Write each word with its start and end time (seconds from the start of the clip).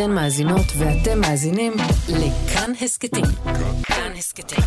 אתן 0.00 0.10
מאזינות 0.10 0.66
ואתם 0.78 1.20
מאזינים 1.20 1.72
לכאן 2.08 2.72
הסכתים. 2.80 3.24
כאן 3.82 4.12
הסכתים, 4.18 4.64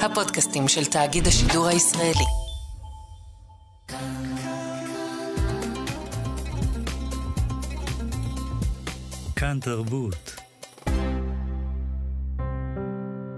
הפודקאסטים 0.00 0.68
של 0.68 0.84
תאגיד 0.84 1.26
השידור 1.26 1.66
הישראלי. 1.66 2.24
כאן 9.36 9.58
תרבות. 9.60 10.40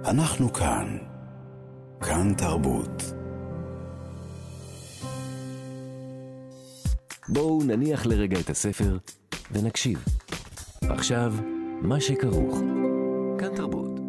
אנחנו 0.04 0.52
כאן. 0.52 0.98
כאן 2.00 2.34
תרבות. 2.34 3.02
בואו 7.28 7.62
נניח 7.66 8.06
לרגע 8.06 8.40
את 8.40 8.50
הספר 8.50 8.98
ונקשיב. 9.52 10.04
עכשיו, 10.82 11.34
מה 11.82 12.00
שכרוך. 12.00 12.58
כאן 13.38 13.56
תרבות. 13.56 14.00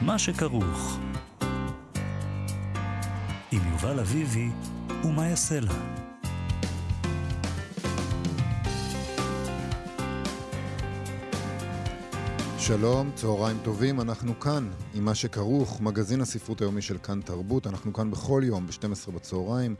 מה 0.00 0.18
שכרוך. 0.18 0.98
עם 3.52 3.60
יובל 3.72 4.00
אביבי 4.00 4.48
ומה 5.04 5.28
יעשה 5.28 5.60
לה. 5.60 5.99
שלום, 12.70 13.10
צהריים 13.14 13.58
טובים, 13.62 14.00
אנחנו 14.00 14.40
כאן 14.40 14.70
עם 14.94 15.04
מה 15.04 15.14
שכרוך, 15.14 15.80
מגזין 15.80 16.20
הספרות 16.20 16.60
היומי 16.60 16.82
של 16.82 16.98
כאן 16.98 17.20
תרבות, 17.20 17.66
אנחנו 17.66 17.92
כאן 17.92 18.10
בכל 18.10 18.42
יום 18.44 18.66
ב-12 18.66 19.10
בצהריים, 19.10 19.74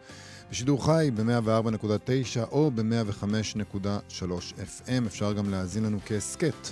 בשידור 0.51 0.87
חי 0.87 1.11
ב-104.9 1.15 2.51
או 2.51 2.71
ב-105.3 2.71 4.23
FM, 4.59 5.07
אפשר 5.07 5.33
גם 5.33 5.51
להאזין 5.51 5.85
לנו 5.85 5.99
כהסכת 6.07 6.69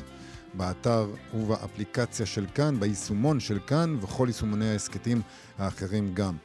באתר 0.54 1.06
ובאפליקציה 1.34 2.26
של 2.26 2.46
כאן, 2.54 2.80
ביישומון 2.80 3.40
של 3.40 3.58
כאן 3.66 3.96
וכל 4.00 4.24
יישומוני 4.28 4.68
ההסכתים 4.70 5.22
האחרים 5.58 6.14
גם. 6.14 6.36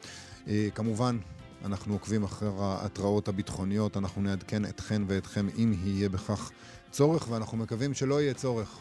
אה, 0.47 0.67
כמובן, 0.75 1.17
אנחנו 1.66 1.94
עוקבים 1.94 2.23
אחר 2.23 2.63
ההתראות 2.63 3.27
הביטחוניות, 3.27 3.97
אנחנו 3.97 4.21
נעדכן 4.21 4.66
אתכן 4.66 5.01
ואתכם 5.07 5.47
אם 5.57 5.73
יהיה 5.83 6.09
בכך 6.09 6.51
צורך, 6.91 7.27
ואנחנו 7.29 7.57
מקווים 7.57 7.94
שלא 7.94 8.21
יהיה 8.21 8.33
צורך. 8.33 8.79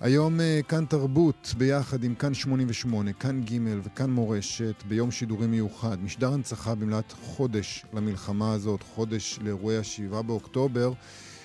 היום 0.00 0.40
אה, 0.40 0.60
כאן 0.68 0.84
תרבות, 0.84 1.54
ביחד 1.58 2.04
עם 2.04 2.14
כאן 2.14 2.34
88, 2.34 3.12
כאן 3.12 3.42
ג' 3.42 3.58
וכאן 3.82 4.10
מורשת, 4.10 4.82
ביום 4.88 5.10
שידורי 5.10 5.46
מיוחד. 5.46 6.02
משדר 6.02 6.32
הנצחה 6.32 6.74
במלאת 6.74 7.12
חודש 7.22 7.84
למלחמה 7.92 8.52
הזאת, 8.52 8.82
חודש 8.82 9.38
לאירועי 9.42 9.78
השבעה 9.78 10.22
באוקטובר. 10.22 10.92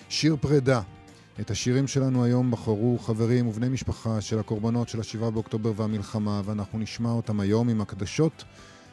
שיר 0.09 0.35
פרידה. 0.41 0.81
את 1.39 1.51
השירים 1.51 1.87
שלנו 1.87 2.23
היום 2.23 2.51
בחרו 2.51 2.99
חברים 2.99 3.47
ובני 3.47 3.69
משפחה 3.69 4.21
של 4.21 4.39
הקורבנות 4.39 4.89
של 4.89 4.99
השבעה 4.99 5.31
באוקטובר 5.31 5.71
והמלחמה, 5.75 6.41
ואנחנו 6.45 6.79
נשמע 6.79 7.11
אותם 7.11 7.39
היום 7.39 7.69
עם 7.69 7.81
הקדשות 7.81 8.43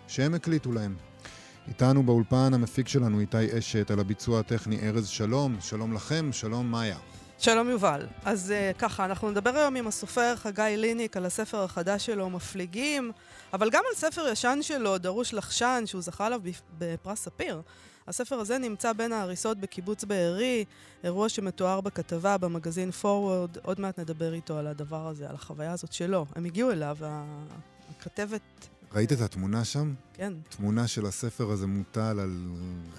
שהם 0.09 0.35
הקליטו 0.35 0.73
להם. 0.73 0.95
איתנו 1.69 2.03
באולפן 2.03 2.55
המפיק 2.55 2.89
שלנו 2.89 3.21
איתי 3.21 3.59
אשת, 3.59 3.91
על 3.91 4.01
הביצוע 4.01 4.41
הטכני 4.41 4.89
ארז 4.89 5.09
שלום. 5.09 5.57
שלום 5.61 5.93
לכם, 5.93 6.33
שלום 6.33 6.71
מאיה. 6.71 6.99
שלום 7.43 7.71
יובל. 7.71 8.07
אז 8.25 8.53
uh, 8.53 8.79
ככה, 8.79 9.05
אנחנו 9.05 9.31
נדבר 9.31 9.51
היום 9.57 9.77
עם 9.77 9.87
הסופר 9.87 10.37
חגי 10.37 10.75
ליניק 10.77 11.17
על 11.17 11.27
הספר 11.27 11.63
החדש 11.63 12.07
שלו, 12.07 12.31
מפליגים, 12.31 13.13
אבל 13.53 13.71
גם 13.71 13.83
על 13.89 13.97
ספר 13.97 14.29
ישן 14.29 14.59
שלו, 14.63 14.99
דרוש 14.99 15.35
לחשן, 15.35 15.83
שהוא 15.87 16.03
זכה 16.03 16.27
עליו 16.27 16.41
בפרס 16.79 17.25
ספיר. 17.25 17.63
הספר 18.09 18.37
הזה 18.37 18.59
נמצא 18.59 18.93
בין 18.93 19.13
ההריסות 19.13 19.59
בקיבוץ 19.59 20.05
בארי, 20.05 20.65
אירוע 21.05 21.29
שמתואר 21.29 21.81
בכתבה 21.81 22.39
במגזין 22.39 22.91
פורוורד, 22.91 23.59
עוד 23.63 23.81
מעט 23.81 23.99
נדבר 23.99 24.35
איתו 24.35 24.59
על 24.59 24.67
הדבר 24.67 25.07
הזה, 25.09 25.29
על 25.29 25.35
החוויה 25.35 25.73
הזאת 25.73 25.93
שלו. 25.93 26.27
הם 26.35 26.45
הגיעו 26.45 26.71
אליו, 26.71 26.97
הכתבת 27.91 28.69
ראית 28.95 29.13
את 29.13 29.21
התמונה 29.21 29.65
שם? 29.65 29.95
כן. 30.15 30.33
תמונה 30.49 30.87
של 30.89 31.07
הספר 31.07 31.51
הזה 31.51 31.67
מוטל 31.67 32.21
על 32.21 32.47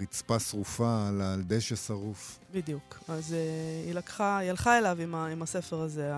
רצפה 0.01 0.39
שרופה, 0.39 1.07
על, 1.07 1.21
על 1.21 1.41
דשא 1.47 1.75
שרוף. 1.75 2.39
בדיוק. 2.53 2.99
אז 3.07 3.31
uh, 3.31 3.85
היא 3.85 3.95
לקחה, 3.95 4.37
היא 4.37 4.49
הלכה 4.49 4.77
אליו 4.77 4.97
עם, 5.01 5.15
ה, 5.15 5.27
עם 5.27 5.41
הספר 5.41 5.81
הזה, 5.81 6.11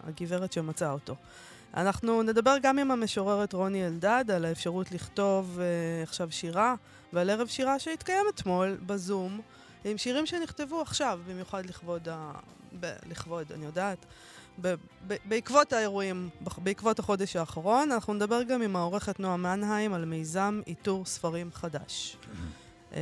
הגברת 0.00 0.52
שמצאה 0.52 0.90
אותו. 0.90 1.16
אנחנו 1.76 2.22
נדבר 2.22 2.56
גם 2.62 2.78
עם 2.78 2.90
המשוררת 2.90 3.52
רוני 3.52 3.86
אלדד 3.86 4.24
על 4.34 4.44
האפשרות 4.44 4.92
לכתוב 4.92 5.58
uh, 5.58 6.08
עכשיו 6.08 6.28
שירה, 6.30 6.74
ועל 7.12 7.30
ערב 7.30 7.48
שירה 7.48 7.78
שהתקיים 7.78 8.26
אתמול 8.34 8.76
בזום, 8.86 9.40
עם 9.84 9.98
שירים 9.98 10.26
שנכתבו 10.26 10.80
עכשיו, 10.80 11.20
במיוחד 11.28 11.66
לכבוד, 11.66 12.08
ה... 12.08 12.32
ב... 12.80 12.92
לכבוד, 13.10 13.52
אני 13.52 13.64
יודעת, 13.64 13.98
בעקבות 15.28 15.72
האירועים, 15.72 16.28
בעקבות 16.56 16.98
החודש 16.98 17.36
האחרון, 17.36 17.92
אנחנו 17.92 18.14
נדבר 18.14 18.42
גם 18.42 18.62
עם 18.62 18.76
העורכת 18.76 19.20
נועה 19.20 19.36
מנהיים 19.36 19.94
על 19.94 20.04
מיזם 20.04 20.60
איתור 20.66 21.06
ספרים 21.06 21.50
חדש. 21.52 22.16
אה, 22.92 23.00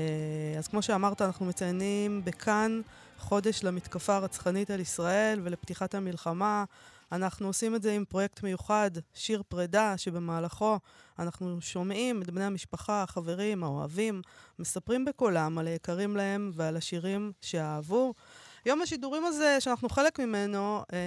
אז 0.58 0.68
כמו 0.68 0.82
שאמרת, 0.82 1.22
אנחנו 1.22 1.46
מציינים 1.46 2.24
בכאן 2.24 2.80
חודש 3.18 3.64
למתקפה 3.64 4.16
הרצחנית 4.16 4.70
על 4.70 4.80
ישראל 4.80 5.40
ולפתיחת 5.42 5.94
המלחמה. 5.94 6.64
אנחנו 7.12 7.46
עושים 7.46 7.74
את 7.74 7.82
זה 7.82 7.92
עם 7.92 8.04
פרויקט 8.04 8.42
מיוחד, 8.42 8.90
שיר 9.14 9.42
פרידה, 9.48 9.98
שבמהלכו 9.98 10.78
אנחנו 11.18 11.60
שומעים 11.60 12.22
את 12.22 12.30
בני 12.30 12.44
המשפחה, 12.44 13.02
החברים, 13.02 13.64
האוהבים, 13.64 14.22
מספרים 14.58 15.04
בקולם 15.04 15.58
על 15.58 15.66
היקרים 15.66 16.16
להם 16.16 16.50
ועל 16.54 16.76
השירים 16.76 17.32
שאהבו. 17.40 18.14
יום 18.66 18.82
השידורים 18.82 19.24
הזה, 19.24 19.60
שאנחנו 19.60 19.88
חלק 19.88 20.20
ממנו, 20.20 20.82
אה, 20.92 20.98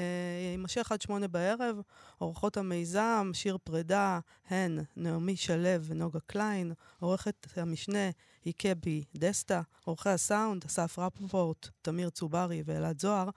יימשך 0.51 0.91
עד 0.91 1.01
שמונה 1.01 1.27
בערב. 1.27 1.81
עורכות 2.17 2.57
המיזם, 2.57 3.31
שיר 3.33 3.57
פרידה, 3.63 4.19
הן 4.49 4.79
נעמי 4.95 5.35
שלו 5.35 5.83
ונוגה 5.83 6.19
קליין, 6.27 6.73
עורכת 6.99 7.47
המשנה 7.55 8.09
היא 8.45 8.53
קבי 8.57 9.03
דסטה, 9.15 9.61
עורכי 9.83 10.09
הסאונד, 10.09 10.65
אסף 10.65 10.99
רפפורט, 10.99 11.67
תמיר 11.81 12.09
צוברי 12.09 12.63
ואלעד 12.65 13.01
זוהר. 13.01 13.29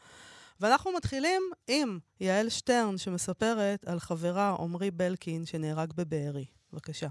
ואנחנו 0.60 0.92
מתחילים 0.96 1.42
עם 1.68 1.98
יעל 2.20 2.48
שטרן, 2.48 2.98
שמספרת 2.98 3.84
על 3.88 4.00
חברה 4.00 4.56
עמרי 4.58 4.90
בלקין 4.90 5.46
שנהרג 5.46 5.92
בבארי. 5.92 6.44
בבקשה. 6.72 7.08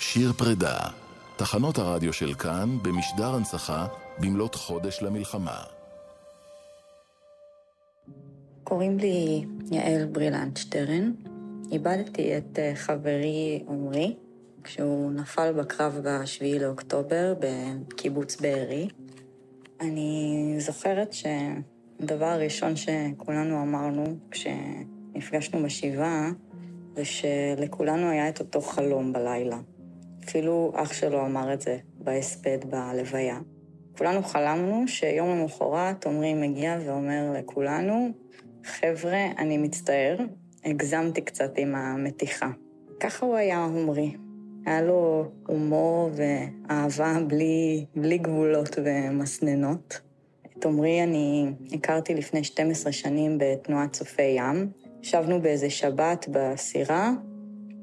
שיר 0.00 0.32
פרידה, 0.32 0.78
תחנות 1.36 1.78
הרדיו 1.78 2.12
של 2.12 2.34
כאן 2.34 2.78
במשדר 2.82 3.34
הנצחה 3.34 3.86
במלאת 4.20 4.54
חודש 4.54 5.02
למלחמה. 5.02 5.62
קוראים 8.64 8.98
לי 8.98 9.44
יעל 9.70 10.06
ברילנד 10.06 10.56
שטרן. 10.56 11.12
איבדתי 11.72 12.38
את 12.38 12.58
אה, 12.58 12.72
חברי 12.74 13.64
עמרי 13.68 14.16
כשהוא 14.64 15.12
נפל 15.12 15.52
בקרב 15.52 16.00
ב-7 16.04 16.60
לאוקטובר 16.60 17.34
בקיבוץ 17.38 18.40
בארי. 18.40 18.88
אני 19.80 20.54
זוכרת 20.58 21.12
שהדבר 21.12 22.24
הראשון 22.26 22.74
שכולנו 22.76 23.62
אמרנו 23.62 24.04
כשנפגשנו 24.30 25.62
בשבעה 25.62 26.30
זה 26.96 27.04
שלכולנו 27.04 28.10
היה 28.10 28.28
את 28.28 28.40
אותו 28.40 28.60
חלום 28.60 29.12
בלילה. 29.12 29.58
אפילו 30.24 30.72
אח 30.76 30.92
שלו 30.92 31.26
אמר 31.26 31.52
את 31.52 31.60
זה 31.60 31.78
בהספד 31.98 32.58
בלוויה. 32.64 33.38
כולנו 33.98 34.22
חלמנו 34.22 34.88
שיום 34.88 35.38
למחרת 35.38 36.06
עמרי 36.06 36.34
מגיע 36.34 36.78
ואומר 36.86 37.32
לכולנו, 37.38 38.08
חבר'ה, 38.64 39.26
אני 39.38 39.58
מצטער, 39.58 40.16
הגזמתי 40.64 41.20
קצת 41.20 41.58
עם 41.58 41.74
המתיחה. 41.74 42.50
ככה 43.00 43.26
הוא 43.26 43.36
היה 43.36 43.64
עמרי. 43.64 44.16
היה 44.66 44.82
לו 44.82 45.24
הומור 45.46 46.10
ואהבה 46.12 47.18
בלי, 47.26 47.84
בלי 47.96 48.18
גבולות 48.18 48.78
ומסננות. 48.84 50.00
את 50.58 50.66
עמרי 50.66 51.02
אני 51.02 51.46
הכרתי 51.72 52.14
לפני 52.14 52.44
12 52.44 52.92
שנים 52.92 53.38
בתנועת 53.38 53.92
צופי 53.92 54.22
ים. 54.22 54.70
ישבנו 55.02 55.42
באיזה 55.42 55.70
שבת 55.70 56.26
בסירה, 56.30 57.12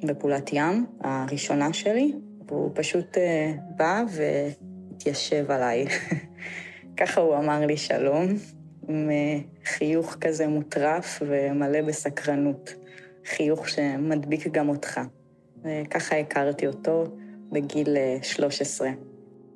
בפעולת 0.03 0.53
ים, 0.53 0.85
הראשונה 1.01 1.73
שלי, 1.73 2.13
והוא 2.47 2.71
פשוט 2.73 3.17
uh, 3.17 3.19
בא 3.77 4.03
והתיישב 4.95 5.51
עליי. 5.51 5.85
ככה 6.97 7.21
הוא 7.21 7.35
אמר 7.35 7.65
לי 7.65 7.77
שלום, 7.77 8.27
עם 8.87 9.09
uh, 9.09 9.67
חיוך 9.67 10.17
כזה 10.21 10.47
מוטרף 10.47 11.21
ומלא 11.27 11.81
בסקרנות. 11.81 12.73
חיוך 13.25 13.69
שמדביק 13.69 14.47
גם 14.47 14.69
אותך. 14.69 15.01
וככה 15.63 16.17
הכרתי 16.17 16.67
אותו 16.67 17.03
בגיל 17.51 17.87
uh, 18.21 18.23
13. 18.23 18.89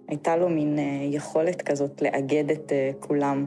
הייתה 0.08 0.38
לו 0.38 0.50
מין 0.50 0.80
יכולת 1.12 1.62
כזאת 1.62 2.02
לאגד 2.02 2.52
את 2.52 2.72
כולם, 3.00 3.46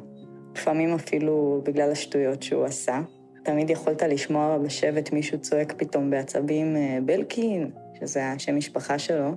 לפעמים 0.54 0.94
אפילו 0.94 1.62
בגלל 1.64 1.92
השטויות 1.92 2.42
שהוא 2.42 2.64
עשה. 2.64 3.00
תמיד 3.44 3.70
יכולת 3.70 4.02
לשמוע 4.02 4.58
בשבט 4.58 5.12
מישהו 5.12 5.38
צועק 5.38 5.72
פתאום 5.76 6.10
בעצבים, 6.10 6.76
בלקין, 7.04 7.70
שזה 8.00 8.26
השם 8.26 8.56
משפחה 8.56 8.98
שלו, 8.98 9.30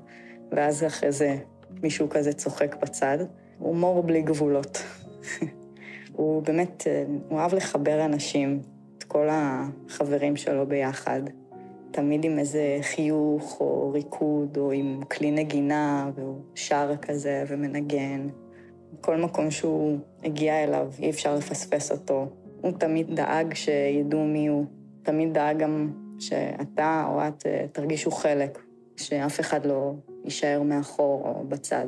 ואז 0.52 0.84
אחרי 0.84 1.12
זה 1.12 1.36
מישהו 1.84 2.10
כזה 2.10 2.34
צוחק 2.34 2.76
בצד. 2.82 3.18
הומור 3.60 4.04
בלי 4.04 4.22
גבולות. 4.22 4.84
הוא 6.18 6.44
באמת, 6.44 6.88
הוא 7.30 7.40
אהב 7.40 7.56
לחבר 7.56 8.06
אנשים, 8.06 8.60
את 8.98 9.04
כל 9.04 9.28
החברים 9.32 10.36
שלו 10.36 10.68
ביחד. 10.68 11.22
תמיד 11.92 12.26
עם 12.26 12.40
איזה 12.40 12.78
חיוך 12.82 13.58
או 13.60 13.92
ריקוד 13.92 14.58
או 14.58 14.72
עם 14.72 15.02
כלי 15.12 15.32
נגינה, 15.32 16.12
והוא 16.16 16.42
שר 16.56 16.92
כזה 17.02 17.44
ומנגן. 17.48 18.28
כל 19.02 19.18
מקום 19.18 19.52
שהוא 19.52 19.98
הגיע 20.24 20.64
אליו, 20.64 20.88
אי 21.00 21.10
אפשר 21.10 21.36
לפספס 21.36 21.92
אותו. 21.92 22.28
הוא 22.62 22.72
תמיד 22.72 23.16
דאג 23.16 23.54
שידעו 23.54 24.26
מי 24.26 24.48
הוא. 24.48 24.66
תמיד 25.04 25.34
דאג 25.34 25.58
גם 25.58 25.92
שאתה 26.20 27.06
או 27.10 27.28
את 27.28 27.46
אה, 27.46 27.66
תרגישו 27.72 28.12
חלק, 28.12 28.60
שאף 28.98 29.40
אחד 29.40 29.66
לא 29.66 29.94
יישאר 30.26 30.62
מאחור 30.64 31.22
או 31.26 31.44
בצד. 31.48 31.86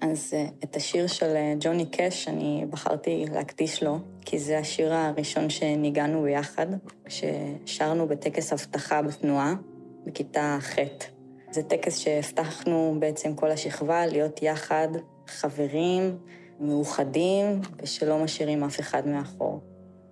אז 0.00 0.34
אה, 0.34 0.46
את 0.64 0.76
השיר 0.76 1.06
של 1.06 1.36
אה, 1.36 1.54
ג'וני 1.60 1.86
קאש 1.86 2.28
אני 2.28 2.64
בחרתי 2.70 3.24
להקדיש 3.32 3.82
לו, 3.82 3.98
כי 4.20 4.38
זה 4.38 4.58
השיר 4.58 4.94
הראשון 4.94 5.50
שניגענו 5.50 6.22
ביחד, 6.22 6.66
כששרנו 7.04 8.06
בטקס 8.06 8.52
אבטחה 8.52 9.02
בתנועה, 9.02 9.54
בכיתה 10.06 10.58
ח'. 10.60 10.78
זה 11.50 11.62
טקס 11.62 11.98
שהבטחנו 11.98 12.96
בעצם 12.98 13.34
כל 13.34 13.50
השכבה 13.50 14.06
להיות 14.06 14.42
יחד, 14.42 14.88
חברים, 15.26 16.18
מאוחדים, 16.60 17.60
ושלא 17.82 18.24
משאירים 18.24 18.64
אף 18.64 18.80
אחד 18.80 19.08
מאחור. 19.08 19.60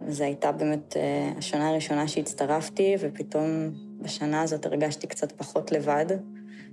זו 0.08 0.24
הייתה 0.24 0.52
באמת 0.52 0.96
אה, 0.96 1.32
השנה 1.38 1.68
הראשונה 1.68 2.08
שהצטרפתי, 2.08 2.96
ופתאום 3.00 3.70
בשנה 4.00 4.42
הזאת 4.42 4.66
הרגשתי 4.66 5.06
קצת 5.06 5.32
פחות 5.32 5.72
לבד, 5.72 6.06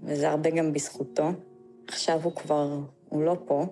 וזה 0.03 0.30
הרבה 0.30 0.50
גם 0.50 0.74
בזכותו. 0.74 1.30
עכשיו 1.88 2.19
הוא 2.24 2.36
כבר, 2.36 2.80
הוא 3.09 3.24
לא 3.24 3.38
פה, 3.45 3.65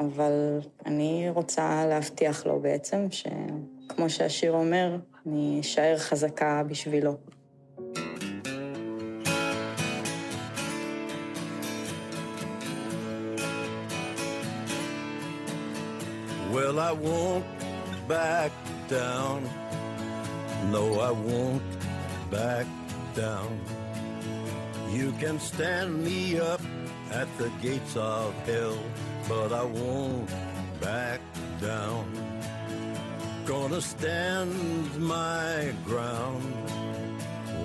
אבל 0.00 0.60
אני 0.86 1.26
רוצה 1.34 1.86
להבטיח 1.86 2.46
לו 2.46 2.60
בעצם, 2.60 3.06
שכמו 3.10 4.10
שהשיר 4.10 4.52
אומר, 4.52 4.96
אני 5.26 5.60
אשאר 5.60 5.98
חזקה 5.98 6.62
בשבילו. 6.68 7.16
Well, 16.52 16.78
I 16.80 16.92
won't 16.92 17.44
back 18.08 18.52
down. 18.88 19.40
No, 20.72 20.84
I 21.08 21.12
won't 21.26 21.62
back 22.30 22.66
down. 23.14 23.50
You 24.90 25.12
can 25.20 25.38
stand 25.38 26.02
me 26.02 26.40
up 26.40 26.62
at 27.12 27.28
the 27.36 27.50
gates 27.60 27.94
of 27.96 28.34
hell, 28.46 28.78
but 29.28 29.52
I 29.52 29.62
won't 29.62 30.30
back 30.80 31.20
down. 31.60 32.06
Gonna 33.44 33.80
stand 33.80 34.98
my 34.98 35.72
ground, 35.84 36.42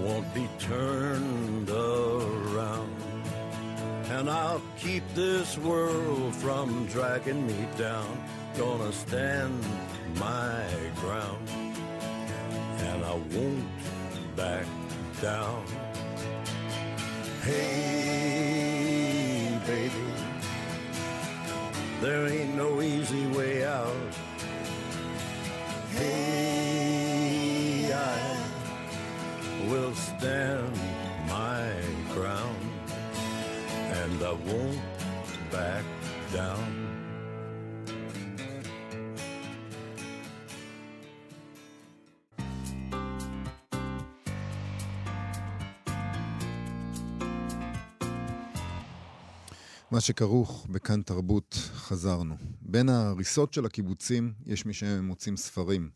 won't 0.04 0.34
be 0.34 0.50
turned 0.60 1.70
around. 1.70 2.94
And 4.10 4.30
I'll 4.30 4.62
keep 4.78 5.04
this 5.16 5.58
world 5.58 6.36
from 6.36 6.86
dragging 6.88 7.48
me 7.48 7.68
down. 7.78 8.22
Gonna 8.58 8.92
stand 8.92 9.64
my 10.16 10.66
ground, 11.02 11.50
and 12.80 13.04
I 13.06 13.14
won't 13.34 13.66
back 14.36 14.66
down. 15.22 15.66
Hey, 17.46 17.60
baby, 19.68 19.92
there 22.00 22.26
ain't 22.28 22.56
no 22.56 22.82
easy 22.82 23.28
way 23.28 23.66
out. 23.66 23.94
Hey, 25.92 27.92
I 27.94 28.38
will 29.70 29.94
stand 29.94 30.72
my 31.28 31.70
ground, 32.14 32.72
and 33.92 34.24
I 34.24 34.32
won't 34.32 34.80
back 35.52 35.84
down. 36.32 36.93
מה 49.92 50.02
שכרוך 50.02 50.68
בכאן 50.70 51.02
תרבות 51.02 51.54
חזרנו. 51.74 52.36
בין 52.62 52.90
ההריסות 52.90 53.54
של 53.54 53.66
הקיבוצים 53.66 54.34
יש 54.46 54.66
מי 54.66 54.74
שמוצאים 54.74 55.38
ספרים. 55.38 55.90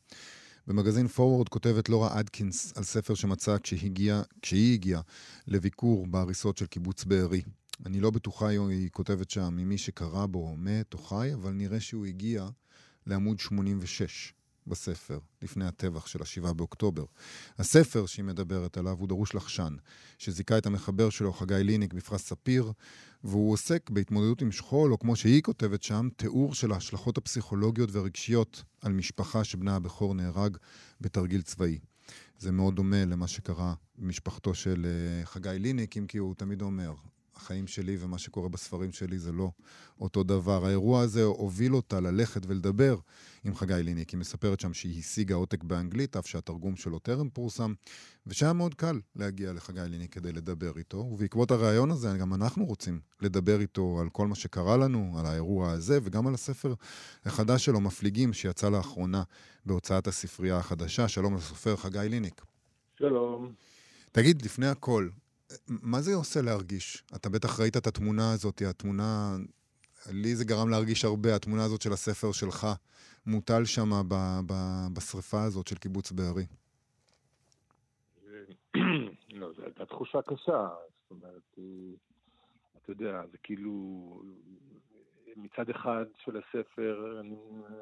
במגזין 0.68 1.08
פורוורד 1.08 1.50
כותבת 1.50 1.90
לורה 1.90 2.20
אדקינס 2.20 2.74
על 2.78 2.84
ספר 2.84 3.14
שמצאה 3.14 3.60
כשהגיע, 3.60 4.22
כשהיא 4.42 4.74
הגיעה 4.74 5.02
לביקור 5.48 6.08
בהריסות 6.08 6.58
של 6.58 6.66
קיבוץ 6.66 7.04
בארי. 7.04 7.42
אני 7.86 8.00
לא 8.00 8.12
בטוחה, 8.12 8.48
היא 8.48 8.90
כותבת 8.90 9.30
שם, 9.30 9.54
ממי 9.58 9.78
שקרא 9.78 10.26
בו 10.26 10.56
מת 10.58 10.94
או 10.94 10.98
חי, 11.00 11.34
אבל 11.34 11.52
נראה 11.52 11.80
שהוא 11.80 12.06
הגיע 12.06 12.50
לעמוד 13.06 13.40
86 13.40 14.34
בספר, 14.68 15.20
לפני 15.42 15.66
הטבח 15.66 16.08
של 16.08 16.22
השבעה 16.22 16.54
באוקטובר. 16.54 17.06
הספר 17.58 18.06
שהיא 18.06 18.26
מדברת 18.26 18.78
עליו 18.78 18.96
הוא 19.00 19.08
דרוש 19.08 19.36
לחשן, 19.36 19.76
שזיכה 20.18 20.58
את 20.58 20.66
המחבר 20.66 21.10
שלו, 21.10 21.34
חגי 21.34 21.64
ליניק, 21.64 21.94
בפרס 21.94 22.22
ספיר, 22.22 22.72
והוא 23.24 23.54
עוסק 23.54 23.90
בהתמודדות 23.90 24.42
עם 24.42 24.52
שכול, 24.52 24.92
או 24.92 25.00
כמו 25.00 25.16
שהיא 25.16 25.42
כותבת 25.42 25.84
שם, 25.84 26.10
תיאור 26.16 26.54
של 26.54 26.72
ההשלכות 26.72 27.18
הפסיכולוגיות 27.18 27.92
והרגשיות 27.92 28.64
על 28.82 28.94
משפחה 28.94 29.44
שבנה 29.44 29.76
הבכור 29.76 30.14
נהרג 30.14 30.58
בתרגיל 31.02 31.42
צבאי. 31.42 31.80
זה 32.38 32.52
מאוד 32.52 32.76
דומה 32.76 33.06
למה 33.06 33.28
שקרה 33.28 33.74
במשפחתו 33.98 34.54
של 34.54 34.86
אה, 34.86 35.26
חגי 35.26 35.50
ליניק, 35.60 35.98
אם 35.98 36.06
כי 36.08 36.18
הוא 36.18 36.36
תמיד 36.36 36.62
אומר, 36.62 36.94
החיים 37.38 37.68
שלי 37.68 37.98
ומה 38.00 38.18
שקורה 38.18 38.50
בספרים 38.50 38.92
שלי 38.92 39.20
זה 39.20 39.32
לא 39.32 39.52
אותו 40.02 40.24
דבר. 40.24 40.66
האירוע 40.66 41.02
הזה 41.02 41.24
הוביל 41.24 41.76
אותה 41.76 42.00
ללכת 42.00 42.42
ולדבר 42.48 42.98
עם 43.44 43.56
חגי 43.56 43.74
ליניק. 43.84 44.10
היא 44.10 44.20
מספרת 44.20 44.60
שם 44.60 44.74
שהיא 44.74 45.00
השיגה 45.00 45.36
עותק 45.36 45.64
באנגלית, 45.64 46.18
אף 46.18 46.28
שהתרגום 46.28 46.76
שלו 46.76 47.00
טרם 47.00 47.30
פורסם, 47.30 47.74
ושהיה 48.28 48.54
מאוד 48.54 48.74
קל 48.74 49.00
להגיע 49.16 49.54
לחגי 49.54 49.82
ליניק 49.90 50.14
כדי 50.14 50.32
לדבר 50.32 50.78
איתו. 50.78 50.98
ובעקבות 50.98 51.52
הריאיון 51.52 51.92
הזה, 51.92 52.18
גם 52.18 52.34
אנחנו 52.34 52.66
רוצים 52.66 53.00
לדבר 53.22 53.62
איתו 53.62 53.98
על 54.02 54.10
כל 54.10 54.28
מה 54.28 54.36
שקרה 54.36 54.78
לנו, 54.78 55.16
על 55.20 55.26
האירוע 55.26 55.72
הזה, 55.72 56.00
וגם 56.04 56.28
על 56.28 56.34
הספר 56.34 56.74
החדש 57.26 57.66
שלו, 57.66 57.82
מפליגים, 57.82 58.34
שיצא 58.34 58.70
לאחרונה 58.70 59.24
בהוצאת 59.66 60.08
הספרייה 60.08 60.58
החדשה. 60.58 61.08
שלום 61.08 61.36
לסופר 61.36 61.76
חגי 61.76 62.00
ליניק. 62.10 62.42
שלום. 63.00 63.54
תגיד, 64.12 64.42
לפני 64.42 64.68
הכל, 64.68 65.10
מה 65.68 66.02
זה 66.02 66.16
עושה 66.16 66.42
להרגיש? 66.42 67.04
אתה 67.16 67.30
בטח 67.30 67.60
ראית 67.60 67.78
את 67.78 67.88
התמונה 67.88 68.32
הזאת, 68.34 68.62
התמונה... 68.62 69.36
לי 70.12 70.36
זה 70.36 70.46
גרם 70.46 70.70
להרגיש 70.70 71.06
הרבה, 71.06 71.36
התמונה 71.36 71.64
הזאת 71.64 71.82
של 71.82 71.94
הספר 71.94 72.32
שלך, 72.32 72.68
מוטל 73.26 73.66
שם 73.66 73.90
בשריפה 74.94 75.44
הזאת 75.44 75.68
של 75.68 75.78
קיבוץ 75.78 76.12
בארי. 76.12 76.46
לא, 79.40 79.54
זו 79.54 79.64
הייתה 79.64 79.86
תחושה 79.86 80.22
קשה, 80.22 80.70
זאת 81.02 81.12
אומרת, 81.12 81.60
אתה 82.78 82.92
יודע, 82.92 83.22
זה 83.32 83.38
כאילו, 83.44 84.24
מצד 85.36 85.70
אחד 85.70 86.06
של 86.26 86.38
הספר 86.38 87.22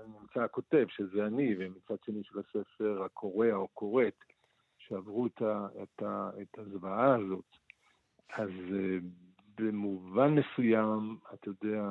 נמצא 0.08 0.40
הכותב, 0.40 0.86
שזה 0.90 1.26
אני, 1.26 1.56
ומצד 1.60 1.96
שני 2.06 2.24
של 2.24 2.40
הספר 2.40 3.04
הקורא 3.04 3.52
או 3.52 3.68
קוראת, 3.68 4.24
שעברו 4.88 5.28
את, 5.28 5.42
ה, 5.42 5.68
את, 5.84 6.02
ה, 6.02 6.30
את 6.42 6.60
הזוועה 6.60 7.16
הזאת. 7.16 7.58
אז 8.30 8.50
uh, 8.50 9.04
במובן 9.58 10.36
מסוים, 10.36 11.18
אתה 11.34 11.50
יודע, 11.50 11.84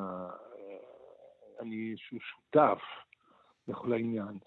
אני 1.60 1.90
איזשהו 1.90 2.18
שותף 2.20 2.80
לכל 3.68 3.92
העניין. 3.92 4.38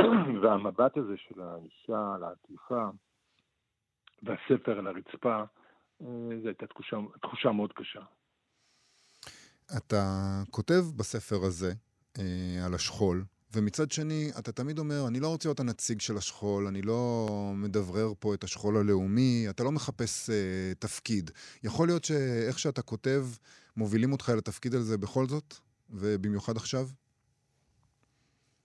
והמבט 0.42 0.96
הזה 0.96 1.16
של 1.16 1.40
האישה 1.40 2.14
על 2.14 2.24
העטיפה 2.24 2.88
והספר 4.22 4.78
על 4.78 4.86
הרצפה, 4.86 5.42
uh, 5.42 6.04
זו 6.42 6.48
הייתה 6.48 6.66
תחושה, 6.66 6.96
תחושה 7.22 7.52
מאוד 7.52 7.72
קשה. 7.72 8.00
אתה 9.76 10.02
כותב 10.50 10.82
בספר 10.96 11.36
הזה 11.46 11.72
אה, 12.18 12.66
על 12.66 12.74
השכול, 12.74 13.24
ומצד 13.54 13.90
שני, 13.90 14.30
אתה 14.38 14.52
תמיד 14.52 14.78
אומר, 14.78 15.08
אני 15.08 15.20
לא 15.20 15.28
רוצה 15.28 15.48
להיות 15.48 15.60
הנציג 15.60 16.00
של 16.00 16.16
השכול, 16.16 16.66
אני 16.66 16.82
לא 16.82 17.26
מדברר 17.54 18.12
פה 18.20 18.34
את 18.34 18.44
השכול 18.44 18.76
הלאומי, 18.76 19.46
אתה 19.50 19.64
לא 19.64 19.72
מחפש 19.72 20.30
אה, 20.30 20.72
תפקיד. 20.78 21.30
יכול 21.64 21.88
להיות 21.88 22.04
שאיך 22.04 22.58
שאתה 22.58 22.82
כותב, 22.82 23.22
מובילים 23.76 24.12
אותך 24.12 24.28
לתפקיד 24.38 24.74
הזה 24.74 24.98
בכל 24.98 25.26
זאת, 25.26 25.54
ובמיוחד 25.90 26.56
עכשיו? 26.56 26.84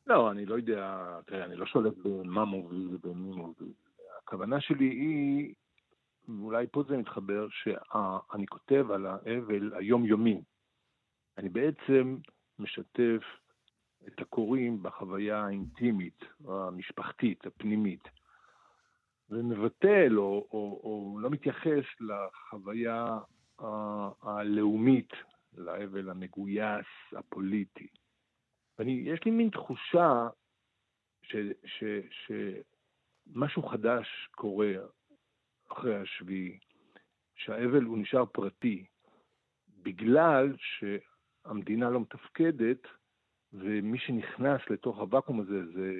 לא, 0.08 0.32
אני 0.32 0.46
לא 0.46 0.56
יודע, 0.56 1.06
תראה, 1.25 1.46
אני 1.46 1.56
לא 1.56 1.65
שולט 1.65 1.94
במה 2.03 2.46
מוביל 2.46 2.88
ובמי 2.96 3.36
מוביל. 3.36 3.72
הכוונה 4.24 4.62
שלי 4.62 4.86
היא, 4.86 5.53
אולי 6.41 6.65
פה 6.72 6.84
זה 6.89 6.98
מתחבר, 6.98 7.48
שאני 7.51 8.46
כותב 8.48 8.91
על 8.91 9.06
האבל 9.06 9.72
היומיומי. 9.74 10.41
אני 11.38 11.50
בעצם 11.50 12.17
משתף 12.60 13.22
את 14.08 14.22
הקוראים 14.22 14.84
בחוויה 14.84 15.46
האינטימית, 15.46 16.26
המשפחתית, 16.48 17.46
הפנימית, 17.46 18.04
ומבטל 19.30 20.18
או, 20.18 20.48
או, 20.52 20.82
או 20.84 21.20
לא 21.20 21.30
מתייחס 21.30 21.86
לחוויה 22.00 23.18
הלאומית, 24.22 25.14
לאבל 25.54 26.10
המגויס, 26.10 26.86
הפוליטי. 27.18 27.88
ויש 28.80 29.26
לי 29.26 29.32
מין 29.32 29.50
תחושה 29.50 30.28
שמשהו 33.28 33.64
חדש 33.64 34.30
קורה 34.32 34.74
אחרי 35.72 35.96
השביעי, 36.02 36.60
שהאבל 37.36 37.84
הוא 37.84 37.98
נשאר 37.98 38.26
פרטי, 38.26 38.86
בגלל 39.68 40.56
שהמדינה 40.58 41.90
לא 41.90 42.00
מתפקדת, 42.00 42.88
ומי 43.54 44.00
שנכנס 44.00 44.62
לתוך 44.70 44.98
הוואקום 45.00 45.39
הזה 45.39 45.66
זה 45.74 45.92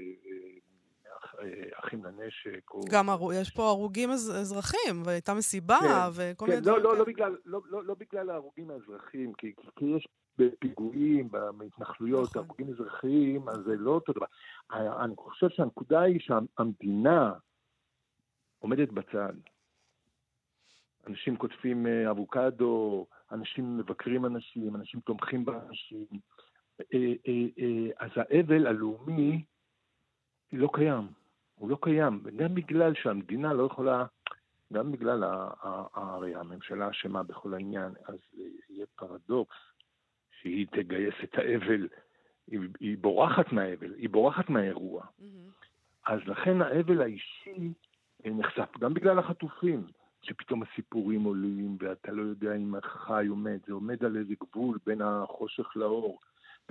אה, 1.40 1.80
אחים 1.80 2.06
לנשק. 2.06 2.72
או... 2.72 2.82
גם 2.92 3.10
הר... 3.10 3.34
יש 3.34 3.52
פה 3.52 3.68
הרוגים 3.68 4.12
אז... 4.12 4.32
אזרחים, 4.42 5.02
והייתה 5.06 5.34
מסיבה, 5.34 5.80
כן, 5.82 5.88
וכל 6.14 6.46
כן, 6.46 6.52
מיני 6.52 6.66
לא, 6.68 6.82
לא, 6.82 6.98
לא, 6.98 7.06
בגלל, 7.06 7.38
לא, 7.46 7.62
לא, 7.70 7.84
לא 7.84 7.96
בגלל 8.00 8.30
ההרוגים 8.30 8.72
האזרחים, 8.72 9.34
כי, 9.34 9.54
כי 9.76 9.86
יש 9.86 10.08
בפיגועים, 10.38 11.30
בהתנחלויות, 11.58 12.30
נכון. 12.30 12.44
הרוגים 12.44 12.70
אזרחיים, 12.70 13.50
אז 13.50 13.58
זה 13.66 13.76
לא 13.76 13.92
אותו 13.92 14.14
דבר. 14.14 14.26
אני 15.04 15.16
חושב 15.16 15.50
שהנקודה 15.50 16.02
היא 16.02 16.20
שהמדינה 16.20 17.34
עומדת 18.60 18.90
בצד. 18.90 19.34
אנשים 21.08 21.36
קוטפים 21.36 21.88
אה, 21.88 22.12
אבוקדו, 22.12 23.06
אנשים 23.32 23.78
מבקרים 23.78 24.26
אנשים, 24.26 24.76
אנשים 24.76 25.00
תומכים 25.00 25.46
באנשים. 25.46 26.08
אה, 26.94 27.14
אה, 27.28 27.90
אז 27.98 28.10
האבל 28.16 28.68
הלאומי 28.68 29.44
לא 30.54 30.70
קיים, 30.74 31.08
הוא 31.56 31.70
לא 31.70 31.78
קיים, 31.82 32.22
וגם 32.24 32.56
בגלל 32.56 32.94
שהמדינה 32.94 33.54
לא 33.54 33.64
יכולה, 33.64 34.06
גם 34.74 34.92
בגלל, 34.92 35.24
הרי 35.94 36.36
הממשלה 36.36 36.90
אשמה 36.90 37.24
בכל 37.24 37.54
העניין, 37.54 37.92
אז 38.06 38.16
יהיה 38.70 38.86
פרדוקס 38.96 39.56
שהיא 40.42 40.68
תגייס 40.72 41.16
את 41.24 41.36
האבל, 41.36 41.88
היא, 42.48 42.60
היא 42.80 42.98
בורחת 42.98 43.52
מהאבל, 43.52 43.94
היא 43.94 44.10
בורחת 44.10 44.50
מהאירוע. 44.50 45.04
Mm-hmm. 45.04 45.68
אז 46.06 46.20
לכן 46.26 46.62
האבל 46.62 47.02
האישי 47.02 47.74
נחשף, 48.26 48.78
גם 48.80 48.94
בגלל 48.94 49.20
החטופים. 49.20 49.88
שפתאום 50.22 50.64
הסיפורים 50.64 51.24
עולים 51.24 51.78
ואתה 51.80 52.12
לא 52.12 52.22
יודע 52.22 52.56
אם 52.56 52.74
חי 52.82 53.26
או 53.30 53.36
מת, 53.36 53.66
זה 53.66 53.74
עומד 53.74 54.04
על 54.04 54.18
איזה 54.18 54.34
גבול 54.42 54.78
בין 54.86 55.02
החושך 55.02 55.76
לאור. 55.76 56.20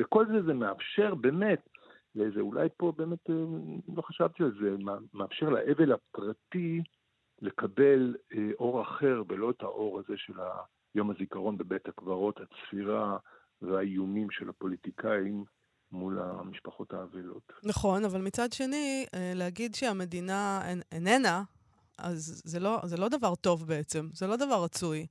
וכל 0.01 0.27
זה 0.27 0.43
זה 0.47 0.55
מאפשר 0.55 1.15
באמת, 1.15 1.69
לאיזה, 2.15 2.41
אולי 2.41 2.69
פה 2.77 2.93
באמת, 2.97 3.31
אה, 3.31 3.35
לא 3.97 4.03
חשבתי 4.03 4.43
על 4.43 4.53
זה, 4.61 4.77
מאפשר 5.15 5.49
לאבל 5.49 5.93
הפרטי 5.93 6.83
לקבל 7.43 8.15
אה, 8.35 8.51
אור 8.59 8.83
אחר 8.83 9.23
ולא 9.29 9.51
את 9.51 9.63
האור 9.63 9.99
הזה 9.99 10.15
של 10.17 10.33
יום 10.95 11.11
הזיכרון 11.11 11.59
בבית 11.59 11.89
הקברות, 11.89 12.41
הצפירה 12.41 13.17
והאיומים 13.63 14.31
של 14.31 14.49
הפוליטיקאים. 14.49 15.45
מול 15.93 16.19
המשפחות 16.19 16.93
האבלות. 16.93 17.53
נכון, 17.63 18.05
אבל 18.05 18.21
מצד 18.21 18.53
שני, 18.53 19.07
אה, 19.15 19.33
להגיד 19.35 19.75
שהמדינה 19.75 20.61
איננה 20.93 21.43
אז 21.99 22.43
זה 22.45 22.61
לא, 22.61 22.81
זה 22.85 22.97
לא 22.97 23.09
דבר 23.09 23.35
טוב 23.35 23.67
בעצם, 23.67 24.09
זה 24.13 24.27
לא 24.27 24.37
דבר 24.37 24.65
רצוי. 24.65 25.07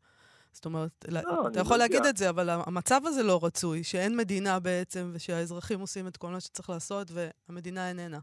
זאת 0.56 0.66
אומרת, 0.66 1.06
לא, 1.12 1.48
אתה 1.48 1.60
יכול 1.60 1.76
לא 1.76 1.80
להגיד. 1.80 2.06
את 2.10 2.18
זה, 2.18 2.30
אבל 2.30 2.50
המצב 2.50 3.02
הזה 3.06 3.24
לא 3.24 3.40
רצוי, 3.44 3.84
שאין 3.84 4.18
מדינה 4.18 4.60
בעצם, 4.60 5.12
ושהאזרחים 5.14 5.80
עושים 5.80 6.08
את 6.08 6.18
כל 6.18 6.28
מה 6.30 6.40
שצריך 6.40 6.70
לעשות, 6.70 7.08
והמדינה 7.12 7.90
איננה. 7.90 8.20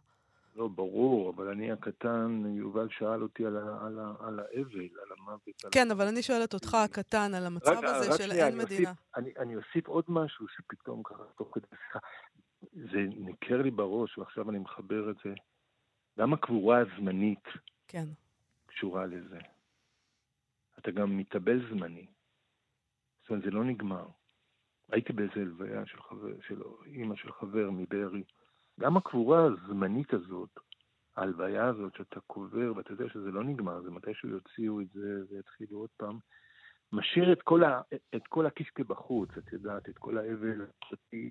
לא, 0.56 0.68
ברור, 0.68 1.30
אבל 1.30 1.48
אני 1.48 1.72
הקטן, 1.72 2.42
יובל 2.46 2.88
שאל 2.90 3.22
אותי 3.22 3.46
על, 3.46 3.56
ה, 3.56 3.86
על, 3.86 3.98
ה, 3.98 4.12
על 4.20 4.40
האבל, 4.40 4.88
על 5.02 5.08
המוות. 5.18 5.40
כן, 5.70 5.86
על... 5.86 5.90
אבל 5.90 6.06
אני 6.06 6.22
שואלת 6.22 6.54
אותך, 6.54 6.74
הקטן, 6.74 7.34
על 7.34 7.46
המצב 7.46 7.70
רק, 7.70 7.84
הזה 7.84 8.10
רק 8.10 8.16
של 8.16 8.28
שנייה, 8.28 8.46
אין 8.46 8.54
אני 8.54 8.64
מדינה. 8.64 8.90
אוסיף, 8.90 9.16
אני, 9.16 9.30
אני 9.38 9.56
אוסיף 9.56 9.88
עוד 9.88 10.04
משהו 10.08 10.46
שפתאום 10.48 11.02
ככה, 11.02 11.22
תוך 11.36 11.48
כדי 11.54 11.66
שיחה, 11.70 11.98
זה 12.72 12.98
ניכר 13.16 13.62
לי 13.62 13.70
בראש, 13.70 14.18
ועכשיו 14.18 14.50
אני 14.50 14.58
מחבר 14.58 15.10
את 15.10 15.16
זה. 15.24 15.30
גם 16.18 16.32
הקבורה 16.32 16.78
הזמנית. 16.78 17.44
כן. 17.88 18.08
קשורה 18.66 19.06
לזה. 19.06 19.38
אתה 20.78 20.90
גם 20.90 21.16
מתאבל 21.16 21.68
זמני. 21.70 22.06
זאת 23.22 23.30
אומרת, 23.30 23.44
זה 23.44 23.50
לא 23.50 23.64
נגמר. 23.64 24.06
הייתי 24.92 25.12
באיזה 25.12 25.32
הלוויה 25.36 25.86
של 25.86 26.02
חבר, 26.02 26.40
של 26.46 26.62
אימא 26.86 27.16
של 27.16 27.32
חבר 27.32 27.70
מבארי. 27.70 28.24
גם 28.80 28.96
הקבורה 28.96 29.44
הזמנית 29.44 30.14
הזאת, 30.14 30.50
ההלוויה 31.16 31.66
הזאת 31.66 31.94
שאתה 31.94 32.20
קובר, 32.20 32.72
ואתה 32.76 32.92
יודע 32.92 33.08
שזה 33.08 33.30
לא 33.30 33.44
נגמר, 33.44 33.82
זה 33.82 33.90
מתישהו 33.90 34.28
יוציאו 34.28 34.80
את 34.80 34.88
זה 34.88 35.22
ויתחילו 35.30 35.78
עוד 35.78 35.90
פעם, 35.96 36.18
משאיר 36.92 37.32
את 37.32 37.42
כל, 37.42 37.64
ה, 37.64 37.80
את 38.16 38.26
כל 38.28 38.46
הקישקע 38.46 38.82
בחוץ, 38.82 39.28
את 39.38 39.52
יודעת, 39.52 39.88
את 39.88 39.98
כל 39.98 40.18
האבל 40.18 40.62
הפרטי 40.62 41.30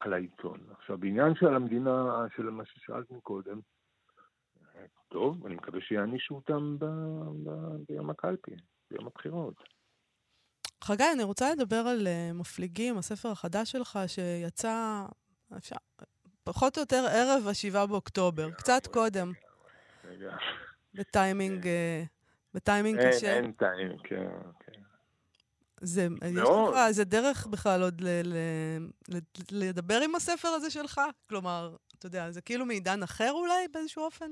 על 0.00 0.12
העיתון. 0.12 0.60
עכשיו, 0.70 0.98
בעניין 0.98 1.34
של 1.34 1.54
המדינה, 1.54 2.26
של 2.36 2.50
מה 2.50 2.64
ששאלת 2.64 3.10
מקודם, 3.10 3.60
טוב, 5.08 5.46
אני 5.46 5.54
מקווה 5.54 5.80
שיענישו 5.80 6.34
אותם 6.34 6.76
ב, 6.78 6.84
ב, 7.44 7.50
ביום 7.88 8.10
הקלפי, 8.10 8.54
ביום 8.90 9.06
הבחירות. 9.06 9.54
חגי, 10.84 11.04
אני 11.14 11.22
רוצה 11.22 11.52
לדבר 11.52 11.76
על 11.76 12.06
uh, 12.06 12.34
מפליגים, 12.34 12.98
הספר 12.98 13.28
החדש 13.28 13.72
שלך, 13.72 13.98
שיצא, 14.06 15.04
אפשר, 15.56 15.76
פחות 16.44 16.76
או 16.76 16.82
יותר 16.82 17.06
ערב 17.12 17.46
ה-7 17.48 17.86
באוקטובר, 17.86 18.50
קצת 18.50 18.86
קודם. 18.86 19.32
בטיימינג, 20.94 21.62
כן. 21.62 21.68
uh, 22.04 22.54
בטיימינג 22.54 23.00
קשה. 23.08 23.36
אין 23.36 23.52
טיימינג, 23.52 24.00
כן, 24.04 24.28
כן. 24.66 24.80
זה, 25.80 26.08
יש 26.24 26.48
לך 26.68 26.76
איזה 26.86 27.04
דרך 27.04 27.46
בכלל 27.46 27.82
עוד 27.82 28.00
ל, 28.00 28.08
ל, 28.08 28.36
ל, 29.08 29.18
לדבר 29.52 30.00
עם 30.04 30.14
הספר 30.14 30.48
הזה 30.48 30.70
שלך? 30.70 31.00
כלומר, 31.28 31.76
אתה 31.98 32.06
יודע, 32.06 32.30
זה 32.30 32.40
כאילו 32.40 32.66
מעידן 32.66 33.02
אחר 33.02 33.30
אולי 33.32 33.68
באיזשהו 33.72 34.04
אופן? 34.04 34.30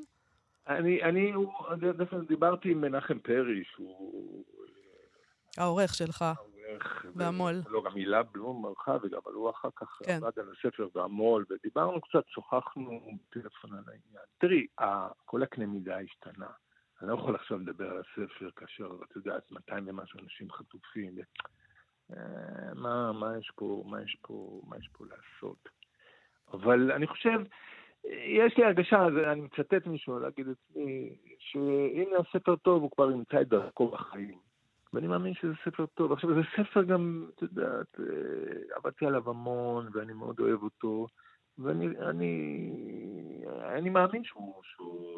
אני, 0.69 1.03
אני, 1.03 1.33
דווקא 1.97 2.17
דיברתי 2.29 2.71
עם 2.71 2.81
מנחם 2.81 3.19
פרי, 3.19 3.63
שהוא... 3.65 4.45
העורך 5.59 5.95
שלך. 5.95 6.25
והמו"ל. 7.15 7.63
לא, 7.69 7.83
גם 7.85 7.95
הילה 7.95 8.23
בלום 8.23 8.67
ערכה, 8.67 8.97
וגם 9.03 9.21
עלו 9.27 9.51
אחר 9.51 9.69
כך 9.77 9.99
כן. 10.05 10.21
עבד 10.23 10.39
על 10.39 10.53
הספר 10.53 10.89
והמו"ל, 10.95 11.45
ודיברנו 11.51 12.01
קצת, 12.01 12.25
שוחחנו 12.27 13.19
בטלפון 13.31 13.71
על 13.73 13.85
העניין. 13.87 14.25
תראי, 14.39 14.67
כל 15.25 15.43
הקנה 15.43 15.67
מידה 15.67 15.99
השתנה. 15.99 16.47
אני 17.01 17.11
לא 17.11 17.15
יכול 17.15 17.35
עכשיו 17.35 17.59
לדבר 17.59 17.91
על 17.91 18.01
הספר 18.01 18.51
כאשר, 18.57 18.91
את 19.11 19.17
יודעת, 19.17 19.53
200 19.53 19.89
ומשהו 19.89 20.21
אנשים 20.21 20.53
חטופים. 20.53 21.15
אה, 22.13 22.75
מה, 22.75 23.13
מה 23.13 23.39
יש 23.39 23.51
פה, 23.55 23.83
מה 23.87 24.03
יש 24.03 24.17
פה, 24.23 24.61
מה 24.69 24.77
יש 24.79 24.89
פה 24.93 25.05
לעשות? 25.05 25.69
אבל 26.53 26.93
אני 26.93 27.07
חושב, 27.07 27.41
יש 28.05 28.57
לי 28.57 28.65
הרגשה, 28.65 29.07
אני 29.07 29.41
מצטט 29.41 29.87
מישהו, 29.87 30.19
להגיד 30.19 30.47
אצלי, 30.49 31.17
שהנה 31.39 32.17
הספר 32.19 32.57
טוב, 32.57 32.83
הוא 32.83 32.91
כבר 32.91 33.11
ימצא 33.11 33.41
את 33.41 33.49
דרכו 33.49 33.89
בחיים. 33.89 34.52
ואני 34.93 35.07
מאמין 35.07 35.35
שזה 35.35 35.53
ספר 35.65 35.87
טוב. 35.87 36.13
עכשיו, 36.13 36.31
זה 36.35 36.41
ספר 36.57 36.83
גם, 36.83 37.31
את 37.35 37.43
יודעת, 37.43 38.01
אה, 38.01 38.77
עבדתי 38.77 39.07
עליו 39.07 39.31
המון, 39.31 39.89
ואני 39.93 40.13
מאוד 40.13 40.41
אוהב 40.41 40.63
אותו. 40.63 41.07
ואני 41.59 41.87
אני, 41.87 42.25
אני 43.77 43.91
מאמין 43.91 44.25
שהוא, 44.25 44.63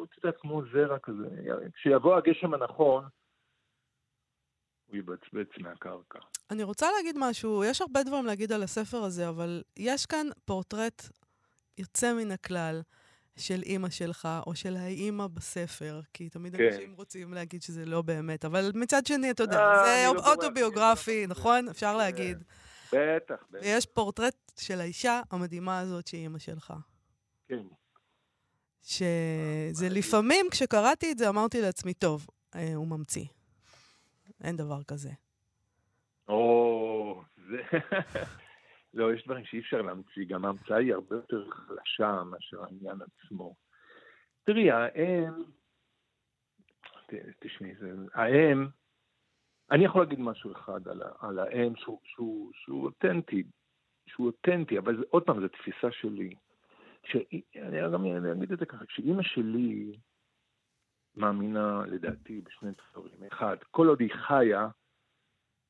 את 0.03 0.17
יודעת, 0.17 0.41
כמו 0.41 0.61
זרע 0.73 0.99
כזה. 0.99 1.27
כשיבוא 1.73 2.15
הגשם 2.15 2.53
הנכון, 2.53 3.03
הוא 4.85 4.97
יבצבץ 4.97 5.57
מהקרקע. 5.57 6.19
אני 6.51 6.63
רוצה 6.63 6.87
להגיד 6.97 7.15
משהו, 7.19 7.63
יש 7.63 7.81
הרבה 7.81 8.03
דברים 8.03 8.25
להגיד 8.25 8.51
על 8.51 8.63
הספר 8.63 8.97
הזה, 8.97 9.29
אבל 9.29 9.63
יש 9.77 10.05
כאן 10.05 10.27
פורטרט 10.45 11.01
יוצא 11.77 12.13
מן 12.13 12.31
הכלל 12.31 12.81
של 13.37 13.61
אימא 13.63 13.89
שלך, 13.89 14.27
או 14.47 14.55
של 14.55 14.75
האימא 14.77 15.27
בספר, 15.27 16.01
כי 16.13 16.29
תמיד 16.29 16.55
כן. 16.55 16.63
אנשים 16.63 16.93
רוצים 16.95 17.33
להגיד 17.33 17.61
שזה 17.61 17.85
לא 17.85 18.01
באמת, 18.01 18.45
אבל 18.45 18.71
מצד 18.75 19.05
שני, 19.05 19.31
אתה 19.31 19.43
יודע, 19.43 19.59
אה, 19.59 19.85
זה 19.85 20.13
לא 20.15 20.31
אוטוביוגרפי, 20.31 21.27
נכון? 21.27 21.69
אפשר 21.69 21.91
כן. 21.91 21.97
להגיד. 21.97 22.43
בטח, 22.93 23.35
בטח. 23.51 23.61
ויש 23.61 23.85
פורטרט 23.85 24.51
של 24.57 24.81
האישה 24.81 25.21
המדהימה 25.31 25.79
הזאת 25.79 26.07
שהיא 26.07 26.21
אימא 26.21 26.39
שלך. 26.39 26.73
כן. 27.47 27.63
שזה 28.81 29.89
לפעמים, 29.89 30.45
כשקראתי 30.51 31.11
את 31.11 31.17
זה, 31.17 31.29
אמרתי 31.29 31.61
לעצמי, 31.61 31.93
טוב, 31.93 32.27
אה, 32.55 32.75
הוא 32.75 32.87
ממציא. 32.87 33.25
אין 34.43 34.57
דבר 34.57 34.83
כזה. 34.83 35.09
או, 36.27 37.21
זה... 37.49 37.57
לא, 38.95 39.13
יש 39.13 39.25
דברים 39.25 39.45
שאי 39.45 39.59
אפשר 39.59 39.81
להמציא, 39.81 40.25
גם 40.27 40.45
ההמצאה 40.45 40.77
היא 40.77 40.93
הרבה 40.93 41.15
יותר 41.15 41.49
חלשה 41.49 42.23
מאשר 42.23 42.63
העניין 42.63 42.97
עצמו. 43.01 43.55
תראי, 44.43 44.71
האם, 44.71 45.33
תשמעי, 47.39 47.75
זה... 47.75 47.91
האם, 48.13 48.67
אני 49.71 49.85
יכול 49.85 50.01
להגיד 50.01 50.19
משהו 50.19 50.51
אחד 50.51 50.87
על, 50.87 51.01
על 51.19 51.39
האם 51.39 51.75
שהוא, 51.75 51.99
שהוא, 52.03 52.51
שהוא 52.53 52.85
אותנטי, 52.85 53.43
שהוא 54.07 54.27
אותנטי, 54.27 54.77
אבל 54.77 54.97
זה, 54.97 55.03
עוד 55.09 55.23
פעם, 55.23 55.41
זו 55.41 55.47
תפיסה 55.47 55.91
שלי. 55.91 56.35
שאני 57.03 57.91
גם 57.93 58.05
אגיד 58.05 58.51
את 58.51 58.59
זה 58.59 58.65
ככה, 58.65 58.85
כשאימא 58.85 59.23
שלי 59.23 59.97
מאמינה, 61.15 61.85
לדעתי, 61.87 62.41
בשני 62.41 62.69
דברים. 62.91 63.23
אחד, 63.31 63.57
כל 63.71 63.87
עוד 63.87 63.99
היא 63.99 64.11
חיה, 64.13 64.67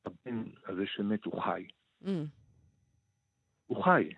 הבן 0.06 0.44
הזה 0.66 0.86
שמת 0.86 1.24
הוא 1.24 1.42
חי. 1.42 1.66
Mm. 2.02 2.08
הוא 3.66 3.84
חי. 3.84 4.10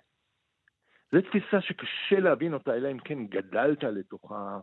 זו 1.13 1.21
תפיסה 1.21 1.61
שקשה 1.61 2.21
להבין 2.21 2.55
אותה, 2.55 2.75
אלא 2.75 2.91
אם 2.93 2.99
כן 2.99 3.27
גדלת 3.27 3.83
לתוכה. 3.85 4.61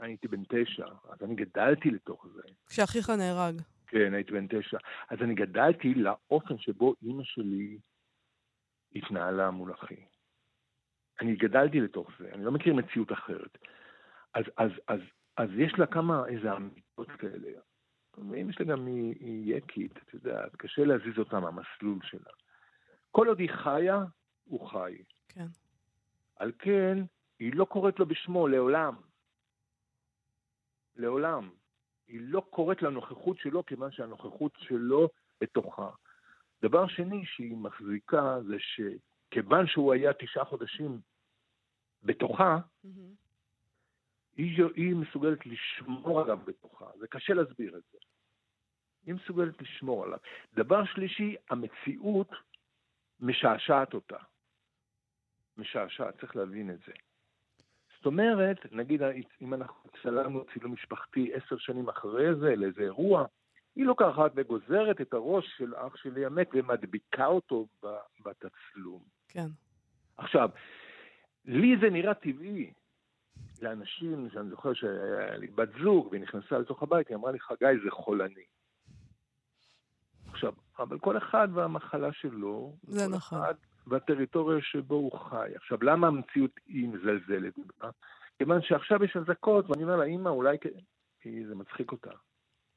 אני 0.00 0.10
הייתי 0.10 0.28
בן 0.28 0.42
תשע, 0.48 0.86
אז 0.86 1.22
אני 1.22 1.34
גדלתי 1.34 1.90
לתוך 1.90 2.26
זה. 2.34 2.42
כשאחיך 2.66 3.10
נהרג. 3.10 3.62
כן, 3.86 4.14
הייתי 4.14 4.32
בן 4.32 4.46
תשע. 4.46 4.78
אז 5.10 5.18
אני 5.22 5.34
גדלתי 5.34 5.94
לאופן 5.94 6.58
שבו 6.58 6.94
אימא 7.02 7.24
שלי 7.24 7.78
התנהלה 8.94 9.50
מול 9.50 9.74
אחי. 9.74 10.04
אני 11.20 11.36
גדלתי 11.36 11.80
לתוך 11.80 12.10
זה, 12.18 12.28
אני 12.32 12.44
לא 12.44 12.52
מכיר 12.52 12.74
מציאות 12.74 13.12
אחרת. 13.12 13.58
אז, 14.34 14.44
אז, 14.56 14.70
אז, 14.88 15.00
אז 15.36 15.48
יש 15.58 15.72
לה 15.78 15.86
כמה, 15.86 16.26
איזה 16.28 16.52
אמיתות 16.52 17.10
כאלה. 17.10 17.48
ואם 18.18 18.50
יש 18.50 18.60
לה 18.60 18.66
גם 18.66 18.86
היא 18.86 19.56
יקית, 19.56 19.96
את 19.96 20.14
יודעת, 20.14 20.56
קשה 20.56 20.84
להזיז 20.84 21.18
אותה 21.18 21.40
מהמסלול 21.40 21.98
שלה. 22.02 22.30
כל 23.16 23.28
עוד 23.28 23.38
היא 23.38 23.50
חיה, 23.50 24.04
הוא 24.44 24.68
חי. 24.68 25.02
כן. 25.28 25.46
על 26.36 26.52
כן, 26.58 26.98
היא 27.38 27.52
לא 27.54 27.64
קוראת 27.64 27.98
לו 27.98 28.06
בשמו 28.06 28.48
לעולם. 28.48 28.94
לעולם. 30.96 31.50
היא 32.06 32.20
לא 32.22 32.40
קוראת 32.50 32.82
לנוכחות 32.82 33.38
שלו 33.38 33.66
כיוון 33.66 33.92
שהנוכחות 33.92 34.52
שלו 34.58 35.08
בתוכה. 35.40 35.90
דבר 36.62 36.86
שני 36.86 37.26
שהיא 37.26 37.56
מחזיקה 37.56 38.38
זה 38.46 38.56
שכיוון 38.58 39.66
שהוא 39.66 39.92
היה 39.92 40.12
תשעה 40.12 40.44
חודשים 40.44 41.00
בתוכה, 42.02 42.58
mm-hmm. 42.58 42.88
היא, 44.36 44.64
היא 44.74 44.94
מסוגלת 44.94 45.46
לשמור 45.46 46.20
עליו 46.20 46.38
בתוכה. 46.46 46.86
זה 46.98 47.06
קשה 47.08 47.34
להסביר 47.34 47.76
את 47.76 47.82
זה. 47.92 47.98
היא 49.06 49.14
מסוגלת 49.14 49.62
לשמור 49.62 50.04
עליו. 50.04 50.18
דבר 50.54 50.84
שלישי, 50.84 51.36
המציאות 51.50 52.30
משעשעת 53.20 53.94
אותה. 53.94 54.16
משעשעת, 55.56 56.20
צריך 56.20 56.36
להבין 56.36 56.70
את 56.70 56.78
זה. 56.86 56.92
זאת 57.96 58.06
אומרת, 58.06 58.72
נגיד 58.72 59.02
אם 59.42 59.54
אנחנו 59.54 59.90
צלמנו 60.02 60.44
צילום 60.52 60.72
משפחתי 60.72 61.34
עשר 61.34 61.56
שנים 61.56 61.88
אחרי 61.88 62.34
זה 62.34 62.56
לאיזה 62.56 62.82
אירוע, 62.82 63.26
היא 63.76 63.84
לוקחת 63.84 64.32
וגוזרת 64.34 65.00
את 65.00 65.12
הראש 65.12 65.54
של 65.58 65.74
אח 65.74 65.96
שלי 65.96 66.26
המת 66.26 66.48
ומדביקה 66.52 67.26
אותו 67.26 67.66
בתצלום. 68.24 69.02
כן. 69.28 69.46
עכשיו, 70.16 70.50
לי 71.44 71.76
זה 71.80 71.90
נראה 71.90 72.14
טבעי. 72.14 72.72
לאנשים, 73.62 74.28
שאני 74.32 74.50
זוכר 74.50 74.74
שהיה 74.74 75.36
לי 75.36 75.46
בת 75.46 75.68
זוג 75.82 76.08
והיא 76.10 76.22
נכנסה 76.22 76.58
לתוך 76.58 76.82
הבית, 76.82 77.08
היא 77.08 77.16
אמרה 77.16 77.32
לי, 77.32 77.40
חגי, 77.40 77.66
זה 77.84 77.90
חולני. 77.90 78.44
אבל 80.78 80.98
כל 80.98 81.18
אחד 81.18 81.48
והמחלה 81.54 82.12
שלו, 82.12 82.76
זה 82.88 83.08
נכון. 83.08 83.38
אחד 83.38 83.54
והטריטוריה 83.86 84.58
שבו 84.62 84.94
הוא 84.94 85.18
חי. 85.18 85.48
עכשיו, 85.56 85.78
למה 85.82 86.06
המציאות 86.06 86.50
היא 86.66 86.88
מזלזלת? 86.88 87.54
כיוון 88.38 88.62
שעכשיו 88.62 89.04
יש 89.04 89.16
אזעקות, 89.16 89.70
ואני 89.70 89.82
אומר 89.82 89.96
לה, 89.96 90.04
אימא, 90.04 90.28
אולי 90.28 90.56
כי 91.20 91.46
זה 91.48 91.54
מצחיק 91.54 91.92
אותה. 91.92 92.10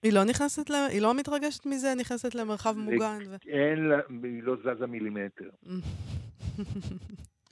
היא 0.03 0.13
לא 0.13 0.23
נכנסת, 0.23 0.69
ל... 0.69 0.73
היא 0.73 1.01
לא 1.01 1.13
מתרגשת 1.13 1.65
מזה, 1.65 1.93
נכנסת 1.97 2.35
למרחב 2.35 2.77
מוגן. 2.77 3.19
ו... 3.29 3.35
אין 3.47 3.85
לה, 3.85 3.97
היא 4.23 4.43
לא 4.43 4.55
זזה 4.55 4.87
מילימטר. 4.87 5.49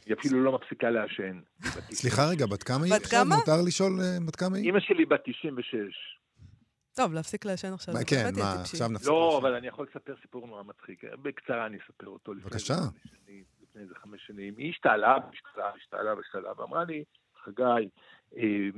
היא 0.05 0.15
אפילו 0.19 0.43
לא 0.43 0.51
מפסיקה 0.51 0.89
לעשן. 0.89 1.39
סליחה 1.91 2.21
רגע, 2.29 2.45
בת 2.45 2.63
כמה 2.63 2.85
היא? 2.85 2.93
בת 2.93 3.05
כמה? 3.05 3.35
מותר 3.35 3.61
לשאול 3.67 3.91
אה, 4.01 4.17
בת 4.27 4.35
כמה 4.35 4.57
היא? 4.57 4.65
אימא 4.65 4.79
שלי 4.79 5.05
בת 5.05 5.21
96. 5.23 6.16
טוב, 6.97 7.13
להפסיק 7.13 7.45
לעשן 7.45 7.73
עכשיו. 7.73 7.93
כן, 8.07 8.23
מה, 8.39 8.53
עכשיו 8.61 8.87
נפסיק 8.89 9.07
לעשן. 9.07 9.09
לא, 9.09 9.37
אבל 9.41 9.53
אני 9.53 9.67
יכול 9.67 9.87
לספר 9.89 10.15
סיפור 10.21 10.47
נורא 10.47 10.63
מצחיק. 10.63 11.03
בקצרה 11.21 11.65
אני 11.65 11.77
אספר 11.77 12.07
אותו. 12.07 12.33
בבקשה. 12.33 12.73
לפני 13.05 13.81
איזה 13.81 13.95
חמש 13.95 14.21
שנים. 14.27 14.53
היא 14.57 14.69
השתעלה, 14.69 15.17
השתעלה, 15.33 15.71
השתעלה, 15.75 16.13
השתעלה, 16.19 16.61
ואמרה 16.61 16.83
לי, 16.83 17.03
חגי, 17.43 17.89
אה, 18.37 18.69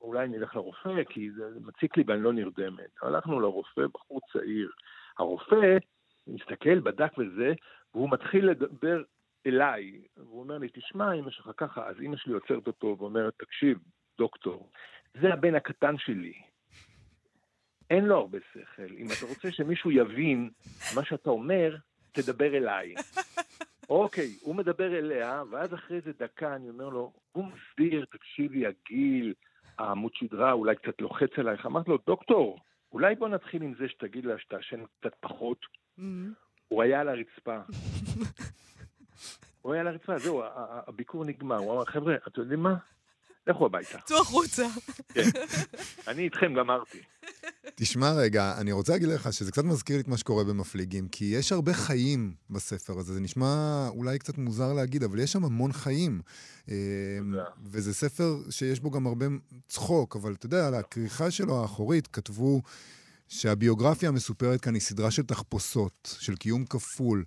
אולי 0.00 0.28
נלך 0.28 0.56
לרופא, 0.56 1.04
כי 1.08 1.30
זה 1.30 1.44
מציק 1.60 1.96
לי 1.96 2.04
ואני 2.06 2.22
לא 2.22 2.32
נרדמת. 2.32 2.90
הלכנו 3.02 3.40
לרופא, 3.40 3.82
בחור 3.94 4.20
צעיר. 4.32 4.70
הרופא 5.18 5.76
מסתכל, 6.26 6.80
בדק 6.80 7.18
וזה, 7.18 7.52
והוא 7.94 8.10
מתחיל 8.10 8.50
לדבר 8.50 9.02
אליי, 9.46 10.02
והוא 10.16 10.40
אומר 10.40 10.58
לי, 10.58 10.68
תשמע, 10.72 11.12
אמא 11.12 11.30
שלך 11.30 11.50
ככה, 11.56 11.88
אז 11.88 11.96
אמא 12.00 12.16
שלי 12.16 12.32
עוצרת 12.32 12.66
אותו 12.66 12.96
ואומרת, 12.98 13.34
תקשיב, 13.38 13.78
דוקטור, 14.18 14.70
זה 15.20 15.32
הבן 15.32 15.54
הקטן 15.54 15.98
שלי. 15.98 16.53
אין 17.90 18.04
לו 18.04 18.16
הרבה 18.16 18.38
שכל. 18.52 18.94
אם 18.98 19.06
אתה 19.06 19.26
רוצה 19.26 19.52
שמישהו 19.52 19.90
יבין 19.90 20.50
מה 20.94 21.04
שאתה 21.04 21.30
אומר, 21.30 21.76
תדבר 22.12 22.56
אליי. 22.56 22.94
אוקיי, 23.90 24.36
הוא 24.40 24.54
מדבר 24.54 24.98
אליה, 24.98 25.42
ואז 25.50 25.74
אחרי 25.74 25.96
איזה 25.96 26.12
דקה 26.18 26.56
אני 26.56 26.68
אומר 26.68 26.88
לו, 26.88 27.12
הוא 27.32 27.44
מסביר, 27.44 28.04
תקשיבי, 28.12 28.66
הגיל, 28.66 29.34
העמוד 29.78 30.14
שדרה 30.14 30.52
אולי 30.52 30.76
קצת 30.76 31.00
לוחץ 31.00 31.30
עלייך. 31.36 31.66
אמרתי 31.66 31.90
לו, 31.90 31.98
דוקטור, 32.06 32.58
אולי 32.92 33.14
בוא 33.14 33.28
נתחיל 33.28 33.62
עם 33.62 33.74
זה 33.78 33.88
שתגיד 33.88 34.24
לה 34.24 34.38
שתעשן 34.38 34.84
קצת 35.00 35.14
פחות. 35.20 35.58
Mm-hmm. 35.98 36.02
הוא 36.68 36.82
היה 36.82 37.00
על 37.00 37.08
הרצפה. 37.08 37.58
הוא 39.62 39.72
היה 39.72 39.80
על 39.80 39.86
הרצפה, 39.88 40.18
זהו, 40.18 40.42
הביקור 40.86 41.24
נגמר. 41.24 41.56
הוא 41.56 41.72
אמר, 41.72 41.84
חבר'ה, 41.84 42.14
אתם 42.28 42.40
יודעים 42.40 42.60
מה? 42.60 42.76
לכו 43.46 43.66
הביתה. 43.66 43.98
צאו 44.04 44.20
החוצה. 44.20 44.66
כן, 45.14 45.22
אני 46.08 46.22
איתכם 46.22 46.54
גמרתי. 46.54 46.98
תשמע 47.74 48.12
רגע, 48.12 48.54
אני 48.58 48.72
רוצה 48.72 48.92
להגיד 48.92 49.08
לך 49.08 49.32
שזה 49.32 49.52
קצת 49.52 49.64
מזכיר 49.64 49.96
לי 49.96 50.02
את 50.02 50.08
מה 50.08 50.16
שקורה 50.16 50.44
במפליגים, 50.44 51.08
כי 51.08 51.24
יש 51.24 51.52
הרבה 51.52 51.74
חיים 51.74 52.34
בספר 52.50 52.98
הזה. 52.98 53.12
זה 53.12 53.20
נשמע 53.20 53.88
אולי 53.88 54.18
קצת 54.18 54.38
מוזר 54.38 54.72
להגיד, 54.72 55.02
אבל 55.02 55.18
יש 55.18 55.32
שם 55.32 55.44
המון 55.44 55.72
חיים. 55.72 56.20
אמ, 56.68 56.74
וזה 57.64 57.94
ספר 57.94 58.36
שיש 58.50 58.80
בו 58.80 58.90
גם 58.90 59.06
הרבה 59.06 59.26
צחוק, 59.68 60.16
אבל 60.16 60.32
אתה 60.32 60.46
יודע, 60.46 60.66
על 60.66 60.74
הכריכה 60.74 61.30
שלו 61.30 61.62
האחורית 61.62 62.06
כתבו... 62.06 62.60
שהביוגרפיה 63.28 64.08
המסופרת 64.08 64.60
כאן 64.60 64.74
היא 64.74 64.82
סדרה 64.82 65.10
של 65.10 65.22
תחפושות, 65.22 66.16
של 66.20 66.36
קיום 66.36 66.64
כפול. 66.64 67.24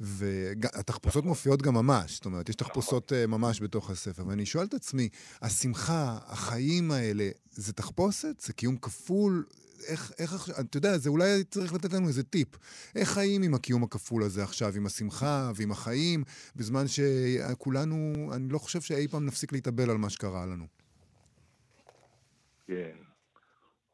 והתחפושות 0.00 1.24
מופיעות 1.24 1.62
גם 1.62 1.74
ממש, 1.74 2.14
זאת 2.14 2.24
אומרת, 2.24 2.48
יש 2.48 2.54
תחפושות 2.54 3.12
uh, 3.12 3.26
ממש 3.26 3.60
בתוך 3.60 3.90
הספר. 3.90 4.26
ואני 4.26 4.46
שואל 4.46 4.64
את 4.64 4.74
עצמי, 4.74 5.08
השמחה, 5.42 6.18
החיים 6.26 6.90
האלה, 6.90 7.28
זה 7.50 7.72
תחפושת? 7.72 8.40
זה 8.40 8.52
קיום 8.52 8.76
כפול? 8.76 9.44
איך, 9.88 10.12
איך 10.18 10.34
עכשיו, 10.34 10.54
אתה 10.60 10.76
יודע, 10.76 10.98
זה 10.98 11.08
אולי 11.10 11.44
צריך 11.44 11.74
לתת 11.74 11.92
לנו 11.92 12.08
איזה 12.08 12.22
טיפ. 12.22 12.48
איך 12.96 13.08
חיים 13.08 13.42
עם 13.42 13.54
הקיום 13.54 13.82
הכפול 13.82 14.22
הזה 14.22 14.42
עכשיו, 14.42 14.72
עם 14.76 14.86
השמחה 14.86 15.50
ועם 15.54 15.70
החיים, 15.70 16.24
בזמן 16.56 16.84
שכולנו, 16.86 18.30
אני 18.34 18.48
לא 18.48 18.58
חושב 18.58 18.80
שאי 18.80 19.08
פעם 19.08 19.26
נפסיק 19.26 19.52
להתאבל 19.52 19.90
על 19.90 19.96
מה 19.96 20.10
שקרה 20.10 20.46
לנו. 20.46 20.66
כן. 22.66 22.96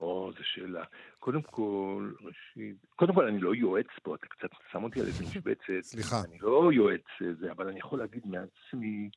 או, 0.00 0.30
זו 0.32 0.44
שאלה. 0.44 0.84
קודם 1.26 1.42
כל, 1.42 2.12
ראשית, 2.20 2.76
קודם 2.96 3.14
כל 3.14 3.26
אני 3.26 3.38
לא 3.40 3.54
יועץ 3.54 3.86
פה, 4.02 4.14
אתה 4.14 4.26
קצת 4.26 4.48
שם 4.72 4.84
אותי 4.84 5.00
על 5.00 5.06
איזה 5.06 5.24
משבצת. 5.30 5.80
סליחה. 5.80 6.16
אני 6.28 6.38
לא 6.38 6.70
יועץ 6.72 7.04
זה, 7.40 7.52
אבל 7.52 7.68
אני 7.68 7.78
יכול 7.78 7.98
להגיד 7.98 8.26
מעצמי, 8.26 9.10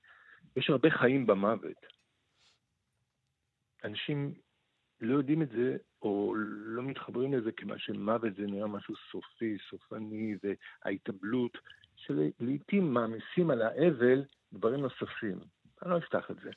יש 0.55 0.69
הרבה 0.69 0.89
חיים 0.89 1.27
במוות. 1.27 1.85
אנשים 3.83 4.33
לא 5.01 5.17
יודעים 5.17 5.41
את 5.41 5.49
זה, 5.49 5.77
או 6.01 6.33
לא 6.65 6.83
מתחברים 6.83 7.33
לזה 7.33 7.51
כמה 7.51 7.79
שמוות 7.79 8.35
זה 8.35 8.43
נראה 8.47 8.67
משהו 8.67 8.95
סופי, 9.11 9.57
סופני, 9.69 10.35
וההתאבלות, 10.43 11.57
שלעיתים 11.95 12.93
מעמיסים 12.93 13.51
על 13.51 13.61
האבל 13.61 14.23
דברים 14.53 14.79
נוספים. 14.79 15.39
אני 15.81 15.91
לא 15.91 15.97
אפתח 15.97 16.31
את 16.31 16.35
זה. 16.43 16.49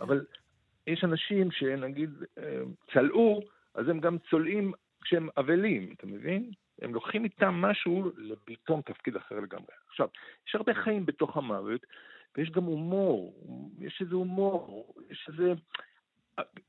אבל 0.00 0.24
יש 0.86 1.04
אנשים 1.04 1.50
שנגיד 1.50 2.10
אה, 2.38 2.62
צלעו, 2.92 3.40
אז 3.74 3.88
הם 3.88 4.00
גם 4.00 4.18
צולעים 4.30 4.72
כשהם 5.02 5.28
אבלים, 5.36 5.94
אתה 5.96 6.06
מבין? 6.06 6.50
הם 6.82 6.94
לוקחים 6.94 7.24
איתם 7.24 7.54
משהו 7.54 8.10
לפתאום 8.16 8.82
תפקיד 8.82 9.16
אחר 9.16 9.40
לגמרי. 9.40 9.74
עכשיו, 9.88 10.08
יש 10.48 10.54
הרבה 10.54 10.74
חיים 10.74 11.06
בתוך 11.06 11.36
המוות, 11.36 11.86
ויש 12.36 12.50
גם 12.50 12.64
הומור, 12.64 13.46
יש 13.78 13.98
איזה 14.00 14.14
הומור, 14.14 14.94
יש 15.10 15.28
איזה... 15.28 15.52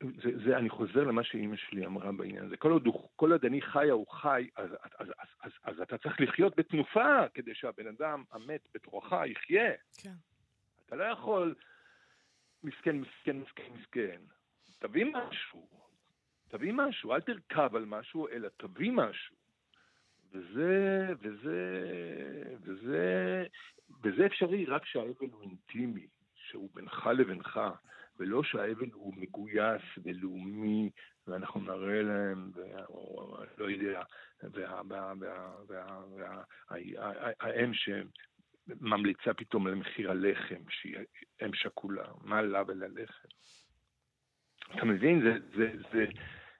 זה, 0.01 0.29
זה, 0.45 0.57
אני 0.57 0.69
חוזר 0.69 1.03
למה 1.03 1.23
שאימא 1.23 1.55
שלי 1.55 1.85
אמרה 1.85 2.11
בעניין 2.11 2.45
הזה. 2.45 2.57
כל 2.57 2.71
עוד, 2.71 2.87
כל 3.15 3.31
עוד 3.31 3.45
אני 3.45 3.61
חיה 3.61 3.93
הוא 3.93 4.07
חי, 4.07 4.49
אז, 4.55 4.69
אז, 4.71 4.91
אז, 4.99 5.07
אז, 5.09 5.27
אז, 5.43 5.51
אז 5.63 5.81
אתה 5.81 5.97
צריך 5.97 6.21
לחיות 6.21 6.55
בתנופה 6.57 7.27
כדי 7.33 7.55
שהבן 7.55 7.87
אדם 7.87 8.23
המת 8.31 8.67
בתוכך 8.73 9.15
יחיה. 9.25 9.71
כן. 9.97 10.13
אתה 10.85 10.95
לא 10.95 11.03
יכול 11.03 11.55
מסכן, 12.63 12.95
מסכן, 12.95 13.37
מסכן, 13.37 13.73
מסכן. 13.79 14.21
תביא 14.79 15.05
משהו. 15.05 15.84
תביא 16.47 16.73
משהו, 16.73 17.13
אל 17.13 17.21
תרכב 17.21 17.75
על 17.75 17.85
משהו, 17.85 18.27
אלא 18.27 18.49
תביא 18.57 18.91
משהו. 18.91 19.35
וזה, 20.31 21.07
וזה, 21.21 21.59
וזה, 22.61 23.45
וזה 24.03 24.25
אפשרי 24.25 24.65
רק 24.65 24.85
שהאבל 24.85 25.27
הוא 25.31 25.41
אינטימי, 25.41 26.07
שהוא 26.35 26.69
בינך 26.73 27.09
לבינך, 27.17 27.59
ולא 28.19 28.43
שהאבל 28.43 28.89
הוא 28.93 29.13
מגויס 29.17 29.81
ולאומי, 30.03 30.89
ואנחנו 31.27 31.61
נראה 31.61 32.01
להם, 32.01 32.51
או 32.89 33.37
לא 33.57 33.69
יודע, 33.69 34.01
והאם 37.39 37.71
שממליצה 37.73 39.33
פתאום 39.33 39.67
על 39.67 39.75
מחיר 39.75 40.11
הלחם, 40.11 40.61
שהיא 40.69 40.97
אם 41.45 41.53
שכולה, 41.53 42.05
מה 42.21 42.41
לה 42.41 42.63
וללחם? 42.67 43.27
אתה 44.75 44.85
מבין? 44.85 45.21
זה, 45.21 45.37
זה, 45.57 45.71
זה, 45.91 46.05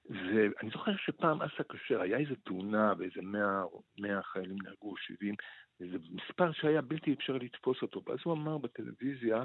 זה, 0.08 0.48
אני 0.62 0.70
זוכר 0.70 0.92
שפעם 0.98 1.42
אסא 1.42 1.64
כשר, 1.70 2.02
היה 2.02 2.18
איזו 2.18 2.36
תאונה 2.36 2.94
ואיזה 2.98 3.22
מאה, 3.22 3.64
מאה 4.00 4.24
חיילים 4.24 4.58
נהרגו, 4.64 4.98
שבעים, 4.98 5.36
איזה 5.80 5.98
מספר 6.10 6.52
שהיה 6.52 6.82
בלתי 6.82 7.14
אפשר 7.14 7.34
לתפוס 7.34 7.82
אותו. 7.82 8.02
ואז 8.06 8.20
הוא 8.24 8.34
אמר 8.34 8.58
בטלוויזיה 8.58 9.44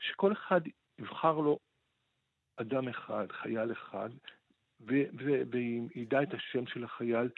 שכל 0.00 0.32
אחד 0.32 0.60
יבחר 0.98 1.32
לו 1.32 1.58
אדם 2.56 2.88
אחד, 2.88 3.26
חייל 3.32 3.72
אחד, 3.72 4.10
וידע 4.80 6.22
את 6.22 6.34
השם 6.34 6.66
של 6.66 6.84
החייל, 6.84 7.28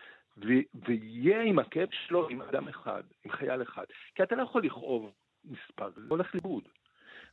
ויהיה 0.74 1.42
עם 1.42 1.58
הכאב 1.58 1.88
שלו 1.92 2.28
עם 2.28 2.42
אדם 2.42 2.68
אחד, 2.68 3.02
עם 3.24 3.32
חייל 3.32 3.62
אחד. 3.62 3.84
כי 4.14 4.22
אתה 4.22 4.34
לא 4.34 4.42
יכול 4.42 4.64
לכאוב 4.64 5.12
מספר, 5.44 5.90
זה 5.90 6.00
הולך 6.08 6.34
לאיבוד. 6.34 6.68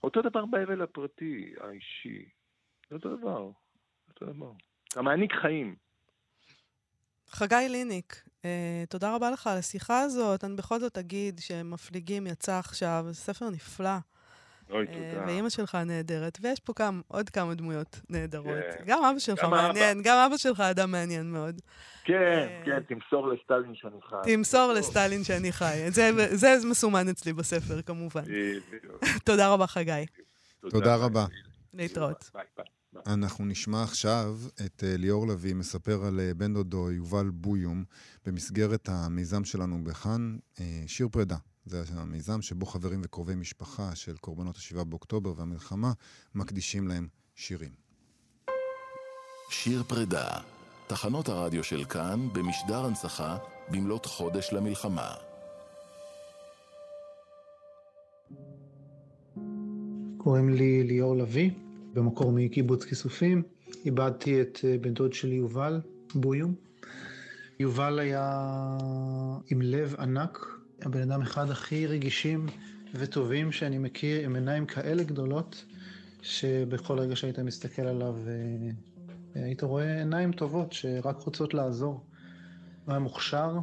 אותו 0.03 0.21
דבר 0.21 0.45
באבל 0.45 0.81
הפרטי, 0.81 1.53
האישי. 1.59 2.29
זה 2.91 2.95
אותו 2.95 3.17
דבר. 3.17 3.49
אותו 4.09 4.25
דבר. 4.25 4.51
אתה 4.87 5.01
מעניק 5.01 5.33
חיים. 5.41 5.75
חגי 7.29 7.67
ליניק, 7.69 8.23
אה, 8.45 8.83
תודה 8.89 9.15
רבה 9.15 9.31
לך 9.31 9.47
על 9.47 9.57
השיחה 9.57 10.01
הזאת. 10.01 10.43
אני 10.43 10.55
בכל 10.55 10.79
זאת 10.79 10.97
אגיד 10.97 11.39
שמפליגים 11.39 12.27
יצא 12.27 12.59
עכשיו, 12.59 13.05
ספר 13.11 13.49
נפלא. 13.49 13.89
אוי, 14.69 14.87
אה, 14.87 14.93
תודה. 14.93 15.25
ואימא 15.27 15.49
שלך 15.49 15.75
נהדרת, 15.75 16.37
ויש 16.41 16.59
פה 16.59 16.73
גם, 16.79 17.01
עוד 17.07 17.29
כמה 17.29 17.53
דמויות 17.55 17.99
נהדרות. 18.09 18.63
כן. 18.77 18.83
גם 18.85 19.03
אבא 19.03 19.19
שלך 19.19 19.43
גם 19.43 19.51
מעניין, 19.51 19.99
אבא. 19.99 20.09
גם 20.09 20.17
אבא 20.27 20.37
שלך 20.37 20.59
אדם 20.59 20.91
מעניין 20.91 21.31
מאוד. 21.31 21.61
כן, 22.03 22.13
אה, 22.13 22.61
כן, 22.65 22.79
תמסור 22.83 23.27
לסטלין 23.27 23.75
שאני 23.75 24.01
חי. 24.09 24.15
תמסור 24.35 24.73
לסטלין 24.73 25.23
שאני 25.23 25.51
חי. 25.51 25.77
זה, 25.87 26.11
זה 26.35 26.69
מסומן 26.69 27.09
אצלי 27.09 27.33
בספר, 27.33 27.81
כמובן. 27.81 28.23
תודה 29.25 29.53
רבה, 29.53 29.67
חגי. 29.67 30.05
תודה 30.69 30.95
רבה. 30.95 31.25
להתראות. 31.73 32.29
ביי, 32.33 32.43
ביי. 32.57 32.65
אנחנו 33.05 33.45
נשמע 33.45 33.83
עכשיו 33.83 34.37
את 34.65 34.83
אה, 34.83 34.97
ליאור 34.97 35.27
לביא 35.27 35.55
מספר 35.55 36.05
על 36.05 36.19
בן 36.37 36.53
דודו 36.53 36.91
יובל 36.91 37.29
בויום 37.29 37.83
במסגרת 38.25 38.89
המיזם 38.89 39.43
שלנו 39.43 39.83
בכאן, 39.83 40.37
שיר 40.87 41.07
פרידה. 41.11 41.37
זה 41.65 41.83
המיזם 41.93 42.41
שבו 42.41 42.65
חברים 42.65 43.01
וקרובי 43.03 43.35
משפחה 43.35 43.95
של 43.95 44.17
קורבנות 44.17 44.57
ה-7 44.57 44.83
באוקטובר 44.83 45.33
והמלחמה 45.37 45.91
מקדישים 46.35 46.87
להם 46.87 47.07
שירים. 47.35 47.71
שיר 49.49 49.83
פרידה, 49.83 50.27
תחנות 50.87 51.29
הרדיו 51.29 51.63
של 51.63 51.85
כאן 51.85 52.27
במשדר 52.33 52.85
הנצחה 52.85 53.37
במלאת 53.69 54.05
חודש 54.05 54.49
למלחמה. 54.53 55.13
קוראים 60.17 60.49
לי 60.49 60.83
ליאור 60.83 61.15
לביא, 61.15 61.51
במקור 61.93 62.31
מקיבוץ 62.31 62.83
כיסופים. 62.83 63.43
איבדתי 63.85 64.41
את 64.41 64.59
אה, 64.63 64.77
בן 64.81 64.93
דוד 64.93 65.13
שלי 65.13 65.35
יובל 65.35 65.81
בויום. 66.15 66.55
יובל 67.59 67.99
היה 67.99 68.47
עם 69.49 69.61
לב 69.61 69.95
ענק, 69.99 70.47
הבן 70.81 71.11
אדם 71.11 71.21
אחד 71.21 71.49
הכי 71.49 71.87
רגישים 71.87 72.45
וטובים 72.95 73.51
שאני 73.51 73.77
מכיר, 73.77 74.25
עם 74.25 74.35
עיניים 74.35 74.65
כאלה 74.65 75.03
גדולות, 75.03 75.65
שבכל 76.21 76.99
רגע 76.99 77.15
שהיית 77.15 77.39
מסתכל 77.39 77.81
עליו, 77.81 78.15
אה, 78.27 79.41
היית 79.43 79.63
רואה 79.63 79.97
עיניים 79.97 80.31
טובות 80.31 80.73
שרק 80.73 81.19
רוצות 81.19 81.53
לעזור. 81.53 82.05
הוא 82.85 82.91
היה 82.91 82.99
מוכשר, 82.99 83.59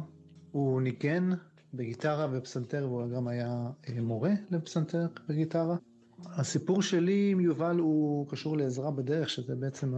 הוא 0.51 0.81
ניגן 0.81 1.29
בגיטרה 1.73 2.27
ובפסנתר, 2.31 2.87
והוא 2.89 3.09
גם 3.15 3.27
היה 3.27 3.69
אה, 3.89 4.01
מורה 4.01 4.31
לפסנתר 4.51 5.07
וגיטרה. 5.29 5.75
הסיפור 6.25 6.81
שלי 6.81 7.29
עם 7.31 7.39
יובל 7.39 7.75
הוא 7.77 8.27
קשור 8.29 8.57
לעזרה 8.57 8.91
בדרך, 8.91 9.29
שזה 9.29 9.55
בעצם 9.55 9.93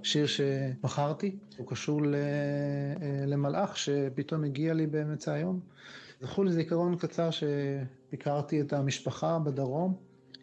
השיר 0.00 0.26
שבחרתי. 0.26 1.36
הוא 1.56 1.66
קשור 1.66 2.00
למלאך 3.26 3.76
שפתאום 3.76 4.44
הגיע 4.44 4.74
לי 4.74 4.86
באמצע 4.86 5.32
היום. 5.32 5.60
זכור 6.22 6.44
לי 6.44 6.52
זיכרון 6.52 6.96
קצר 6.96 7.28
שביקרתי 7.30 8.60
את 8.60 8.72
המשפחה 8.72 9.38
בדרום. 9.38 9.94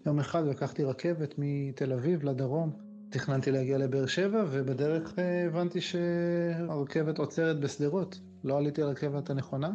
יום 0.05 0.19
אחד 0.19 0.47
לקחתי 0.47 0.83
רכבת 0.83 1.35
מתל 1.37 1.93
אביב 1.93 2.23
לדרום. 2.23 2.71
תכננתי 3.09 3.51
להגיע 3.51 3.77
לבאר 3.77 4.05
שבע, 4.05 4.45
ובדרך 4.51 5.19
אה, 5.19 5.45
הבנתי 5.45 5.81
שהרכבת 5.81 7.17
עוצרת 7.17 7.59
בשדרות. 7.59 8.19
לא 8.43 8.57
עליתי 8.57 8.81
על 8.81 8.87
הרכבת 8.87 9.29
הנכונה. 9.29 9.71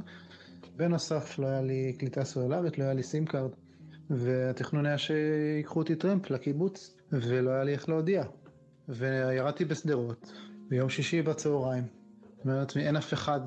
בנוסף, 0.77 1.38
לא 1.38 1.46
היה 1.46 1.62
לי 1.62 1.96
קליטה 1.98 2.24
סלולרית, 2.24 2.79
לא 2.79 2.85
היה 2.85 2.94
לי 2.94 3.03
SIM 3.03 3.27
card. 3.27 3.51
והתכנון 4.11 4.87
היה 4.87 4.99
שיקחו 4.99 5.79
אותי 5.79 5.94
טרמפ 5.94 6.31
לקיבוץ, 6.31 6.97
ולא 7.12 7.51
היה 7.51 7.64
לי 7.64 7.73
איך 7.73 7.88
להודיע. 7.88 8.25
וירדתי 8.88 9.64
בשדרות, 9.64 10.33
ביום 10.68 10.88
שישי 10.88 11.23
בצהריים. 11.23 11.85
אומר 12.44 12.59
לעצמי, 12.59 12.87
אין 12.87 12.97
אף 12.97 13.12
אחד 13.12 13.40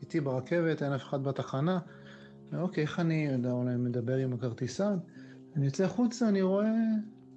איתי 0.00 0.20
ברכבת, 0.20 0.82
אין 0.82 0.92
אף 0.92 1.02
אחד 1.02 1.22
בתחנה. 1.22 1.78
אוקיי, 2.58 2.82
איך 2.82 3.00
אני 3.00 3.28
יודע, 3.32 3.50
אולי 3.50 3.76
מדבר 3.76 4.16
עם 4.16 4.32
הכרטיסן? 4.32 4.98
אני 5.56 5.64
יוצא 5.64 5.84
החוצה, 5.84 6.28
אני 6.28 6.42
רואה 6.42 6.72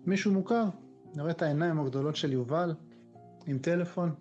מישהו 0.05 0.31
מוכר. 0.31 0.65
אני 1.13 1.21
רואה 1.21 1.31
את 1.31 1.41
העיניים 1.41 1.79
הגדולות 1.79 2.15
של 2.15 2.33
יובל 2.33 2.73
עם 3.47 3.57
טלפון. 3.57 4.11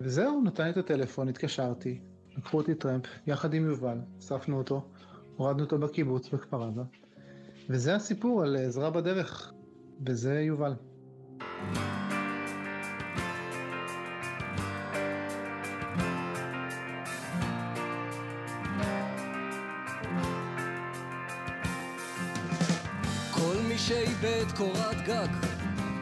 וזהו, 0.00 0.42
נתן 0.44 0.64
לי 0.64 0.70
את 0.70 0.76
הטלפון, 0.76 1.28
התקשרתי, 1.28 2.00
לקחו 2.36 2.56
אותי 2.56 2.74
טרמפ, 2.74 3.04
יחד 3.26 3.54
עם 3.54 3.66
יובל, 3.66 3.98
אספנו 4.18 4.58
אותו, 4.58 4.88
הורדנו 5.36 5.62
אותו 5.62 5.78
בקיבוץ 5.78 6.28
בכפר 6.28 6.62
עזה. 6.64 6.82
וזה 7.70 7.94
הסיפור 7.94 8.42
על 8.42 8.56
עזרה 8.56 8.90
בדרך, 8.90 9.52
וזה 10.06 10.40
יובל. 10.40 10.74
שאיבד 23.90 24.52
קורת 24.56 24.96
גג, 25.06 25.28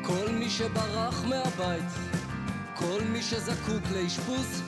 כל 0.03 0.31
מי 0.33 0.51
שברח 0.51 1.25
מהבית, 1.25 1.91
כל 2.75 3.01
מי 3.13 3.23
שזקוק 3.23 3.83
לאשפוז, 3.93 4.63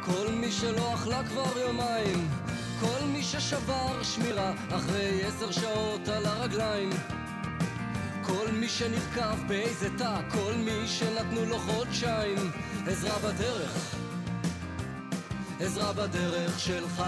כל 0.00 0.26
מי 0.40 0.50
שלא 0.52 0.94
אכלה 0.94 1.24
כבר 1.24 1.58
יומיים, 1.58 2.28
כל 2.82 3.04
מי 3.06 3.22
ששבר 3.22 4.02
שמירה 4.02 4.52
אחרי 4.70 5.22
עשר 5.24 5.52
שעות 5.52 6.08
על 6.08 6.26
הרגליים, 6.26 6.90
כל 8.22 8.46
מי 8.52 8.68
שנרכב 8.68 9.38
באיזה 9.46 9.88
תא, 9.98 10.20
כל 10.30 10.52
מי 10.56 10.86
שנתנו 10.86 11.44
לו 11.44 11.58
חודשיים, 11.58 12.50
עזרה 12.86 13.18
בדרך, 13.18 13.94
עזרה 15.60 15.92
בדרך 15.92 16.60
שלך, 16.60 17.02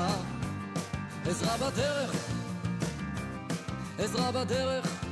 עזרה 1.26 1.56
בדרך, 1.56 2.12
עזרה 3.98 4.32
בדרך. 4.32 5.04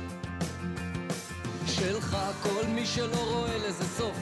שלך. 1.83 2.17
כל 2.43 2.67
מי 2.67 2.85
שלא 2.85 3.23
רואה 3.31 3.57
לזה 3.57 3.83
סוף 3.83 4.17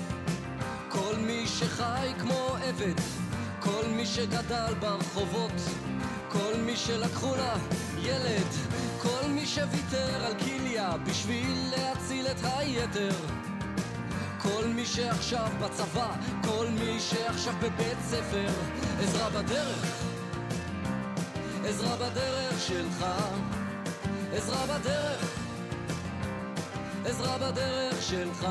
כל 0.89 1.15
מי 1.17 1.47
שחי 1.47 2.11
כמו 2.19 2.55
עבד 2.63 2.93
כל 3.59 3.85
מי 3.95 4.05
שגדל 4.05 4.73
ברחובות 4.79 5.51
כל 6.31 6.57
מי 6.57 6.75
שלקחו 6.75 7.35
לה 7.35 7.55
ילד 7.97 8.47
כל 9.01 9.27
מי 9.27 9.45
שוויתר 9.45 10.25
על 10.25 10.33
כליה 10.39 10.97
בשביל 11.05 11.71
להציל 11.71 12.27
את 12.27 12.37
היתר 12.43 13.15
כל 14.41 14.67
מי 14.75 14.85
שעכשיו 14.85 15.47
בצבא, 15.61 16.11
כל 16.43 16.67
מי 16.79 16.99
שעכשיו 16.99 17.53
בבית 17.61 17.97
ספר, 18.01 18.47
עזרה 18.99 19.29
בדרך, 19.29 20.03
עזרה 21.65 21.95
בדרך 21.95 22.61
שלך, 22.61 23.05
עזרה 24.33 24.65
בדרך 24.65 25.41
עזרה 27.05 27.37
בדרך 27.37 28.01
שלך. 28.01 28.47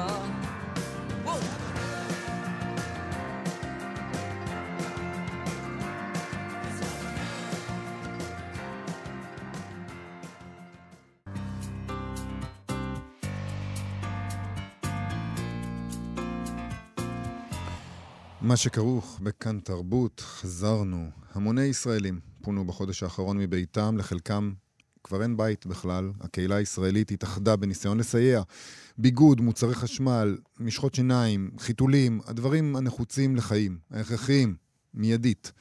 מה 18.51 18.57
שכרוך 18.57 19.21
בכאן 19.23 19.61
תרבות, 19.61 20.21
חזרנו. 20.21 21.11
המוני 21.35 21.63
ישראלים 21.63 22.21
פונו 22.43 22.65
בחודש 22.65 23.03
האחרון 23.03 23.39
מביתם, 23.39 23.97
לחלקם 23.99 24.53
כבר 25.05 25.23
אין 25.23 25.37
בית 25.37 25.67
בכלל. 25.67 26.11
הקהילה 26.21 26.57
הישראלית 26.57 27.11
התאחדה 27.11 27.57
בניסיון 27.57 27.99
לסייע. 27.99 28.43
ביגוד, 28.99 29.41
מוצרי 29.41 29.75
חשמל, 29.75 30.39
משחות 30.61 30.95
שיניים, 30.95 31.51
חיתולים, 31.59 32.21
הדברים 32.27 32.77
הנחוצים 32.77 33.37
לחיים, 33.37 33.79
ההכרחיים, 33.91 34.55
מיידית. 34.95 35.53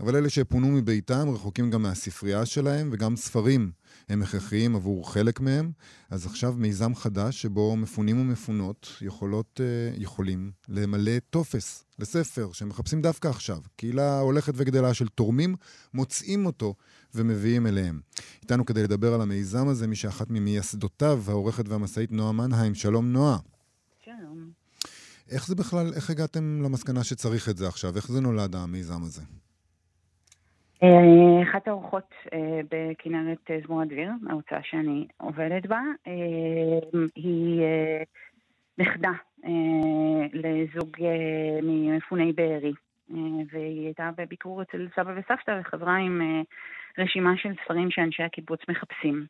אבל 0.00 0.16
אלה 0.16 0.30
שפונו 0.30 0.68
מביתם 0.68 1.28
רחוקים 1.30 1.70
גם 1.70 1.82
מהספרייה 1.82 2.46
שלהם, 2.46 2.88
וגם 2.92 3.16
ספרים 3.16 3.70
הם 4.08 4.22
הכרחיים 4.22 4.76
עבור 4.76 5.12
חלק 5.12 5.40
מהם. 5.40 5.72
אז 6.10 6.26
עכשיו 6.26 6.54
מיזם 6.58 6.94
חדש 6.94 7.42
שבו 7.42 7.76
מפונים 7.76 8.20
ומפונות 8.20 8.88
יכולות, 9.00 9.60
אה, 9.60 9.96
יכולים 9.96 10.52
למלא 10.68 11.18
טופס 11.30 11.84
לספר 11.98 12.52
שהם 12.52 12.68
מחפשים 12.68 13.02
דווקא 13.02 13.28
עכשיו. 13.28 13.58
קהילה 13.76 14.20
הולכת 14.20 14.52
וגדלה 14.56 14.94
של 14.94 15.08
תורמים 15.08 15.56
מוצאים 15.94 16.46
אותו 16.46 16.74
ומביאים 17.14 17.66
אליהם. 17.66 18.00
איתנו 18.42 18.66
כדי 18.66 18.82
לדבר 18.82 19.14
על 19.14 19.20
המיזם 19.20 19.68
הזה, 19.68 19.86
מי 19.86 19.96
שאחת 19.96 20.30
ממייסדותיו, 20.30 21.22
העורכת 21.26 21.68
והמשאית 21.68 22.12
נועה 22.12 22.32
מנהיים. 22.32 22.74
שלום 22.74 23.12
נועה. 23.12 23.38
שלום. 24.04 24.50
איך 25.28 25.46
זה 25.46 25.54
בכלל, 25.54 25.94
איך 25.94 26.10
הגעתם 26.10 26.62
למסקנה 26.62 27.04
שצריך 27.04 27.48
את 27.48 27.56
זה 27.56 27.68
עכשיו? 27.68 27.96
איך 27.96 28.12
זה 28.12 28.20
נולד 28.20 28.56
המיזם 28.56 29.02
הזה? 29.02 29.22
אה, 30.82 31.42
אחת 31.42 31.68
האורחות 31.68 32.14
אה, 32.32 32.60
בכנרת 32.70 33.50
אה, 33.50 33.58
זמור 33.66 33.82
הדביר, 33.82 34.10
ההוצאה 34.30 34.62
שאני 34.62 35.06
עובדת 35.16 35.66
בה, 35.66 35.80
היא 37.14 37.62
נכדה 38.78 39.10
לזוג 40.32 40.96
ממפוני 41.62 42.32
בארי, 42.32 42.72
והיא 43.52 43.84
הייתה 43.84 44.10
בביקור 44.16 44.62
אצל 44.62 44.88
סבא 44.96 45.12
וסבתא 45.16 45.60
וחזרה 45.60 45.96
עם 45.96 46.42
רשימה 46.98 47.36
של 47.36 47.52
ספרים 47.64 47.90
שאנשי 47.90 48.22
הקיבוץ 48.22 48.60
מחפשים. 48.68 49.26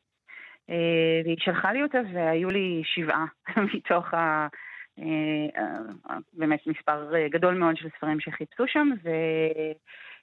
והיא 1.25 1.37
שלחה 1.39 1.73
לי 1.73 1.83
אותה 1.83 1.99
והיו 2.13 2.51
לי 2.51 2.83
שבעה 2.85 3.27
מתוך 3.75 4.15
ה... 4.15 4.49
באמת 6.33 6.67
מספר 6.67 7.13
גדול 7.31 7.55
מאוד 7.55 7.77
של 7.77 7.89
ספרים 7.97 8.21
שחיפשו 8.21 8.65
שם, 8.67 8.89
ו... 9.05 9.11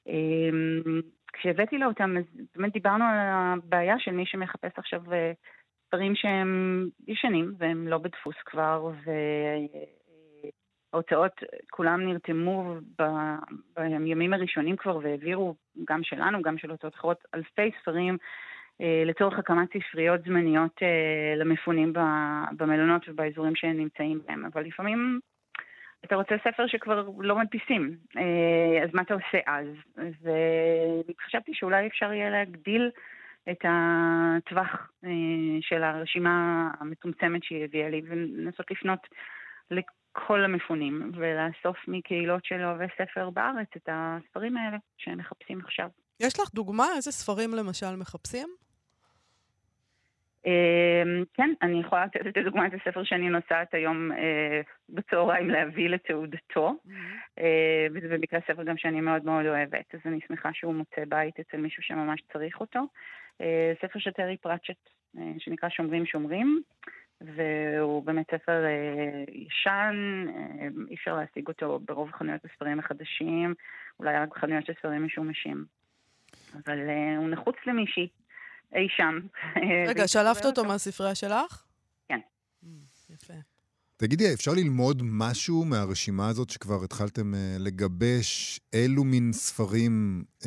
אמ, 0.08 1.02
כשהבאתי 1.34 1.78
לה 1.78 1.86
אותם, 1.86 2.18
אז 2.18 2.24
באמת 2.56 2.74
דיברנו 2.74 3.06
על 3.06 3.18
הבעיה 3.18 4.00
של 4.00 4.12
מי 4.12 4.26
שמחפש 4.26 4.72
עכשיו 4.78 5.14
אה, 5.14 5.32
ספרים 5.88 6.16
שהם 6.16 6.84
ישנים 7.08 7.54
והם 7.58 7.88
לא 7.88 7.98
בדפוס 7.98 8.36
כבר, 8.46 8.92
וההוצאות 10.94 11.32
כולם 11.72 12.02
נרתמו 12.02 12.76
בימים 13.76 14.34
הראשונים 14.34 14.76
כבר 14.76 15.00
והעבירו, 15.04 15.56
גם 15.88 16.04
שלנו, 16.04 16.42
גם 16.42 16.58
של 16.58 16.72
הוצאות 16.72 16.96
אחרות, 16.96 17.24
אלפי 17.36 17.72
ספרים 17.82 18.18
אה, 18.82 19.04
לצורך 19.06 19.40
הקמת 19.40 19.70
ספריות 19.90 20.24
זמניות 20.24 20.84
אה, 20.84 21.36
למפונים 21.36 21.94
במלונות 22.58 23.10
ובאזורים 23.10 23.56
שהם 23.56 23.78
נמצאים 23.78 24.22
בהם. 24.26 24.46
אבל 24.46 24.64
לפעמים 24.64 25.20
אתה 26.06 26.16
רוצה 26.16 26.36
ספר 26.44 26.68
שכבר 26.68 27.10
לא 27.20 27.40
מדפיסים, 27.40 27.98
אה, 28.18 28.84
אז 28.84 28.90
מה 28.94 29.02
אתה 29.02 29.14
עושה 29.14 29.38
אז? 29.46 29.68
וחשבתי 29.98 31.52
שאולי 31.54 31.88
אפשר 31.88 32.14
יהיה 32.14 32.30
להגדיל 32.30 32.90
את 33.52 33.60
הטווח 33.64 34.90
אה, 35.04 35.10
של 35.62 35.84
הרשימה 35.84 36.70
המצומצמת 36.80 37.44
שהיא 37.44 37.64
הביאה 37.64 37.90
לי, 37.90 38.02
ולנסות 38.08 38.72
לפנות 38.72 39.00
לכל 39.72 40.44
המפונים, 40.44 41.12
ולאסוף 41.16 41.78
מקהילות 41.88 42.46
של 42.46 42.64
אוהבי 42.64 42.86
ספר 42.98 43.30
בארץ 43.30 43.68
את 43.78 43.90
הספרים 43.92 44.58
האלה 44.58 44.78
שהם 44.98 45.18
מחפשים 45.18 45.60
עכשיו. 45.60 45.90
יש 46.20 46.40
לך 46.40 46.54
דוגמה? 46.54 46.86
איזה 46.96 47.12
ספרים 47.12 47.54
למשל 47.54 47.96
מחפשים? 47.96 48.48
אמ, 50.46 51.24
כן, 51.34 51.54
אני 51.62 51.80
יכולה 51.80 52.06
לתת 52.06 52.28
את 52.28 52.38
הדוגמא 52.38 52.68
את 52.68 52.74
הספר 52.74 53.04
שאני 53.04 53.30
נוסעת 53.30 53.74
היום 53.74 54.12
אה, 54.12 54.62
בצהריים 54.90 55.50
להביא 55.50 55.90
לתעודתו, 55.90 56.76
mm-hmm. 56.88 56.92
אה, 57.40 57.88
וזה 57.94 58.08
במקרה 58.08 58.40
ספר 58.48 58.64
גם 58.64 58.78
שאני 58.78 59.02
מאוד 59.02 59.26
מאוד 59.26 59.46
אוהבת, 59.46 59.96
אז 59.96 60.00
אני 60.06 60.20
שמחה 60.28 60.50
שהוא 60.54 60.74
מוצא 60.76 61.06
בית 61.08 61.40
אצל 61.40 61.58
מישהו 61.58 61.84
שממש 61.84 62.22
צריך 62.34 62.60
אותו. 62.62 62.80
אה, 63.42 63.74
ספר 63.82 64.00
של 64.00 64.12
טרי 64.12 64.38
פרצ'ט, 64.38 64.90
שנקרא 65.38 65.70
שומרים 65.70 66.06
שומרים, 66.06 66.62
והוא 67.22 68.04
באמת 68.04 68.26
ספר 68.32 68.64
ישן, 69.32 70.26
אי 70.90 70.96
אפשר 70.96 71.16
להשיג 71.16 71.48
אותו 71.48 71.80
ברוב 71.86 72.12
חנויות 72.12 72.46
הספרים 72.46 72.80
החדשים, 72.80 73.54
אולי 74.00 74.18
רק 74.18 74.30
בחנויות 74.30 74.66
של 74.66 74.74
ספרים 74.74 75.06
משומשים. 75.06 75.66
אבל 76.56 76.80
הוא 77.18 77.30
נחוץ 77.30 77.56
למישהי. 77.68 78.08
אי 78.76 78.88
שם. 78.98 79.20
רגע, 79.88 80.08
שלפת 80.08 80.46
אותו 80.46 80.66
מהספרייה 80.66 81.16
שלך? 81.16 81.64
כן. 82.08 82.20
Mm, 82.64 82.68
יפה. 83.14 83.34
תגידי, 83.98 84.34
אפשר 84.34 84.52
ללמוד 84.52 85.02
משהו 85.06 85.66
מהרשימה 85.66 86.28
הזאת 86.28 86.50
שכבר 86.50 86.84
התחלתם 86.84 87.34
uh, 87.34 87.38
לגבש? 87.60 88.60
אילו 88.74 89.04
מין 89.04 89.34
ספרים 89.34 90.24
uh, 90.42 90.46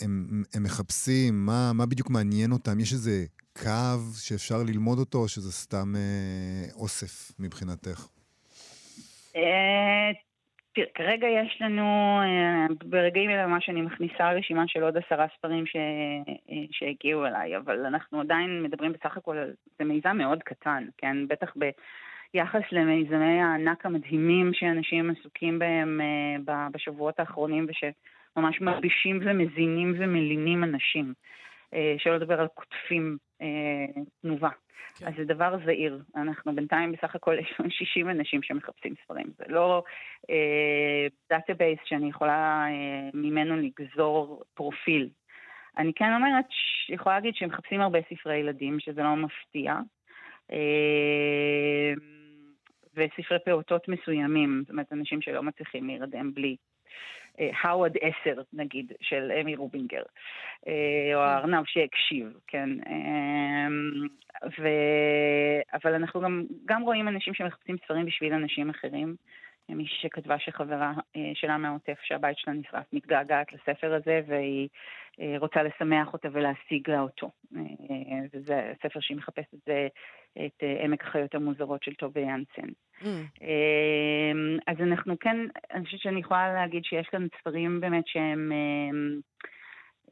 הם, 0.00 0.42
הם 0.54 0.62
מחפשים? 0.62 1.46
מה, 1.46 1.72
מה 1.72 1.86
בדיוק 1.86 2.10
מעניין 2.10 2.52
אותם? 2.52 2.80
יש 2.80 2.92
איזה 2.92 3.24
קו 3.62 3.98
שאפשר 4.18 4.62
ללמוד 4.62 4.98
אותו, 4.98 5.18
או 5.18 5.28
שזה 5.28 5.52
סתם 5.52 5.94
uh, 5.94 6.74
אוסף 6.74 7.32
מבחינתך? 7.38 8.06
תראה, 10.72 10.86
כרגע 10.94 11.26
יש 11.28 11.58
לנו, 11.60 12.18
אה, 12.22 12.66
ברגעים 12.84 13.30
אלה 13.30 13.46
ממש 13.46 13.68
אני 13.68 13.82
מכניסה 13.82 14.32
רשימה 14.32 14.64
של 14.66 14.82
עוד 14.82 14.96
עשרה 14.96 15.26
ספרים 15.36 15.66
ש... 15.66 15.76
אה, 15.76 16.56
שהגיעו 16.70 17.26
אליי, 17.26 17.56
אבל 17.56 17.86
אנחנו 17.86 18.20
עדיין 18.20 18.62
מדברים 18.62 18.92
בסך 18.92 19.16
הכל, 19.16 19.36
זה 19.78 19.84
מיזם 19.84 20.16
מאוד 20.16 20.42
קטן, 20.42 20.86
כן? 20.98 21.28
בטח 21.28 21.54
ביחס 22.34 22.62
למיזמי 22.72 23.40
הענק 23.42 23.86
המדהימים 23.86 24.50
שאנשים 24.54 25.10
עסוקים 25.10 25.58
בהם 25.58 26.00
אה, 26.00 26.68
בשבועות 26.72 27.20
האחרונים 27.20 27.66
ושממש 27.68 28.60
מלבישים 28.60 29.20
ומזינים 29.22 29.94
ומלינים 29.98 30.64
אנשים. 30.64 31.14
שלא 31.98 32.16
לדבר 32.16 32.40
על 32.40 32.48
קוטפים 32.48 33.16
תנובה. 34.22 34.50
כן. 34.94 35.06
אז 35.06 35.14
זה 35.16 35.24
דבר 35.24 35.56
זעיר. 35.64 36.02
אנחנו 36.16 36.54
בינתיים 36.54 36.92
בסך 36.92 37.14
הכל 37.14 37.36
יש 37.40 37.54
לנו 37.60 37.70
60 37.70 38.10
אנשים 38.10 38.42
שמחפשים 38.42 38.94
ספרים. 39.04 39.26
זה 39.38 39.44
לא 39.48 39.82
database 41.30 41.78
אה, 41.78 41.84
שאני 41.86 42.08
יכולה 42.08 42.66
אה, 42.68 43.10
ממנו 43.14 43.56
לגזור 43.56 44.42
פרופיל. 44.54 45.08
אני 45.78 45.92
כן 45.94 46.12
אומרת, 46.14 46.44
יכולה 46.88 47.14
להגיד 47.14 47.34
שהם 47.34 47.48
מחפשים 47.48 47.80
הרבה 47.80 47.98
ספרי 48.10 48.36
ילדים, 48.36 48.80
שזה 48.80 49.02
לא 49.02 49.16
מפתיע. 49.16 49.74
אה, 50.52 51.92
וספרי 52.94 53.38
פעוטות 53.44 53.88
מסוימים, 53.88 54.60
זאת 54.62 54.70
אומרת, 54.70 54.92
אנשים 54.92 55.22
שלא 55.22 55.42
מצליחים 55.42 55.86
להירדם 55.86 56.34
בלי 56.34 56.56
האווד 57.38 57.96
אה, 58.02 58.10
10, 58.22 58.42
נגיד, 58.52 58.92
של 59.00 59.32
אמי 59.40 59.56
רובינגר, 59.56 60.02
אה, 60.68 61.10
או 61.14 61.20
הארנב 61.20 61.64
שהקשיב, 61.66 62.38
כן. 62.46 62.68
אמ, 62.70 64.06
ו... 64.58 64.68
אבל 65.74 65.94
אנחנו 65.94 66.20
גם, 66.20 66.44
גם 66.64 66.82
רואים 66.82 67.08
אנשים 67.08 67.34
שמחפשים 67.34 67.76
ספרים 67.84 68.06
בשביל 68.06 68.32
אנשים 68.32 68.70
אחרים. 68.70 69.16
מישהי 69.74 69.98
שכתבה 69.98 70.38
שחברה 70.38 70.92
אה, 71.16 71.30
שלה 71.34 71.58
מהעוטף 71.58 71.98
שהבית 72.02 72.38
שלה 72.38 72.54
נשרף 72.54 72.84
מתגעגעת 72.92 73.52
לספר 73.52 73.94
הזה 73.94 74.20
והיא 74.26 74.68
רוצה 75.38 75.62
לשמח 75.62 76.12
אותה 76.12 76.28
ולהשיג 76.32 76.90
לה 76.90 77.00
אותו. 77.00 77.30
וזה 78.32 78.72
ספר 78.82 79.00
שהיא 79.00 79.16
מחפשת, 79.16 79.54
זה 79.66 79.88
את 80.46 80.62
עמק 80.84 81.04
החיות 81.04 81.34
המוזרות 81.34 81.82
של 81.82 81.94
טובי 81.94 82.20
יאנסן. 82.20 82.68
Mm. 83.00 83.04
אמ, 83.40 84.58
אז 84.66 84.76
אנחנו 84.80 85.18
כן, 85.18 85.36
אני 85.72 85.84
חושבת 85.84 86.00
שאני 86.00 86.20
יכולה 86.20 86.54
להגיד 86.54 86.84
שיש 86.84 87.06
כאן 87.06 87.26
ספרים 87.40 87.80
באמת 87.80 88.06
שהם 88.06 88.52
אמ, 88.52 89.20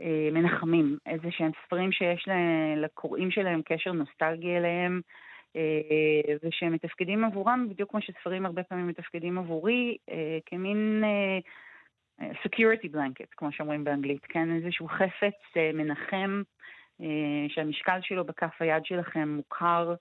אה, 0.00 0.28
מנחמים, 0.32 0.98
איזה 1.06 1.28
שהם 1.30 1.50
ספרים 1.66 1.92
שיש 1.92 2.28
לקוראים 2.76 3.30
שלהם 3.30 3.62
קשר 3.64 3.92
נוסטלגי 3.92 4.56
אליהם, 4.56 5.00
אה, 5.04 5.27
ושהם 6.42 6.72
מתפקדים 6.72 7.24
עבורם, 7.24 7.66
בדיוק 7.70 7.90
כמו 7.90 8.00
שספרים 8.00 8.46
הרבה 8.46 8.62
פעמים 8.62 8.86
מתפקדים 8.86 9.38
עבורי, 9.38 9.96
אה, 10.10 10.38
כמין 10.46 11.04
security 12.20 12.88
blanket, 12.94 13.28
כמו 13.36 13.52
שאומרים 13.52 13.84
באנגלית, 13.84 14.24
כן? 14.28 14.56
איזשהו 14.56 14.88
חפץ 14.88 15.56
מנחם, 15.74 16.42
שהמשקל 17.48 17.98
שלו 18.02 18.24
בכף 18.24 18.56
היד 18.60 18.84
שלכם 18.84 19.28
מוכר. 19.28 19.94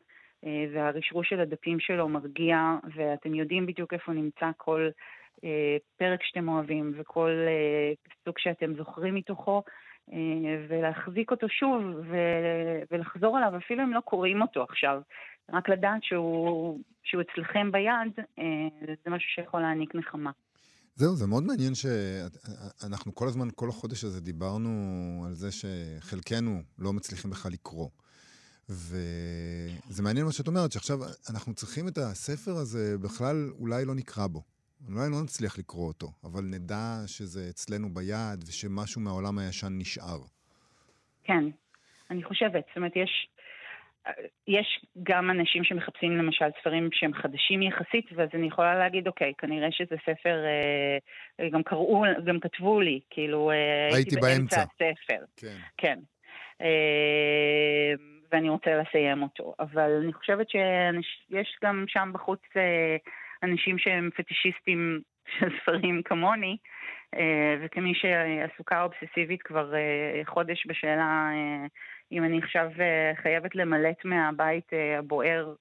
אה, 0.46 0.66
והרשרוש 0.74 1.30
של 1.30 1.40
הדפים 1.40 1.80
שלו 1.80 2.10
מרגיע, 2.10 2.58
ואתם 2.96 3.34
יודעים 3.34 3.66
בדיוק 3.66 3.94
איפה 3.94 4.12
נמצא 4.12 4.50
כל 4.58 4.90
אה, 5.44 5.78
פרק 5.98 6.24
שאתם 6.24 6.48
אוהבים 6.48 6.94
וכל 6.96 7.32
אה, 7.48 7.94
סוג 8.26 8.40
שאתם 8.40 8.76
זוכרים 8.76 9.16
מתוכו, 9.16 9.64
ולהחזיק 10.68 11.32
אותו 11.32 11.50
שוב 11.50 11.82
ולחזור 12.92 13.38
עליו, 13.38 13.58
אפילו 13.58 13.84
אם 13.84 13.94
לא 13.94 14.00
קוראים 14.00 14.42
אותו 14.42 14.64
עכשיו. 14.64 15.02
רק 15.54 15.70
לדעת 15.70 16.04
שהוא, 16.04 16.80
שהוא 17.04 17.22
אצלכם 17.22 17.72
ביד, 17.72 18.26
זה 19.06 19.10
משהו 19.12 19.30
שיכול 19.36 19.62
להעניק 19.62 19.96
נחמה. 19.96 20.32
זהו, 20.96 21.16
זה 21.16 21.28
מאוד 21.28 21.44
מעניין 21.44 21.74
שאנחנו 21.76 23.16
כל 23.16 23.28
הזמן, 23.28 23.48
כל 23.56 23.70
החודש 23.70 24.04
הזה 24.04 24.22
דיברנו 24.22 24.70
על 25.28 25.34
זה 25.34 25.50
שחלקנו 25.52 26.62
לא 26.80 26.94
מצליחים 26.94 27.32
בכלל 27.32 27.52
לקרוא. 27.52 27.90
וזה 28.70 30.04
מעניין 30.04 30.26
מה 30.26 30.32
שאת 30.32 30.48
אומרת, 30.48 30.72
שעכשיו 30.72 30.98
אנחנו 31.30 31.54
צריכים 31.54 31.88
את 31.88 31.98
הספר 31.98 32.52
הזה, 32.52 32.98
בכלל 32.98 33.52
אולי 33.60 33.86
לא 33.86 33.96
נקרא 33.96 34.28
בו. 34.28 34.44
אולי 34.88 35.10
לא 35.10 35.24
נצליח 35.24 35.60
לקרוא 35.60 35.88
אותו, 35.88 36.12
אבל 36.24 36.44
נדע 36.44 37.02
שזה 37.06 37.48
אצלנו 37.50 37.94
ביד 37.94 38.44
ושמשהו 38.48 39.02
מהעולם 39.02 39.38
הישן 39.38 39.78
נשאר. 39.78 40.20
כן, 41.24 41.44
אני 42.12 42.24
חושבת. 42.24 42.64
זאת 42.68 42.78
אומרת, 42.78 42.92
יש, 42.96 43.30
יש 44.48 44.86
גם 45.04 45.32
אנשים 45.32 45.64
שמחפשים 45.64 46.18
למשל 46.18 46.46
ספרים 46.60 46.90
שהם 46.92 47.14
חדשים 47.14 47.62
יחסית, 47.62 48.06
ואז 48.16 48.30
אני 48.34 48.48
יכולה 48.48 48.76
להגיד, 48.76 49.08
אוקיי, 49.08 49.34
כנראה 49.38 49.72
שזה 49.72 49.96
ספר, 50.06 50.44
אה, 51.40 51.50
גם 51.50 51.64
קראו, 51.64 52.04
גם 52.26 52.40
כתבו 52.40 52.82
לי, 52.82 53.00
כאילו, 53.10 53.52
אה, 53.52 53.96
הייתי 53.96 54.16
באמצע 54.16 54.62
הספר. 54.62 55.26
כן. 55.38 55.58
כן. 55.78 56.00
אה, 56.62 57.94
ואני 58.32 58.50
רוצה 58.50 58.72
לסיים 58.76 59.24
אותו. 59.24 59.54
אבל 59.60 59.92
אני 60.04 60.14
חושבת 60.14 60.50
שיש 60.50 61.58
גם 61.64 61.86
שם 61.88 62.12
בחוץ 62.14 62.42
אנשים 63.44 63.78
שהם 63.78 64.10
פטישיסטים 64.18 65.02
של 65.40 65.50
ספרים 65.62 66.02
כמוני, 66.06 66.58
וכמי 67.62 67.94
שעסוקה 67.96 68.84
אובססיבית 68.84 69.42
כבר 69.42 69.74
חודש 70.26 70.68
בשאלה 70.68 71.30
אם 72.12 72.24
אני 72.24 72.40
עכשיו 72.44 72.70
אה, 72.80 73.12
חייבת 73.22 73.56
למלט 73.56 74.06
מהבית 74.06 74.74
אה, 74.74 75.00
הבוער 75.00 75.54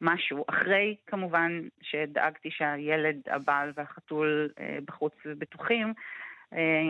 משהו, 0.00 0.44
אחרי 0.48 0.96
כמובן 1.06 1.60
שדאגתי 1.82 2.50
שהילד, 2.50 3.16
הבעל 3.26 3.72
והחתול 3.76 4.50
אה, 4.60 4.78
בחוץ 4.84 5.12
ובטוחים, 5.26 5.94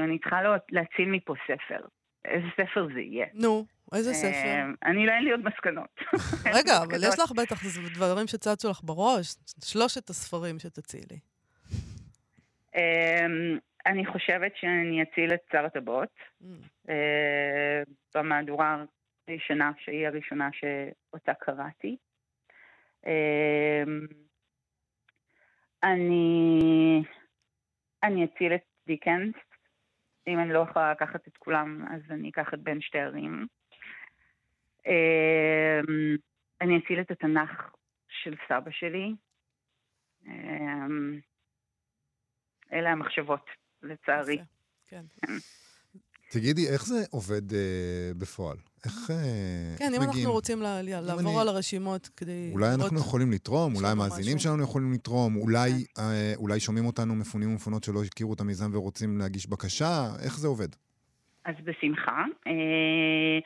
אני 0.04 0.18
צריכה 0.18 0.40
להציל 0.70 1.08
מפה 1.08 1.34
ספר. 1.44 1.86
איזה 2.24 2.46
ספר 2.56 2.88
זה 2.94 3.00
יהיה? 3.00 3.26
נו, 3.34 3.64
איזה 3.94 4.14
ספר? 4.14 4.64
אני 4.84 5.06
לא, 5.06 5.12
אין 5.12 5.24
לי 5.24 5.30
עוד 5.30 5.40
מסקנות. 5.44 6.00
רגע, 6.58 6.72
אבל 6.82 6.98
יש 7.08 7.18
לך 7.18 7.32
בטח 7.32 7.62
דברים 7.94 8.26
שצצו 8.26 8.70
לך 8.70 8.80
בראש, 8.84 9.34
שלושת 9.64 10.10
הספרים 10.10 10.58
שתצילי. 10.58 11.18
אמ, 12.74 13.58
אני 13.86 14.06
חושבת 14.06 14.52
שאני 14.56 15.02
אציל 15.02 15.34
את 15.34 15.40
שר 15.52 15.64
הטבעות. 15.64 16.08
Mm. 16.42 16.90
במהדורה 18.14 18.84
ראשונה, 19.34 19.72
שהיא 19.78 20.06
הראשונה 20.06 20.48
שאותה 20.52 21.34
קראתי. 21.34 21.96
אמ, 23.06 24.06
אני, 25.82 27.02
אני 28.02 28.24
אציל 28.24 28.54
את 28.54 28.64
דיקנס. 28.86 29.34
אם 30.26 30.38
אני 30.38 30.52
לא 30.52 30.66
יכולה 30.70 30.92
לקחת 30.92 31.28
את 31.28 31.36
כולם, 31.36 31.84
אז 31.90 32.00
אני 32.10 32.30
אקח 32.30 32.54
את 32.54 32.60
בין 32.60 32.80
שתי 32.80 32.98
ערים. 32.98 33.46
אמ, 34.86 36.16
אני 36.60 36.78
אציל 36.78 37.00
את 37.00 37.10
התנ"ך 37.10 37.70
של 38.08 38.34
סבא 38.48 38.70
שלי. 38.70 39.14
אמ, 40.26 41.20
אלה 42.72 42.90
המחשבות, 42.90 43.50
לצערי. 43.82 44.38
כן. 44.88 45.04
תגידי, 46.32 46.68
איך 46.72 46.86
זה 46.86 47.00
עובד 47.10 47.52
אה, 47.52 48.10
בפועל? 48.18 48.56
איך, 48.84 49.10
אה, 49.10 49.76
כן, 49.78 49.94
אם 49.96 50.02
אנחנו 50.02 50.32
רוצים 50.32 50.62
לעבור 50.62 51.40
על 51.40 51.48
הרשימות 51.48 52.08
כדי... 52.16 52.50
אולי 52.52 52.74
אנחנו 52.74 52.98
יכולים 52.98 53.32
לתרום, 53.32 53.76
אולי 53.76 53.88
המאזינים 53.88 54.38
שלנו 54.38 54.62
יכולים 54.62 54.92
לתרום, 54.92 55.36
אולי, 55.36 55.70
כן. 55.70 56.02
אה, 56.02 56.32
אולי 56.36 56.60
שומעים 56.60 56.86
אותנו 56.86 57.14
מפונים 57.14 57.50
ומפונות 57.50 57.84
שלא 57.84 58.04
הכירו 58.04 58.34
את 58.34 58.40
המיזם 58.40 58.70
ורוצים 58.74 59.18
להגיש 59.18 59.46
בקשה, 59.46 60.06
איך 60.24 60.38
זה 60.38 60.48
עובד? 60.48 60.68
אז 61.44 61.54
בשמחה. 61.64 62.24
אה, 62.46 63.38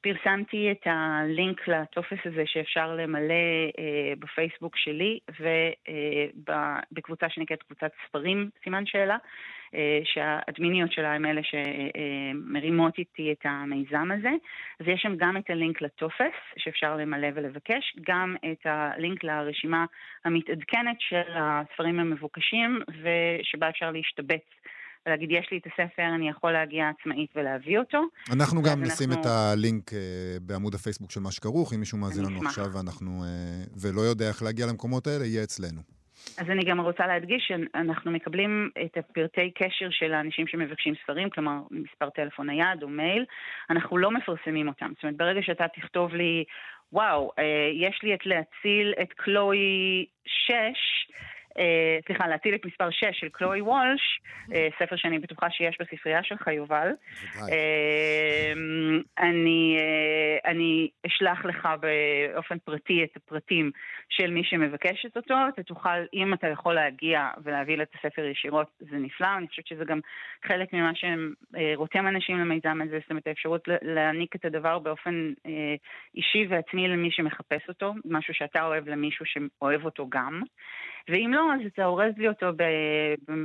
פרסמתי 0.00 0.70
את 0.72 0.86
הלינק 0.86 1.68
לטופס 1.68 2.18
הזה 2.24 2.42
שאפשר 2.46 2.94
למלא 2.94 3.44
אה, 3.78 4.12
בפייסבוק 4.18 4.76
שלי 4.76 5.18
ובקבוצה 5.40 7.26
שנקראת 7.28 7.62
קבוצת 7.62 7.90
ספרים, 8.08 8.50
סימן 8.64 8.86
שאלה, 8.86 9.14
אה, 9.14 9.18
שהאדמיניות 10.04 10.92
שלה 10.92 11.14
הם 11.14 11.26
אלה 11.26 11.40
שמרימות 11.42 12.98
איתי 12.98 13.32
את 13.32 13.44
המיזם 13.44 14.08
הזה. 14.18 14.30
אז 14.80 14.86
יש 14.88 15.00
שם 15.02 15.16
גם 15.16 15.36
את 15.36 15.50
הלינק 15.50 15.82
לטופס 15.82 16.36
שאפשר 16.56 16.96
למלא 16.96 17.28
ולבקש, 17.34 17.96
גם 18.08 18.36
את 18.52 18.66
הלינק 18.66 19.24
לרשימה 19.24 19.84
המתעדכנת 20.24 20.96
של 20.98 21.32
הספרים 21.36 22.00
המבוקשים 22.00 22.80
ושבה 22.88 23.68
אפשר 23.68 23.90
להשתבץ. 23.90 24.44
ולהגיד, 25.06 25.30
יש 25.32 25.48
לי 25.52 25.58
את 25.58 25.66
הספר, 25.66 26.14
אני 26.14 26.28
יכול 26.28 26.52
להגיע 26.52 26.88
עצמאית 26.88 27.30
ולהביא 27.36 27.78
אותו. 27.78 28.02
אנחנו 28.32 28.62
גם 28.62 28.82
נשים 28.82 29.10
אנחנו... 29.10 29.22
את 29.22 29.26
הלינק 29.26 29.90
uh, 29.90 29.94
בעמוד 30.42 30.74
הפייסבוק 30.74 31.10
של 31.10 31.20
מה 31.20 31.32
שכרוך, 31.32 31.72
אם 31.74 31.80
מישהו 31.80 31.98
מאזין 31.98 32.24
לנו 32.24 32.40
עכשיו 32.46 32.66
ואנחנו, 32.74 33.10
uh, 33.24 33.70
ולא 33.82 34.00
יודע 34.00 34.28
איך 34.28 34.42
להגיע 34.42 34.66
למקומות 34.66 35.06
האלה, 35.06 35.24
יהיה 35.24 35.42
אצלנו. 35.42 35.80
אז 36.38 36.50
אני 36.50 36.64
גם 36.64 36.80
רוצה 36.80 37.06
להדגיש 37.06 37.44
שאנחנו 37.48 38.10
מקבלים 38.10 38.70
את 38.84 38.96
הפרטי 38.96 39.50
קשר 39.50 39.90
של 39.90 40.14
האנשים 40.14 40.46
שמבקשים 40.46 40.94
ספרים, 41.02 41.30
כלומר 41.30 41.58
מספר 41.70 42.10
טלפון 42.10 42.46
נייד 42.46 42.82
או 42.82 42.88
מייל, 42.88 43.24
אנחנו 43.70 43.98
לא 43.98 44.10
מפרסמים 44.10 44.68
אותם. 44.68 44.92
זאת 44.94 45.02
אומרת, 45.02 45.16
ברגע 45.16 45.42
שאתה 45.42 45.68
תכתוב 45.68 46.14
לי, 46.14 46.44
וואו, 46.92 47.30
אה, 47.38 47.70
יש 47.72 48.00
לי 48.02 48.14
את 48.14 48.26
להציל 48.26 48.94
את 49.02 49.12
קלואי 49.12 50.06
6, 50.26 50.50
אה, 50.50 50.66
סליחה, 52.06 52.28
להציל 52.28 52.54
את 52.54 52.66
מספר 52.66 52.90
6 52.90 53.04
של 53.12 53.28
קלואי 53.28 53.60
וולש, 53.60 54.20
אה, 54.54 54.68
ספר 54.78 54.96
שאני 54.96 55.18
בטוחה 55.18 55.50
שיש 55.50 55.76
בספרייה 55.80 56.22
שלך, 56.22 56.46
יובל. 56.46 56.88
אה, 57.36 58.52
אני, 59.18 59.78
אני 60.44 60.88
אשלח 61.06 61.44
לך 61.44 61.68
באופן 61.80 62.58
פרטי 62.58 63.04
את 63.04 63.16
הפרטים 63.16 63.70
של 64.08 64.30
מי 64.30 64.44
שמבקשת 64.44 65.16
אותו. 65.16 65.34
אתה 65.54 65.62
תוכל, 65.62 65.98
אם 66.14 66.34
אתה 66.34 66.48
יכול 66.48 66.74
להגיע 66.74 67.28
ולהביא 67.44 67.82
את 67.82 67.94
הספר 67.94 68.24
ישירות, 68.24 68.66
זה 68.78 68.96
נפלא. 68.96 69.28
אני 69.38 69.48
חושבת 69.48 69.66
שזה 69.66 69.84
גם 69.84 70.00
חלק 70.44 70.72
ממה 70.72 70.92
שרותם 70.94 72.06
אנשים 72.06 72.38
למיזם 72.38 72.78
הזה, 72.82 72.98
זאת 73.00 73.10
אומרת, 73.10 73.26
האפשרות 73.26 73.68
להעניק 73.82 74.36
את 74.36 74.44
הדבר 74.44 74.78
באופן 74.78 75.32
אישי 76.14 76.46
ועצמי 76.48 76.88
למי 76.88 77.10
שמחפש 77.10 77.68
אותו, 77.68 77.94
משהו 78.04 78.34
שאתה 78.34 78.64
אוהב 78.64 78.88
למישהו 78.88 79.26
שאוהב 79.26 79.84
אותו 79.84 80.08
גם. 80.08 80.42
ואם 81.08 81.30
לא, 81.34 81.43
אז 81.52 81.60
אתה 81.66 81.84
אורז 81.84 82.12
לי 82.16 82.28
אותו 82.28 82.46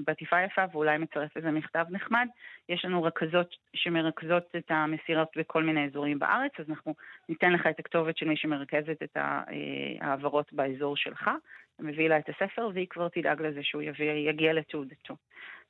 בעטיפה 0.06 0.42
יפה 0.42 0.62
ואולי 0.72 0.98
מצרף 0.98 1.38
איזה 1.38 1.52
מכתב 1.52 1.86
נחמד. 1.90 2.28
יש 2.70 2.86
לנו 2.86 3.04
רכזות 3.04 3.56
שמרכזות 3.74 4.44
את 4.58 4.72
המסירות 4.72 5.28
בכל 5.38 5.64
מיני 5.64 5.86
אזורים 5.86 6.20
בארץ, 6.20 6.52
אז 6.60 6.70
אנחנו 6.70 6.96
ניתן 7.30 7.54
לך 7.54 7.68
את 7.68 7.80
הכתובת 7.80 8.18
של 8.18 8.28
מי 8.28 8.38
שמרכזת 8.38 9.04
את 9.04 9.18
אה, 9.18 9.42
ההעברות 10.02 10.54
באזור 10.54 10.98
שלך, 10.98 11.30
מביא 11.80 12.10
לה 12.10 12.18
את 12.18 12.30
הספר 12.30 12.70
והיא 12.74 12.88
כבר 12.90 13.08
תדאג 13.10 13.42
לזה 13.42 13.64
שהוא 13.64 13.82
יביא, 13.82 14.12
יגיע 14.12 14.54
לתעודתו. 14.54 15.16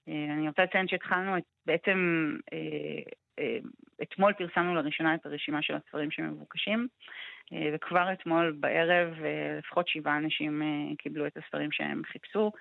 אה, 0.08 0.28
אני 0.34 0.48
רוצה 0.48 0.64
לציין 0.64 0.88
שהתחלנו 0.88 1.38
את, 1.38 1.44
בעצם, 1.66 2.30
אה, 2.54 3.58
אתמול 4.02 4.34
פרסמנו 4.34 4.76
לראשונה 4.76 5.16
את 5.16 5.26
הרשימה 5.26 5.62
של 5.62 5.76
הספרים 5.76 6.12
שמבוקשים. 6.12 6.88
אה, 7.54 7.70
וכבר 7.74 8.14
אתמול 8.14 8.56
בערב 8.60 9.14
אה, 9.24 9.58
לפחות 9.58 9.88
שבעה 9.88 10.18
אנשים 10.18 10.62
אה, 10.62 10.96
קיבלו 10.98 11.28
את 11.28 11.38
הספרים 11.38 11.72
שהם 11.72 12.02
חיפשו. 12.12 12.52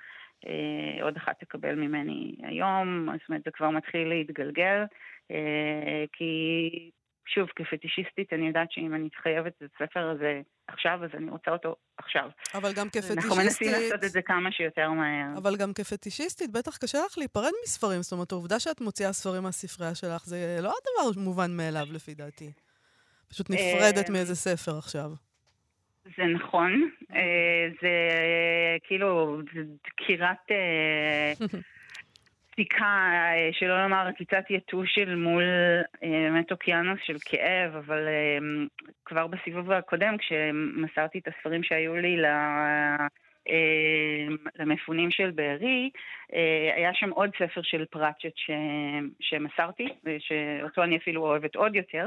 עוד 1.03 1.17
אחת 1.17 1.41
תקבל 1.41 1.75
ממני 1.75 2.35
היום, 2.43 3.09
זאת 3.13 3.29
אומרת 3.29 3.43
זה 3.45 3.51
כבר 3.51 3.71
מתחיל 3.71 4.09
להתגלגל, 4.09 4.85
כי 6.13 6.91
שוב, 7.35 7.49
כפטישיסטית 7.57 8.33
אני 8.33 8.47
יודעת 8.47 8.73
שאם 8.73 8.95
אני 8.95 9.09
חייבת 9.23 9.53
את 9.63 9.71
הספר 9.75 10.09
הזה 10.09 10.41
עכשיו, 10.67 11.05
אז 11.05 11.11
אני 11.15 11.31
רוצה 11.31 11.51
אותו 11.51 11.77
עכשיו. 11.99 12.29
אבל 12.55 12.73
גם 12.77 12.89
כפטישיסטית... 12.89 13.25
אנחנו 13.25 13.37
מנסים 13.37 13.73
לעשות 13.73 14.05
את 14.05 14.11
זה 14.11 14.23
כמה 14.23 14.53
שיותר 14.53 14.91
מהר. 14.91 15.39
אבל 15.39 15.57
גם 15.57 15.73
כפטישיסטית, 15.75 16.53
בטח 16.53 16.77
קשה 16.77 16.99
לך 17.07 17.19
להיפרד 17.19 17.53
מספרים. 17.65 18.03
זאת 18.03 18.13
אומרת, 18.13 18.33
העובדה 18.33 18.61
שאת 18.61 18.81
מוציאה 18.81 19.13
ספרים 19.13 19.43
מהספרייה 19.43 19.95
שלך, 19.95 20.25
זה 20.25 20.59
לא 20.63 20.73
הדבר 20.79 21.21
מובן 21.21 21.57
מאליו 21.57 21.87
לפי 21.93 22.15
דעתי. 22.15 22.53
פשוט 23.29 23.51
נפרדת 23.51 24.11
מאיזה 24.11 24.35
ספר 24.35 24.79
עכשיו. 24.79 25.11
זה 26.17 26.25
נכון, 26.25 26.91
אה, 27.15 27.69
זה 27.83 27.89
כאילו 28.83 29.41
דקירת 29.87 30.51
סיכה, 32.55 32.85
אה, 32.85 33.35
אה, 33.35 33.49
שלא 33.53 33.83
לומר 33.83 34.07
עקיצת 34.07 34.45
יתוש 34.51 34.95
של 34.95 35.17
מול 35.17 35.43
באמת 36.03 36.53
אוקיינוס 36.53 36.99
של 37.05 37.17
כאב, 37.25 37.77
אבל 37.77 38.09
כבר 39.05 39.27
בסיבוב 39.27 39.73
הקודם, 39.73 40.17
כשמסרתי 40.19 41.19
את 41.19 41.29
הספרים 41.29 41.63
שהיו 41.63 41.97
לי 41.97 42.25
אה, 42.25 43.07
למפונים 44.59 45.11
של 45.11 45.31
בארי, 45.31 45.91
אה, 46.35 46.73
היה 46.77 46.95
שם 46.95 47.11
עוד 47.11 47.31
ספר 47.39 47.63
של 47.63 47.85
פראצ'ט 47.85 48.37
ש... 48.37 48.51
שמסרתי, 49.21 49.89
שאותו 50.19 50.83
אני 50.83 50.97
אפילו 50.97 51.23
אוהבת 51.23 51.57
עוד 51.57 51.77
יותר, 51.77 52.07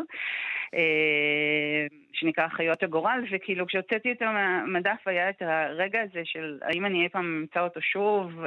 אה, 0.73 1.85
שנקרא 2.13 2.47
חיות 2.47 2.83
הגורל, 2.83 3.23
וכאילו 3.31 3.67
כשהוצאתי 3.67 4.11
אותו 4.11 4.25
מהמדף 4.25 5.01
היה 5.05 5.29
את 5.29 5.41
הרגע 5.41 6.01
הזה 6.01 6.21
של 6.23 6.59
האם 6.61 6.85
אני 6.85 7.03
אי 7.03 7.09
פעם 7.09 7.41
אמצא 7.41 7.59
אותו 7.59 7.81
שוב, 7.81 8.43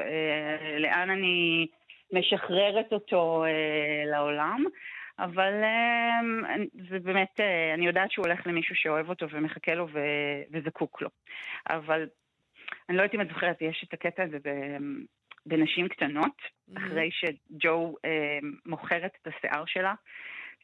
לאן 0.78 1.10
אני 1.10 1.66
משחררת 2.12 2.92
אותו 2.92 3.44
לעולם. 4.06 4.64
אבל 5.18 5.52
זה 6.90 6.98
באמת, 6.98 7.40
אני 7.74 7.86
יודעת 7.86 8.10
שהוא 8.10 8.26
הולך 8.26 8.46
למישהו 8.46 8.76
שאוהב 8.76 9.08
אותו 9.08 9.26
ומחכה 9.30 9.74
לו 9.74 9.88
וזקוק 10.52 11.02
לו. 11.02 11.08
אבל 11.70 12.06
אני 12.88 12.96
לא 12.96 13.02
יודעת 13.02 13.14
אם 13.14 13.20
את 13.20 13.28
זוכרת, 13.28 13.62
יש 13.62 13.84
את 13.88 13.94
הקטע 13.94 14.22
הזה 14.22 14.38
בנשים 15.46 15.88
קטנות, 15.88 16.36
mm-hmm. 16.42 16.78
אחרי 16.78 17.10
שג'ו 17.10 17.94
אה, 18.04 18.38
מוכרת 18.66 19.16
את 19.22 19.26
השיער 19.26 19.64
שלה 19.66 19.94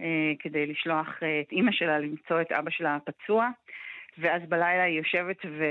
אה, 0.01 0.33
כדי 0.39 0.67
לשלוח 0.67 1.23
אה, 1.23 1.41
את 1.41 1.53
אימא 1.53 1.73
שלה 1.73 1.99
למצוא 1.99 2.41
את 2.41 2.53
אבא 2.53 2.71
שלה 2.71 2.97
הפצוע. 2.97 3.49
ואז 4.19 4.43
בלילה 4.49 4.83
היא 4.83 4.99
יושבת 4.99 5.37
ו, 5.45 5.65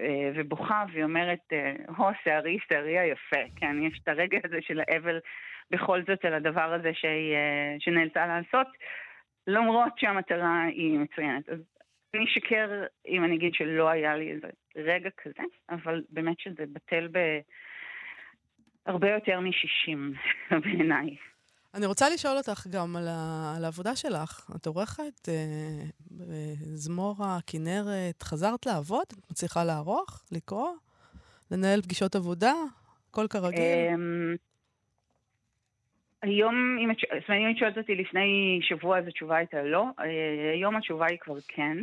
אה, 0.00 0.30
ובוכה, 0.34 0.84
והיא 0.92 1.04
אומרת, 1.04 1.38
אה, 1.52 1.72
הו, 1.96 2.04
שערי, 2.24 2.58
שערי 2.68 2.98
היפה. 2.98 3.50
כן, 3.56 3.82
יש 3.82 4.00
את 4.02 4.08
הרגע 4.08 4.38
הזה 4.44 4.58
של 4.60 4.80
האבל 4.80 5.20
בכל 5.70 6.02
זאת 6.08 6.24
על 6.24 6.34
הדבר 6.34 6.72
הזה 6.72 6.90
שהיא, 6.94 7.34
אה, 7.34 7.76
שנאלצה 7.78 8.26
לעשות, 8.26 8.66
למרות 9.46 9.98
שהמטרה 9.98 10.64
היא 10.64 10.98
מצוינת. 10.98 11.48
אז 11.48 11.58
אני 12.14 12.24
אשקר 12.24 12.84
אם 13.08 13.24
אני 13.24 13.36
אגיד 13.36 13.54
שלא 13.54 13.88
היה 13.88 14.16
לי 14.16 14.32
איזה 14.32 14.48
רגע 14.76 15.10
כזה, 15.22 15.42
אבל 15.70 16.02
באמת 16.10 16.40
שזה 16.40 16.64
בטל 16.72 17.08
בהרבה 18.86 19.10
יותר 19.10 19.40
מ-60 19.40 19.98
בעיניי. 20.64 21.16
אני 21.74 21.86
רוצה 21.86 22.10
לשאול 22.10 22.36
אותך 22.36 22.66
גם 22.66 22.96
על, 22.96 23.08
ה... 23.08 23.54
על 23.56 23.64
העבודה 23.64 23.96
שלך. 23.96 24.50
את 24.56 24.66
עורכת 24.66 25.28
אה, 25.28 25.34
זמורה, 26.74 27.38
כנרת, 27.46 28.22
חזרת 28.22 28.66
לעבוד? 28.66 29.04
את 29.08 29.30
מצליחה 29.30 29.64
לערוך, 29.64 30.22
לקרוא, 30.32 30.70
לנהל 31.50 31.82
פגישות 31.82 32.16
עבודה? 32.16 32.54
הכל 33.10 33.26
כרגיל? 33.30 33.60
אמ, 33.60 34.36
היום, 36.22 36.78
אם 36.84 36.90
את 37.50 37.58
שואלת 37.58 37.78
אותי 37.78 37.94
לפני 37.94 38.58
שבוע, 38.62 38.98
אז 38.98 39.06
התשובה 39.06 39.36
הייתה 39.36 39.62
לא. 39.62 39.84
אה, 40.00 40.52
היום 40.52 40.76
התשובה 40.76 41.06
היא 41.06 41.18
כבר 41.18 41.36
כן. 41.48 41.76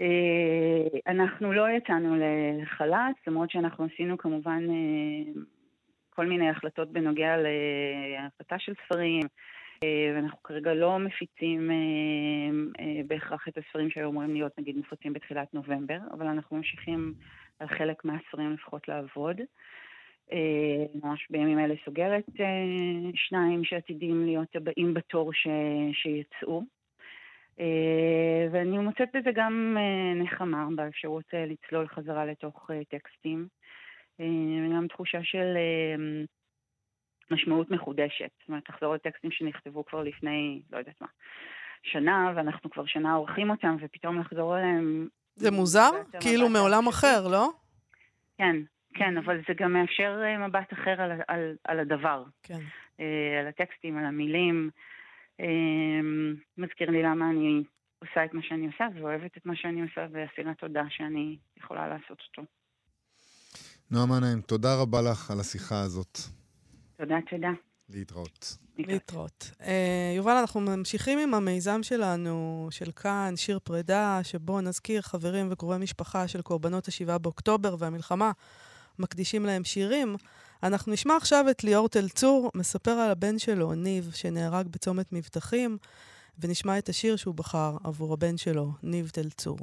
אה, 0.00 1.12
אנחנו 1.12 1.52
לא 1.52 1.70
יצאנו 1.70 2.16
לחל"ת, 2.62 3.26
למרות 3.26 3.50
שאנחנו 3.50 3.84
עשינו 3.84 4.18
כמובן 4.18 4.64
אה, 4.70 5.42
כל 6.10 6.26
מיני 6.26 6.50
החלטות 6.50 6.92
בנוגע 6.92 7.36
להחלטה 7.36 8.58
של 8.58 8.72
ספרים, 8.84 9.22
אה, 9.84 10.12
ואנחנו 10.14 10.42
כרגע 10.42 10.74
לא 10.74 10.98
מפיצים 10.98 11.70
בהכרח 13.06 13.48
את 13.48 13.58
הספרים 13.58 13.90
שהיו 13.90 14.10
אמורים 14.10 14.34
להיות 14.34 14.58
נגיד 14.58 14.76
מופצים 14.76 15.12
בתחילת 15.12 15.54
נובמבר, 15.54 15.98
אבל 16.12 16.26
אנחנו 16.26 16.56
ממשיכים 16.56 17.14
על 17.58 17.68
חלק 17.68 18.04
מהספרים 18.04 18.52
לפחות 18.52 18.88
לעבוד. 18.88 19.40
ממש 20.94 21.26
בימים 21.30 21.58
אלה 21.58 21.74
סוגרת 21.84 22.24
שניים 23.14 23.64
שעתידים 23.64 24.26
להיות 24.26 24.56
הבאים 24.56 24.94
בתור 24.94 25.32
ש... 25.32 25.46
שיצאו. 25.92 26.62
אה, 27.60 28.46
ואני 28.52 28.78
מוצאת 28.78 29.08
בזה 29.14 29.30
גם 29.34 29.76
אה, 29.78 30.22
נחמה 30.22 30.66
באפשרות 30.76 31.24
אה, 31.34 31.46
לצלול 31.46 31.88
חזרה 31.88 32.26
לתוך 32.26 32.70
טקסטים, 32.88 33.48
וגם 34.18 34.86
תחושה 34.88 35.18
של 35.22 35.56
משמעות 37.30 37.70
מחודשת. 37.70 38.30
זאת 38.40 38.48
אומרת, 38.48 38.68
לחזור 38.68 38.94
לטקסטים 38.94 39.30
שנכתבו 39.30 39.84
כבר 39.84 40.02
לפני, 40.02 40.62
לא 40.72 40.78
יודעת 40.78 41.00
מה, 41.00 41.06
שנה, 41.82 42.32
ואנחנו 42.36 42.70
כבר 42.70 42.86
שנה 42.86 43.14
עורכים 43.14 43.50
אותם, 43.50 43.76
ופתאום 43.80 44.20
לחזור 44.20 44.58
אליהם... 44.58 45.08
זה 45.34 45.50
מוזר? 45.50 45.90
כאילו 46.20 46.48
מעולם 46.48 46.88
אחר, 46.88 47.28
לא? 47.28 47.50
כן, 48.38 48.56
כן, 48.94 49.16
אבל 49.16 49.40
זה 49.48 49.54
גם 49.56 49.72
מאפשר 49.72 50.18
מבט 50.38 50.72
אחר 50.72 51.02
על, 51.02 51.12
על, 51.28 51.56
על 51.64 51.80
הדבר. 51.80 52.24
כן. 52.42 52.60
על 53.40 53.46
הטקסטים, 53.48 53.98
על 53.98 54.04
המילים. 54.04 54.70
אמ, 55.40 56.34
מזכיר 56.58 56.90
לי 56.90 57.02
למה 57.02 57.30
אני 57.30 57.62
עושה 57.98 58.24
את 58.24 58.34
מה 58.34 58.42
שאני 58.42 58.66
עושה 58.66 58.86
ואוהבת 58.94 59.36
את 59.36 59.46
מה 59.46 59.56
שאני 59.56 59.82
עושה 59.82 60.06
ואסירת 60.12 60.58
תודה 60.58 60.82
שאני 60.88 61.36
יכולה 61.56 61.88
לעשות 61.88 62.18
אותו. 62.28 62.42
נועה 63.90 64.06
מנהיים, 64.06 64.40
תודה 64.40 64.68
רבה 64.82 64.98
לך 65.02 65.30
על 65.30 65.40
השיחה 65.40 65.80
הזאת. 65.80 66.18
תודה, 66.96 67.16
תודה. 67.30 67.50
להתראות. 67.88 68.56
להתראות. 68.78 69.50
Uh, 69.60 69.64
יובל, 70.16 70.32
אנחנו 70.32 70.60
ממשיכים 70.60 71.18
עם 71.18 71.34
המיזם 71.34 71.82
שלנו, 71.82 72.68
של 72.70 72.92
כאן, 72.92 73.32
שיר 73.36 73.58
פרידה, 73.58 74.20
שבו 74.22 74.60
נזכיר 74.60 75.02
חברים 75.02 75.48
וקרובי 75.50 75.78
משפחה 75.78 76.28
של 76.28 76.42
קורבנות 76.42 76.88
ה-7 76.88 77.18
באוקטובר 77.18 77.76
והמלחמה, 77.78 78.32
מקדישים 78.98 79.46
להם 79.46 79.64
שירים. 79.64 80.16
אנחנו 80.62 80.92
נשמע 80.92 81.16
עכשיו 81.16 81.44
את 81.50 81.64
ליאור 81.64 81.88
תל 81.88 82.08
צור 82.08 82.50
מספר 82.54 82.90
על 82.90 83.10
הבן 83.10 83.38
שלו, 83.38 83.74
ניב, 83.74 84.10
שנהרג 84.14 84.66
בצומת 84.68 85.12
מבטחים, 85.12 85.78
ונשמע 86.38 86.78
את 86.78 86.88
השיר 86.88 87.16
שהוא 87.16 87.34
בחר 87.34 87.76
עבור 87.84 88.12
הבן 88.12 88.36
שלו, 88.36 88.72
ניב 88.82 89.08
תל 89.08 89.30
צור. 89.30 89.58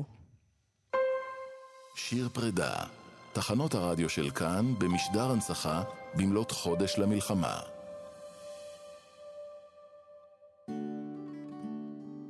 שיר 1.96 2.30
פרידה, 2.34 2.74
תחנות 3.34 3.76
הרדיו 3.76 4.10
של 4.10 4.30
כאן 4.30 4.74
במשדר 4.80 5.32
הנצחה 5.32 5.84
במלאת 6.16 6.52
חודש 6.52 6.96
למלחמה. 6.98 7.77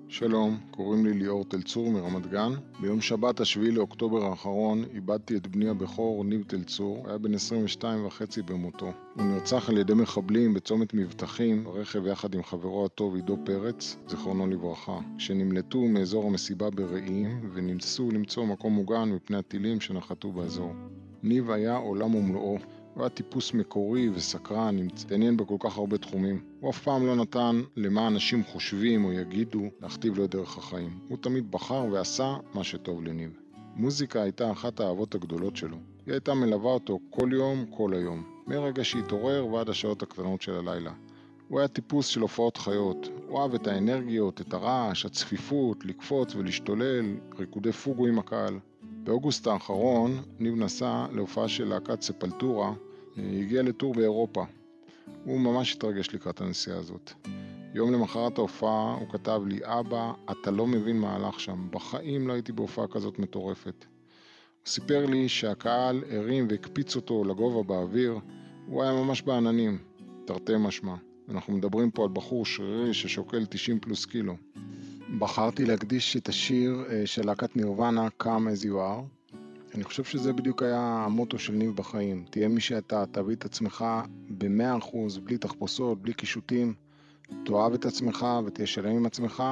שלום, 0.10 0.58
קוראים 0.72 1.06
לי 1.06 1.14
ליאור 1.14 1.46
תלצור 1.46 1.92
מרמת 1.92 2.28
גן. 2.28 2.52
ביום 2.80 3.02
שבת 3.02 3.40
השביעי 3.40 3.72
לאוקטובר 3.72 4.26
האחרון 4.26 4.84
איבדתי 4.94 5.36
את 5.36 5.48
בני 5.48 5.70
הבכור, 5.70 6.24
ניב 6.24 6.44
תלצור, 6.48 7.08
היה 7.08 7.18
בן 7.18 7.34
22 7.34 8.06
וחצי 8.06 8.42
במותו. 8.42 8.92
הוא 9.16 9.26
נרצח 9.26 9.70
על 9.70 9.78
ידי 9.78 9.94
מחבלים 9.94 10.54
בצומת 10.54 10.94
מבטחים, 10.94 11.64
ברכב 11.64 12.08
יחד 12.08 12.36
עם 12.36 12.44
חברו 12.44 12.86
הטוב 12.86 13.16
עידו 13.16 13.38
פרץ, 13.46 13.98
זיכרונו 14.08 14.48
לברכה, 14.48 15.00
כשנמלטו 15.18 15.82
מאזור 15.82 16.28
המסיבה 16.28 16.70
ברעים 16.70 17.50
וניסו 17.54 18.12
למצוא 18.12 18.46
מקום 18.46 18.74
מוגן 18.74 19.10
מפני 19.10 19.38
הטילים 19.38 19.82
שנחתו 19.82 20.32
באזור. 20.32 20.74
ניב 21.24 21.52
היה 21.52 21.76
עולם 21.76 22.16
ומלואו. 22.16 22.58
הוא 22.98 23.04
היה 23.04 23.10
טיפוס 23.10 23.54
מקורי 23.54 24.10
וסקרן, 24.10 24.78
התעניין 24.80 25.38
בכל 25.38 25.56
כך 25.60 25.78
הרבה 25.78 25.98
תחומים. 25.98 26.42
הוא 26.60 26.70
אף 26.70 26.84
פעם 26.84 27.06
לא 27.06 27.16
נתן 27.16 27.62
למה 27.76 28.08
אנשים 28.08 28.44
חושבים 28.44 29.06
או 29.06 29.12
יגידו 29.12 29.62
להכתיב 29.82 30.18
לו 30.18 30.26
את 30.26 30.30
דרך 30.30 30.58
החיים. 30.58 31.00
הוא 31.08 31.18
תמיד 31.22 31.52
בחר 31.52 31.86
ועשה 31.92 32.38
מה 32.54 32.64
שטוב 32.64 33.04
לניב. 33.04 33.32
מוזיקה 33.76 34.22
הייתה 34.22 34.52
אחת 34.52 34.80
האהבות 34.80 35.16
הגדולות 35.16 35.56
שלו. 35.56 35.78
היא 36.06 36.14
הייתה 36.14 36.34
מלווה 36.34 36.72
אותו 36.72 37.00
כל 37.10 37.30
יום, 37.34 37.66
כל 37.70 37.94
היום. 37.94 38.24
מרגע 38.48 38.84
שהתעורר 38.84 39.46
ועד 39.46 39.70
השעות 39.70 40.04
הקטנות 40.04 40.42
של 40.42 40.54
הלילה. 40.54 40.92
הוא 41.48 41.60
היה 41.60 41.68
טיפוס 41.68 42.08
של 42.08 42.22
הופעות 42.22 42.58
חיות. 42.58 43.10
הוא 43.28 43.42
אהב 43.42 43.54
את 43.54 43.68
האנרגיות, 43.68 44.42
את 44.42 44.54
הרעש, 44.54 45.06
הצפיפות, 45.06 45.86
לקפוץ 45.86 46.36
ולהשתולל, 46.36 47.06
ריקודי 47.40 47.72
פוגו 47.72 48.08
עם 48.08 48.20
הקהל. 48.20 48.60
באוגוסט 49.04 49.48
האחרון 49.48 50.22
ניב 50.40 50.56
נסע 50.56 51.06
להופעה 51.12 51.48
של 51.48 51.68
להקת 51.68 52.02
ספלטורה 52.02 52.74
הגיע 53.18 53.64
לטור 53.64 53.94
באירופה. 53.94 54.46
הוא 55.24 55.40
ממש 55.40 55.74
התרגש 55.74 56.14
לקראת 56.14 56.42
הנסיעה 56.42 56.78
הזאת. 56.78 57.12
יום 57.74 57.94
למחרת 57.94 58.38
ההופעה 58.38 58.94
הוא 59.00 59.10
כתב 59.10 59.42
לי, 59.46 59.60
אבא, 59.64 60.12
אתה 60.32 60.52
לא 60.52 60.68
מבין 60.68 61.00
מה 61.00 61.16
הלך 61.16 61.40
שם. 61.40 61.68
בחיים 61.72 62.28
לא 62.28 62.34
הייתי 62.34 62.52
בהופעה 62.52 62.88
כזאת 62.88 63.20
מטורפת. 63.20 63.86
הוא 63.86 64.72
סיפר 64.72 65.06
לי 65.06 65.30
שהקהל 65.30 66.04
הרים 66.12 66.48
והקפיץ 66.50 66.96
אותו 66.96 67.24
לגובה 67.24 67.64
באוויר. 67.64 68.20
הוא 68.68 68.84
היה 68.84 68.92
ממש 68.92 69.22
בעננים, 69.22 69.78
תרתי 70.26 70.54
משמע. 70.60 70.96
אנחנו 71.30 71.54
מדברים 71.54 71.92
פה 71.92 72.04
על 72.04 72.10
בחור 72.14 72.46
שרירי 72.46 72.94
ששוקל 72.94 73.46
90 73.46 73.80
פלוס 73.80 74.06
קילו. 74.06 74.36
בחרתי 75.20 75.66
להקדיש 75.66 76.18
את 76.18 76.30
השיר 76.30 76.84
אה, 76.90 77.06
של 77.06 77.26
להקת 77.26 77.56
נירוונה, 77.56 78.08
Come 78.24 78.26
as 78.26 78.64
you 78.64 78.74
are, 78.74 79.17
אני 79.78 79.84
חושב 79.84 80.04
שזה 80.04 80.34
בדיוק 80.34 80.64
היה 80.64 81.04
המוטו 81.06 81.40
של 81.40 81.54
ניב 81.54 81.76
בחיים. 81.76 82.26
תהיה 82.30 82.48
מי 82.48 82.62
שאתה, 82.62 83.06
תביא 83.12 83.36
את 83.36 83.46
עצמך 83.46 83.86
במאה 84.30 84.78
אחוז, 84.78 85.18
בלי 85.18 85.38
תחפושות, 85.38 86.02
בלי 86.02 86.14
קישוטים. 86.14 86.74
תאהב 87.46 87.74
את 87.74 87.86
עצמך 87.86 88.26
ותהיה 88.46 88.68
שלם 88.68 88.96
עם 88.96 89.06
עצמך, 89.06 89.44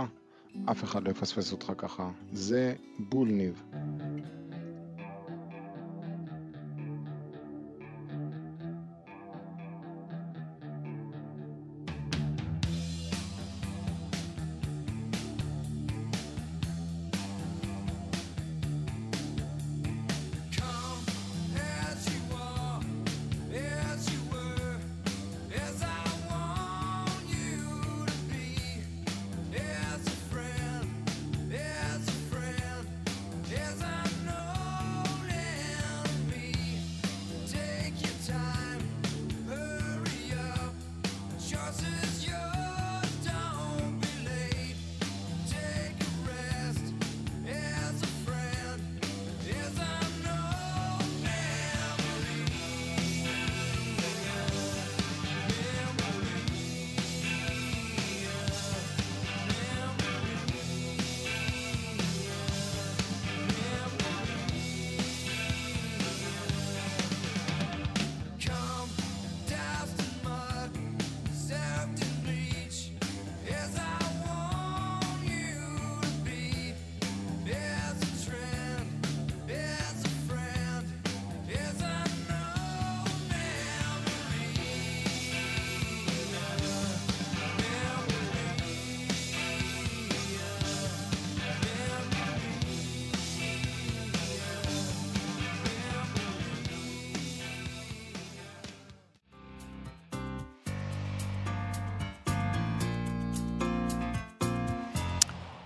אף 0.72 0.84
אחד 0.84 1.04
לא 1.04 1.10
יפספס 1.10 1.52
אותך 1.52 1.72
ככה. 1.78 2.12
זה 2.32 2.74
בול 3.00 3.30
ניב. 3.30 3.64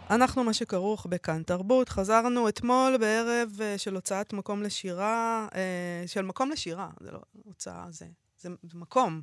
אנחנו 0.10 0.43
מה 0.43 0.53
שכרוך 0.53 1.05
בכאן 1.05 1.43
תרבות. 1.43 1.89
חזרנו 1.89 2.49
אתמול 2.49 2.97
בערב 2.97 3.62
אה, 3.62 3.78
של 3.78 3.95
הוצאת 3.95 4.34
מקום 4.34 4.64
לשירה, 4.64 5.47
אה, 5.55 6.07
של 6.07 6.22
מקום 6.22 6.51
לשירה, 6.51 6.89
זה 6.99 7.12
לא 7.12 7.20
הוצאה, 7.45 7.86
זה, 7.89 8.05
זה, 8.41 8.49
זה 8.64 8.78
מקום. 8.78 9.22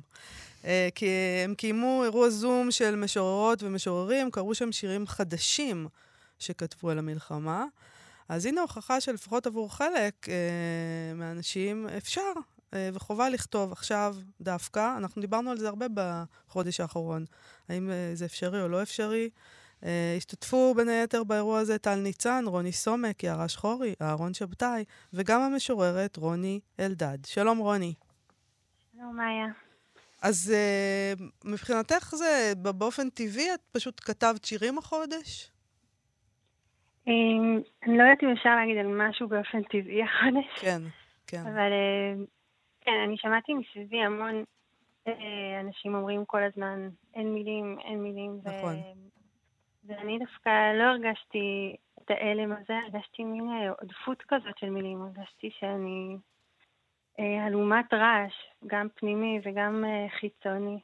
אה, 0.65 0.89
כי 0.95 1.09
הם 1.43 1.55
קיימו 1.55 2.03
אירוע 2.03 2.29
זום 2.29 2.71
של 2.71 2.95
משוררות 2.95 3.63
ומשוררים, 3.63 4.31
קראו 4.31 4.55
שם 4.55 4.71
שירים 4.71 5.07
חדשים 5.07 5.87
שכתבו 6.39 6.89
על 6.89 6.99
המלחמה. 6.99 7.65
אז 8.29 8.45
הנה 8.45 8.61
הוכחה 8.61 9.01
שלפחות 9.01 9.47
עבור 9.47 9.75
חלק 9.75 10.29
אה, 10.29 11.13
מהאנשים 11.15 11.87
אפשר 11.97 12.31
וחובה 12.93 13.29
לכתוב 13.29 13.71
עכשיו 13.71 14.15
דווקא. 14.41 14.97
אנחנו 14.97 15.21
דיברנו 15.21 15.51
על 15.51 15.57
זה 15.57 15.67
הרבה 15.67 15.85
בחודש 15.93 16.79
האחרון. 16.79 17.25
האם 17.69 17.91
זה 18.13 18.25
אפשרי 18.25 18.61
או 18.61 18.67
לא 18.67 18.81
אפשרי? 18.81 19.29
Uh, 19.83 19.87
השתתפו 20.17 20.73
בין 20.75 20.89
היתר 20.89 21.23
באירוע 21.23 21.59
הזה 21.59 21.77
טל 21.77 21.95
ניצן, 21.95 22.43
רוני 22.47 22.71
סומק, 22.71 23.23
יערה 23.23 23.47
שחורי, 23.47 23.93
אהרון 24.01 24.33
שבתאי, 24.33 24.83
וגם 25.13 25.41
המשוררת 25.41 26.17
רוני 26.17 26.59
אלדד. 26.79 27.17
שלום 27.25 27.57
רוני. 27.57 27.93
שלום 28.93 29.15
מאיה. 29.15 29.47
אז 30.21 30.53
uh, 31.17 31.23
מבחינתך 31.45 32.15
זה 32.15 32.53
באופן 32.57 33.09
טבעי, 33.09 33.53
את 33.53 33.61
פשוט 33.71 34.01
כתבת 34.05 34.45
שירים 34.45 34.77
החודש? 34.77 35.51
Um, 37.05 37.09
אני 37.83 37.97
לא 37.97 38.03
יודעת 38.03 38.23
אם 38.23 38.29
אפשר 38.37 38.55
להגיד 38.55 38.77
על 38.77 39.07
משהו 39.07 39.27
באופן 39.27 39.63
טבעי 39.63 40.01
החודש. 40.03 40.59
כן, 40.61 40.81
כן. 41.27 41.41
אבל 41.41 41.71
uh, 41.71 42.25
כן, 42.81 42.97
אני 43.07 43.17
שמעתי 43.17 43.53
מסביבי 43.53 44.01
המון 44.01 44.43
אנשים 45.61 45.95
אומרים 45.95 46.25
כל 46.25 46.43
הזמן, 46.43 46.89
אין 47.13 47.33
מילים, 47.33 47.77
אין 47.83 48.03
מילים. 48.03 48.39
נכון. 48.43 48.75
ו... 48.75 49.16
ואני 49.87 50.19
דווקא 50.19 50.49
לא 50.73 50.83
הרגשתי 50.83 51.75
את 51.97 52.09
ההלם 52.11 52.51
הזה, 52.51 52.73
הרגשתי 52.73 53.23
מין 53.23 53.49
אה, 53.49 53.71
עודפות 53.81 54.23
כזאת 54.27 54.57
של 54.57 54.69
מילים, 54.69 55.01
הרגשתי 55.01 55.49
שאני 55.59 56.17
אה, 57.19 57.45
הלומת 57.45 57.93
רעש, 57.93 58.33
גם 58.67 58.87
פנימי 58.95 59.39
וגם 59.45 59.83
אה, 59.85 60.07
חיצוני. 60.19 60.79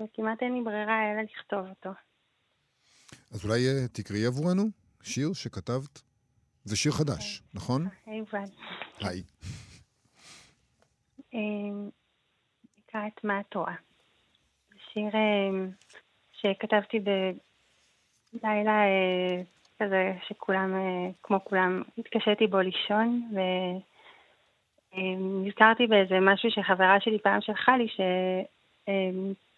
וכמעט 0.00 0.42
אין 0.42 0.54
לי 0.54 0.62
ברירה 0.64 1.12
אלא 1.12 1.22
לכתוב 1.22 1.66
אותו. 1.68 1.90
אז 3.32 3.44
אולי 3.44 3.88
תקראי 3.92 4.26
עבורנו 4.26 4.62
שיר 5.02 5.32
שכתבת? 5.32 6.02
זה 6.64 6.76
שיר 6.76 6.92
חדש, 6.92 7.42
נכון? 7.54 7.86
היי 8.06 8.18
יובל. 8.18 8.44
היי. 9.00 9.22
נקרא 12.78 13.06
את 13.06 13.24
מה 13.24 13.40
את 13.40 13.54
רואה. 13.54 13.74
שיר 14.92 15.10
שכתבתי 16.44 17.00
בלילה 18.42 18.84
אה, 18.84 19.42
כזה 19.80 20.12
שכולם, 20.28 20.74
אה, 20.74 21.10
כמו 21.22 21.44
כולם, 21.44 21.82
התקשיתי 21.98 22.46
בו 22.46 22.60
לישון, 22.60 23.22
ונזכרתי 24.94 25.82
אה, 25.82 25.88
באיזה 25.88 26.20
משהו 26.20 26.50
שחברה 26.50 27.00
שלי 27.00 27.18
פעם 27.18 27.40
שלחה 27.40 27.72
לי, 27.76 27.86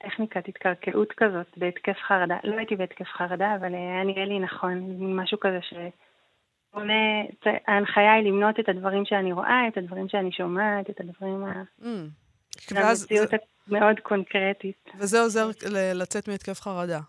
שטכניקת 0.01 0.49
התקלקלות 0.49 1.13
כזאת 1.13 1.47
בהתקף 1.57 1.97
חרדה. 1.99 2.37
לא 2.45 2.57
הייתי 2.57 2.77
בהתקף 2.77 3.09
חרדה, 3.09 3.55
אבל 3.55 3.75
היה 3.75 4.05
נראה 4.05 4.25
לי 4.25 4.39
נכון, 4.39 4.97
משהו 4.99 5.41
כזה 5.41 5.59
ש... 5.63 5.75
ההנחיה 7.67 8.13
היא 8.13 8.25
למנות 8.25 8.61
את 8.61 8.69
הדברים 8.69 9.05
שאני 9.05 9.33
רואה, 9.33 9.69
את 9.69 9.77
הדברים 9.77 10.09
שאני 10.09 10.33
שומעת, 10.33 10.91
את 10.91 11.01
הדברים 11.01 11.45
ה... 11.45 11.63
Mm. 11.83 11.85
המציאות 12.77 13.31
מאוד 13.69 14.01
קונקרטית. 14.01 14.91
וזה 14.99 15.21
עוזר 15.21 15.47
לצאת 15.95 16.29
מהתקף 16.29 16.61
חרדה. 16.61 17.01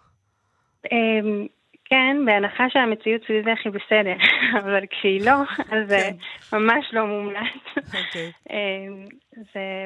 אמ, 0.92 1.48
כן, 1.86 2.18
בהנחה 2.26 2.64
שהמציאות 2.70 3.22
סביבך 3.28 3.60
היא 3.66 3.74
בסדר, 3.74 4.16
אבל 4.60 4.86
כשהיא 4.90 5.26
לא, 5.26 5.42
אז 5.60 5.88
זה 5.88 5.98
כן. 5.98 6.58
ממש 6.58 6.86
לא 6.94 7.06
מומלץ. 7.06 7.64
אוקיי. 7.78 8.32
אמ, 8.50 9.06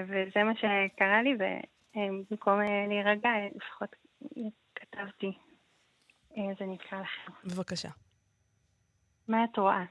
וזה 0.08 0.44
מה 0.44 0.54
שקרה 0.56 1.22
לי, 1.22 1.34
ובמקום 1.36 2.62
אה, 2.62 2.86
להירגע, 2.88 3.30
לפחות 3.56 3.96
כתבתי. 4.76 5.32
אה, 6.38 6.44
זה 6.60 6.66
נקרא 6.66 7.02
לכם. 7.02 7.32
בבקשה. 7.46 7.90
מה 9.28 9.44
את 9.44 9.58
רואה? 9.58 9.84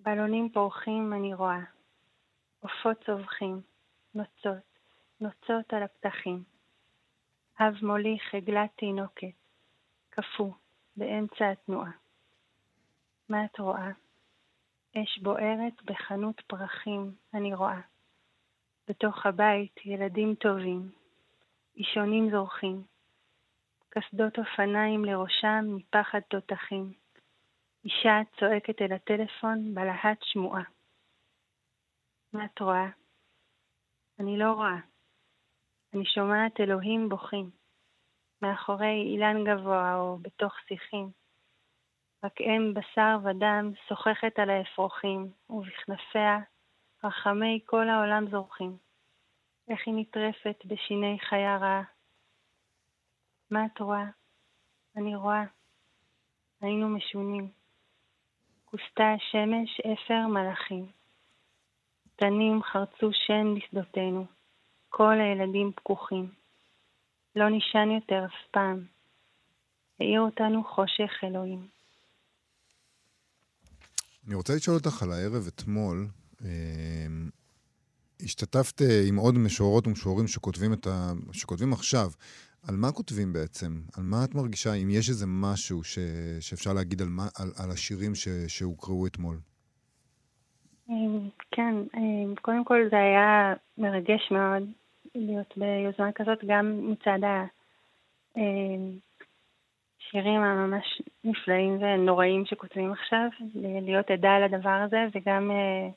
בלונים 0.00 0.48
פורחים 0.48 1.12
אני 1.12 1.34
רואה. 1.34 1.60
עופות 2.60 3.04
צווחים. 3.06 3.60
נוצות. 4.14 4.75
נוצות 5.20 5.72
על 5.72 5.82
הפתחים. 5.82 6.44
אב 7.60 7.74
מוליך 7.82 8.34
עגלת 8.34 8.70
תינוקת, 8.76 9.36
קפוא, 10.10 10.52
באמצע 10.96 11.50
התנועה. 11.50 11.90
מה 13.28 13.44
את 13.44 13.58
רואה? 13.58 13.90
אש 14.96 15.18
בוערת 15.18 15.82
בחנות 15.84 16.40
פרחים, 16.40 17.14
אני 17.34 17.54
רואה. 17.54 17.80
בתוך 18.88 19.26
הבית 19.26 19.86
ילדים 19.86 20.34
טובים, 20.34 20.90
אישונים 21.76 22.30
זורחים, 22.30 22.82
קסדות 23.88 24.38
אופניים 24.38 25.04
לראשם 25.04 25.64
מפחד 25.76 26.20
תותחים. 26.20 26.92
אישה 27.84 28.20
צועקת 28.38 28.82
אל 28.82 28.92
הטלפון 28.92 29.74
בלהט 29.74 30.18
שמועה. 30.22 30.62
מה 32.32 32.44
את 32.44 32.60
רואה? 32.60 32.88
אני 34.20 34.38
לא 34.38 34.52
רואה. 34.52 34.95
אני 35.94 36.04
שומעת 36.04 36.60
אלוהים 36.60 37.08
בוכים, 37.08 37.50
מאחורי 38.42 39.02
אילן 39.02 39.44
גבוה 39.44 39.96
או 39.96 40.18
בתוך 40.22 40.54
שיחים. 40.68 41.10
רק 42.24 42.40
אם 42.40 42.74
בשר 42.74 43.16
ודם 43.24 43.72
שוחחת 43.88 44.38
על 44.38 44.50
האפרוחים, 44.50 45.30
ובכנפיה 45.50 46.38
רחמי 47.04 47.60
כל 47.64 47.88
העולם 47.88 48.30
זורחים. 48.30 48.76
איך 49.68 49.80
היא 49.86 49.94
נטרפת 49.96 50.64
בשיני 50.66 51.18
חיה 51.20 51.56
רעה. 51.56 51.82
מה 53.50 53.66
את 53.66 53.80
רואה? 53.80 54.04
אני 54.96 55.16
רואה. 55.16 55.44
היינו 56.60 56.88
משונים. 56.88 57.50
כוסתה 58.64 59.12
השמש 59.12 59.80
אפר 59.80 60.26
מלאכים. 60.26 60.86
תנים 62.16 62.62
חרצו 62.62 63.10
שן 63.12 63.54
לשדותינו. 63.54 64.35
כל 64.88 65.20
הילדים 65.20 65.72
פקוחים. 65.76 66.30
לא 67.36 67.50
נישן 67.50 67.88
יותר 67.94 68.24
אף 68.26 68.50
פעם. 68.50 68.84
העיר 70.00 70.20
אותנו 70.20 70.64
חושך 70.64 71.10
אלוהים. 71.24 71.66
אני 74.26 74.34
רוצה 74.34 74.54
לשאול 74.54 74.76
אותך 74.76 75.02
על 75.02 75.12
הערב 75.12 75.46
אתמול. 75.46 76.06
אה, 76.44 77.06
השתתפת 78.22 78.82
עם 79.08 79.16
עוד 79.16 79.38
משוררות 79.38 79.86
ומשוררים 79.86 80.28
שכותבים, 80.28 80.72
ה... 80.72 81.12
שכותבים 81.32 81.72
עכשיו. 81.72 82.10
על 82.62 82.76
מה 82.76 82.92
כותבים 82.92 83.32
בעצם? 83.32 83.82
על 83.96 84.04
מה 84.04 84.24
את 84.24 84.34
מרגישה, 84.34 84.74
אם 84.74 84.90
יש 84.90 85.08
איזה 85.08 85.26
משהו 85.26 85.84
ש... 85.84 85.98
שאפשר 86.40 86.72
להגיד 86.72 87.02
על, 87.02 87.08
מה... 87.08 87.28
על... 87.34 87.52
על 87.56 87.70
השירים 87.70 88.14
ש... 88.14 88.28
שהוקראו 88.48 89.06
אתמול? 89.06 89.40
אה, 90.90 90.94
כן, 91.50 91.74
קודם 92.42 92.64
כל 92.64 92.88
זה 92.90 92.96
היה 92.96 93.54
מרגש 93.78 94.30
מאוד. 94.30 94.62
להיות 95.16 95.54
ביוזמה 95.56 96.12
כזאת, 96.12 96.44
גם 96.46 96.90
מצד 96.90 97.18
השירים 100.06 100.40
הממש 100.40 101.02
נפלאים 101.24 101.82
ונוראים 101.82 102.46
שכותבים 102.46 102.92
עכשיו, 102.92 103.28
להיות 103.54 104.10
עדה 104.10 104.38
לדבר 104.38 104.70
הזה, 104.86 105.06
וגם 105.14 105.50
אה, 105.50 105.88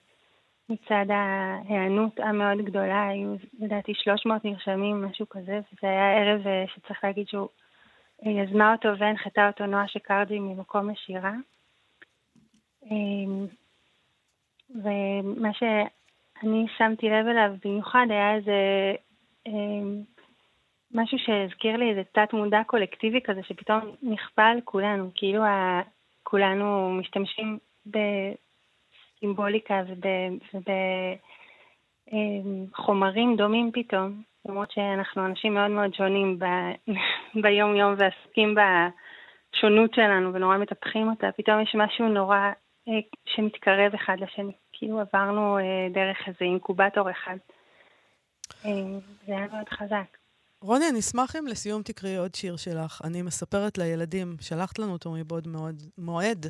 מצד 0.70 1.06
ההיענות 1.10 2.20
המאוד 2.20 2.66
גדולה, 2.66 3.08
היו 3.08 3.36
לדעתי 3.60 3.94
300 3.94 4.46
נרשמים, 4.46 5.06
משהו 5.06 5.30
כזה, 5.30 5.60
וזה 5.74 5.88
היה 5.88 6.18
ערב 6.18 6.48
אה, 6.48 6.66
שצריך 6.76 7.04
להגיד 7.04 7.28
שהוא 7.28 7.48
אה, 8.26 8.32
יזמה 8.32 8.72
אותו 8.72 8.90
והנחתה 8.98 9.48
אותו 9.48 9.66
נועה 9.66 9.88
שקרדי 9.88 10.40
ממקום 10.40 10.90
השירה. 10.90 11.34
ומה 14.76 15.54
שאני 15.54 16.66
שמתי 16.78 17.10
לב 17.10 17.28
אליו 17.28 17.52
במיוחד 17.66 18.06
היה 18.10 18.36
איזה 18.36 18.56
אמ, 19.48 20.02
משהו 20.94 21.18
שהזכיר 21.20 21.78
לי 21.78 21.90
איזה 21.90 22.02
תת 22.12 22.34
מודע 22.34 22.62
קולקטיבי 22.68 23.22
כזה 23.24 23.44
שפתאום 23.44 23.80
נכפה 24.02 24.44
על 24.44 24.62
כולנו, 24.64 25.12
כאילו 25.16 25.44
ה... 25.44 25.82
כולנו 26.24 26.92
משתמשים 26.92 27.60
בסימבוליקה 29.22 29.82
ובחומרים 32.08 33.36
דומים 33.36 33.72
פתאום, 33.74 34.22
למרות 34.46 34.72
שאנחנו 34.72 35.26
אנשים 35.26 35.54
מאוד 35.54 35.72
מאוד 35.72 35.94
שונים 35.94 36.40
ב... 36.40 36.46
ביום 37.44 37.76
יום 37.76 37.94
ועסוקים 37.98 38.56
בשונות 38.56 39.94
שלנו 39.94 40.34
ונורא 40.34 40.58
מטפחים 40.58 41.10
אותה, 41.10 41.32
פתאום 41.38 41.62
יש 41.62 41.76
משהו 41.76 42.08
נורא 42.08 42.40
שמתקרב 43.26 43.94
אחד 43.96 44.18
לשני, 44.20 44.52
כאילו 44.74 45.00
עברנו 45.00 45.58
אה, 45.58 45.64
דרך 45.94 46.18
איזה 46.28 46.46
אינקובטור 46.46 47.12
אחד. 47.12 47.38
אה, 48.66 48.72
זה 49.28 49.38
היה 49.38 49.48
מאוד 49.48 49.70
חזק. 49.70 50.18
רוני, 50.62 50.90
אני 50.90 51.00
אשמח 51.00 51.36
אם 51.36 51.48
לסיום 51.48 51.84
תקראי 51.84 52.16
עוד 52.16 52.36
שיר 52.36 52.58
שלך. 52.58 53.02
אני 53.04 53.22
מספרת 53.22 53.78
לילדים, 53.78 54.36
שלחת 54.42 54.80
לנו 54.80 54.94
אותו 54.94 55.12
מבעוד 55.12 55.48
מועד 55.98 56.46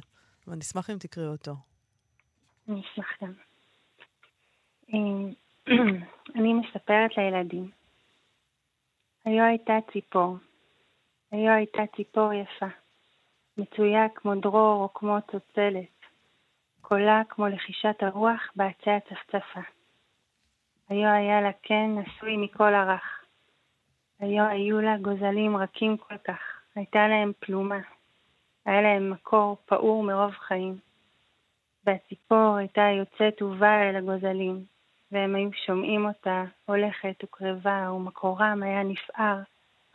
ואני 0.48 0.60
אשמח 0.60 0.90
אם 0.90 0.98
תקראי 0.98 1.28
אותו. 1.28 1.52
אני 2.70 2.82
אשמח 2.82 3.08
גם. 3.24 3.34
אני 6.36 6.54
מספרת 6.54 7.18
לילדים. 7.18 7.72
היו 9.26 9.44
הייתה 9.44 9.74
ציפור. 9.94 10.38
היו 11.32 11.52
הייתה 11.52 11.82
ציפור 11.96 12.34
יפה. 12.34 12.66
מצויה 13.58 14.10
כמו 14.16 14.36
דרור 14.36 14.84
או 14.84 14.94
כמו 14.94 15.18
צוצלת. 15.32 15.99
קולה 16.90 17.22
כמו 17.30 17.48
לחישת 17.48 18.04
הרוח 18.04 18.42
בעצי 18.56 18.90
הצפצפה. 18.90 19.60
היו 20.90 21.10
היה 21.10 21.42
לה 21.42 21.52
כן 21.64 21.90
נשוי 21.96 22.38
מכל 22.38 22.74
הרך. 22.74 23.26
היו 24.20 24.46
היו 24.46 24.82
לה 24.82 24.98
גוזלים 24.98 25.58
רכים 25.58 25.98
כל 25.98 26.18
כך. 26.18 26.40
הייתה 26.76 27.08
להם 27.08 27.32
פלומה. 27.40 27.80
היה 28.66 28.82
להם 28.82 29.10
מקור 29.10 29.58
פעור 29.66 30.04
מרוב 30.04 30.32
חיים. 30.32 30.78
והציפור 31.84 32.56
הייתה 32.58 32.82
יוצאת 32.82 33.42
ובאה 33.42 33.90
אל 33.90 33.96
הגוזלים, 33.96 34.64
והם 35.12 35.36
היו 35.36 35.50
שומעים 35.66 36.06
אותה 36.06 36.44
הולכת 36.66 37.24
וקרבה, 37.24 37.92
ומקורם 37.92 38.64
היה 38.64 38.84
נפער, 38.84 39.38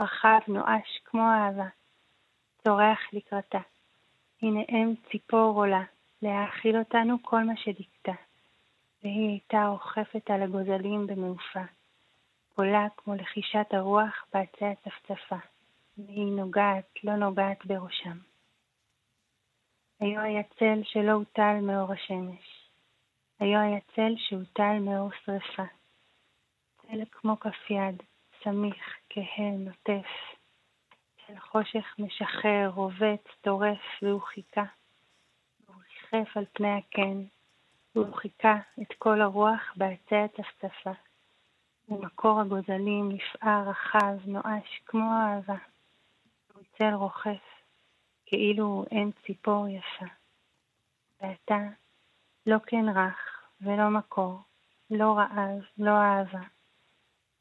רחב, 0.01 0.39
נואש, 0.49 1.01
כמו 1.05 1.23
אהבה. 1.23 1.69
צורח 2.65 3.01
לקראתה. 3.13 3.61
הנה 4.43 4.61
אם 4.69 4.95
ציפור 5.11 5.57
עולה, 5.57 5.83
להאכיל 6.25 6.79
אותנו 6.79 7.23
כל 7.23 7.45
מה 7.45 7.57
שדיכתה. 7.57 8.13
והיא 9.03 9.29
הייתה 9.29 9.69
אוכפת 9.69 10.31
על 10.31 10.43
הגוזלים 10.43 11.07
במעופה. 11.07 11.63
עולה 12.55 12.87
כמו 12.97 13.15
לחישת 13.15 13.67
הרוח 13.71 14.27
בעצי 14.35 14.65
הצפצפה, 14.65 15.37
והיא 15.99 16.37
נוגעת, 16.37 17.05
לא 17.05 17.17
נוגעת 17.17 17.67
בראשם. 17.67 18.19
היו 20.01 20.21
היה 20.21 20.43
צל 20.43 20.81
שלא 20.85 21.13
הוטל 21.13 21.59
מאור 21.63 21.93
השמש. 21.93 22.69
היו 23.41 23.61
היה 23.61 23.81
צל 23.95 24.15
שהוטל 24.17 24.79
מאור 24.81 25.11
שרפה. 25.25 25.65
צל 26.83 27.05
כמו 27.11 27.41
כף 27.41 27.71
יד, 27.71 28.03
סמיך, 28.45 28.99
כהה, 29.11 29.51
נוטף. 29.51 30.09
צל 31.27 31.39
חושך 31.39 31.95
משחרר, 31.99 32.71
רובץ, 32.75 33.25
טורף, 33.41 34.03
והוא 34.03 34.21
חיכה. 34.21 34.65
ריחף 36.15 36.37
על 36.37 36.45
פני 36.53 36.79
הקן, 36.79 37.25
והוא 37.95 38.15
חיכה 38.15 38.57
את 38.83 38.93
כל 38.99 39.21
הרוח 39.21 39.75
בעצי 39.77 40.15
הצפצפה. 40.15 40.93
ומקור 41.89 42.41
הגוזלים 42.41 43.09
נפער 43.13 43.69
רחב, 43.69 44.17
נואש, 44.27 44.83
כמו 44.87 45.11
אהבה. 45.13 45.57
צל 46.79 46.95
רוחף, 46.95 47.63
כאילו 48.27 48.85
אין 48.91 49.11
ציפור 49.27 49.69
יפה. 49.69 50.07
ואתה 51.21 51.59
לא 52.47 52.57
כן 52.67 52.89
רך 52.89 53.43
ולא 53.61 53.89
מקור, 53.89 54.39
לא 54.91 55.17
רעב, 55.19 55.63
לא 55.79 55.91
אהבה, 55.91 56.43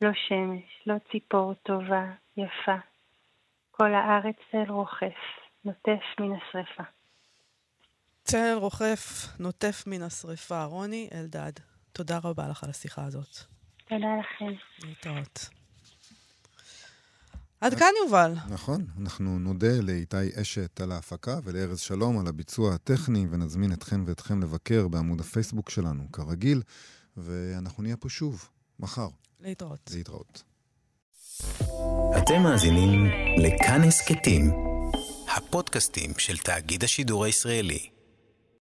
לא 0.01 0.09
שמש, 0.13 0.84
לא 0.88 0.95
ציפור 1.11 1.53
טובה, 1.53 2.05
יפה. 2.38 2.76
כל 3.71 3.93
הארץ 3.93 4.36
צל 4.51 4.71
רוחף, 4.71 5.19
נוטף 5.65 6.03
מן 6.19 6.36
השרפה. 6.36 6.84
צל 8.24 8.57
רוחף, 8.59 9.28
נוטף 9.39 9.84
מן 9.88 10.01
השרפה. 10.01 10.63
רוני 10.63 11.09
אלדד, 11.13 11.51
תודה 11.93 12.19
רבה 12.24 12.47
לך 12.47 12.63
על 12.63 12.69
השיחה 12.69 13.05
הזאת. 13.05 13.38
תודה 13.89 14.07
לכם. 14.19 14.53
להתראות. 14.88 15.49
עד 17.61 17.74
כאן 17.74 17.88
יובל. 18.03 18.34
נכון, 18.49 18.86
אנחנו 19.01 19.39
נודה 19.39 19.82
לאיתי 19.82 20.41
אשת 20.41 20.82
על 20.82 20.91
ההפקה 20.91 21.39
ולארז 21.43 21.80
שלום 21.80 22.19
על 22.19 22.28
הביצוע 22.28 22.74
הטכני, 22.74 23.28
ונזמין 23.32 23.74
אתכם 23.74 24.03
ואתכם 24.07 24.41
לבקר 24.41 24.88
בעמוד 24.88 25.19
הפייסבוק 25.19 25.69
שלנו, 25.69 26.11
כרגיל, 26.11 26.61
ואנחנו 27.17 27.84
נהיה 27.84 27.97
פה 27.97 28.09
שוב, 28.09 28.49
מחר. 28.80 29.07
להתראות. 29.39 29.91
להתראות. 29.93 30.43
אתם 32.17 32.43
מאזינים 32.43 33.05
לכאן 33.38 33.82
הסכתים, 33.82 34.51
הפודקאסטים 35.38 36.11
של 36.17 36.38
תאגיד 36.38 36.84
השידור 36.84 37.26
הישראלי. 37.26 37.92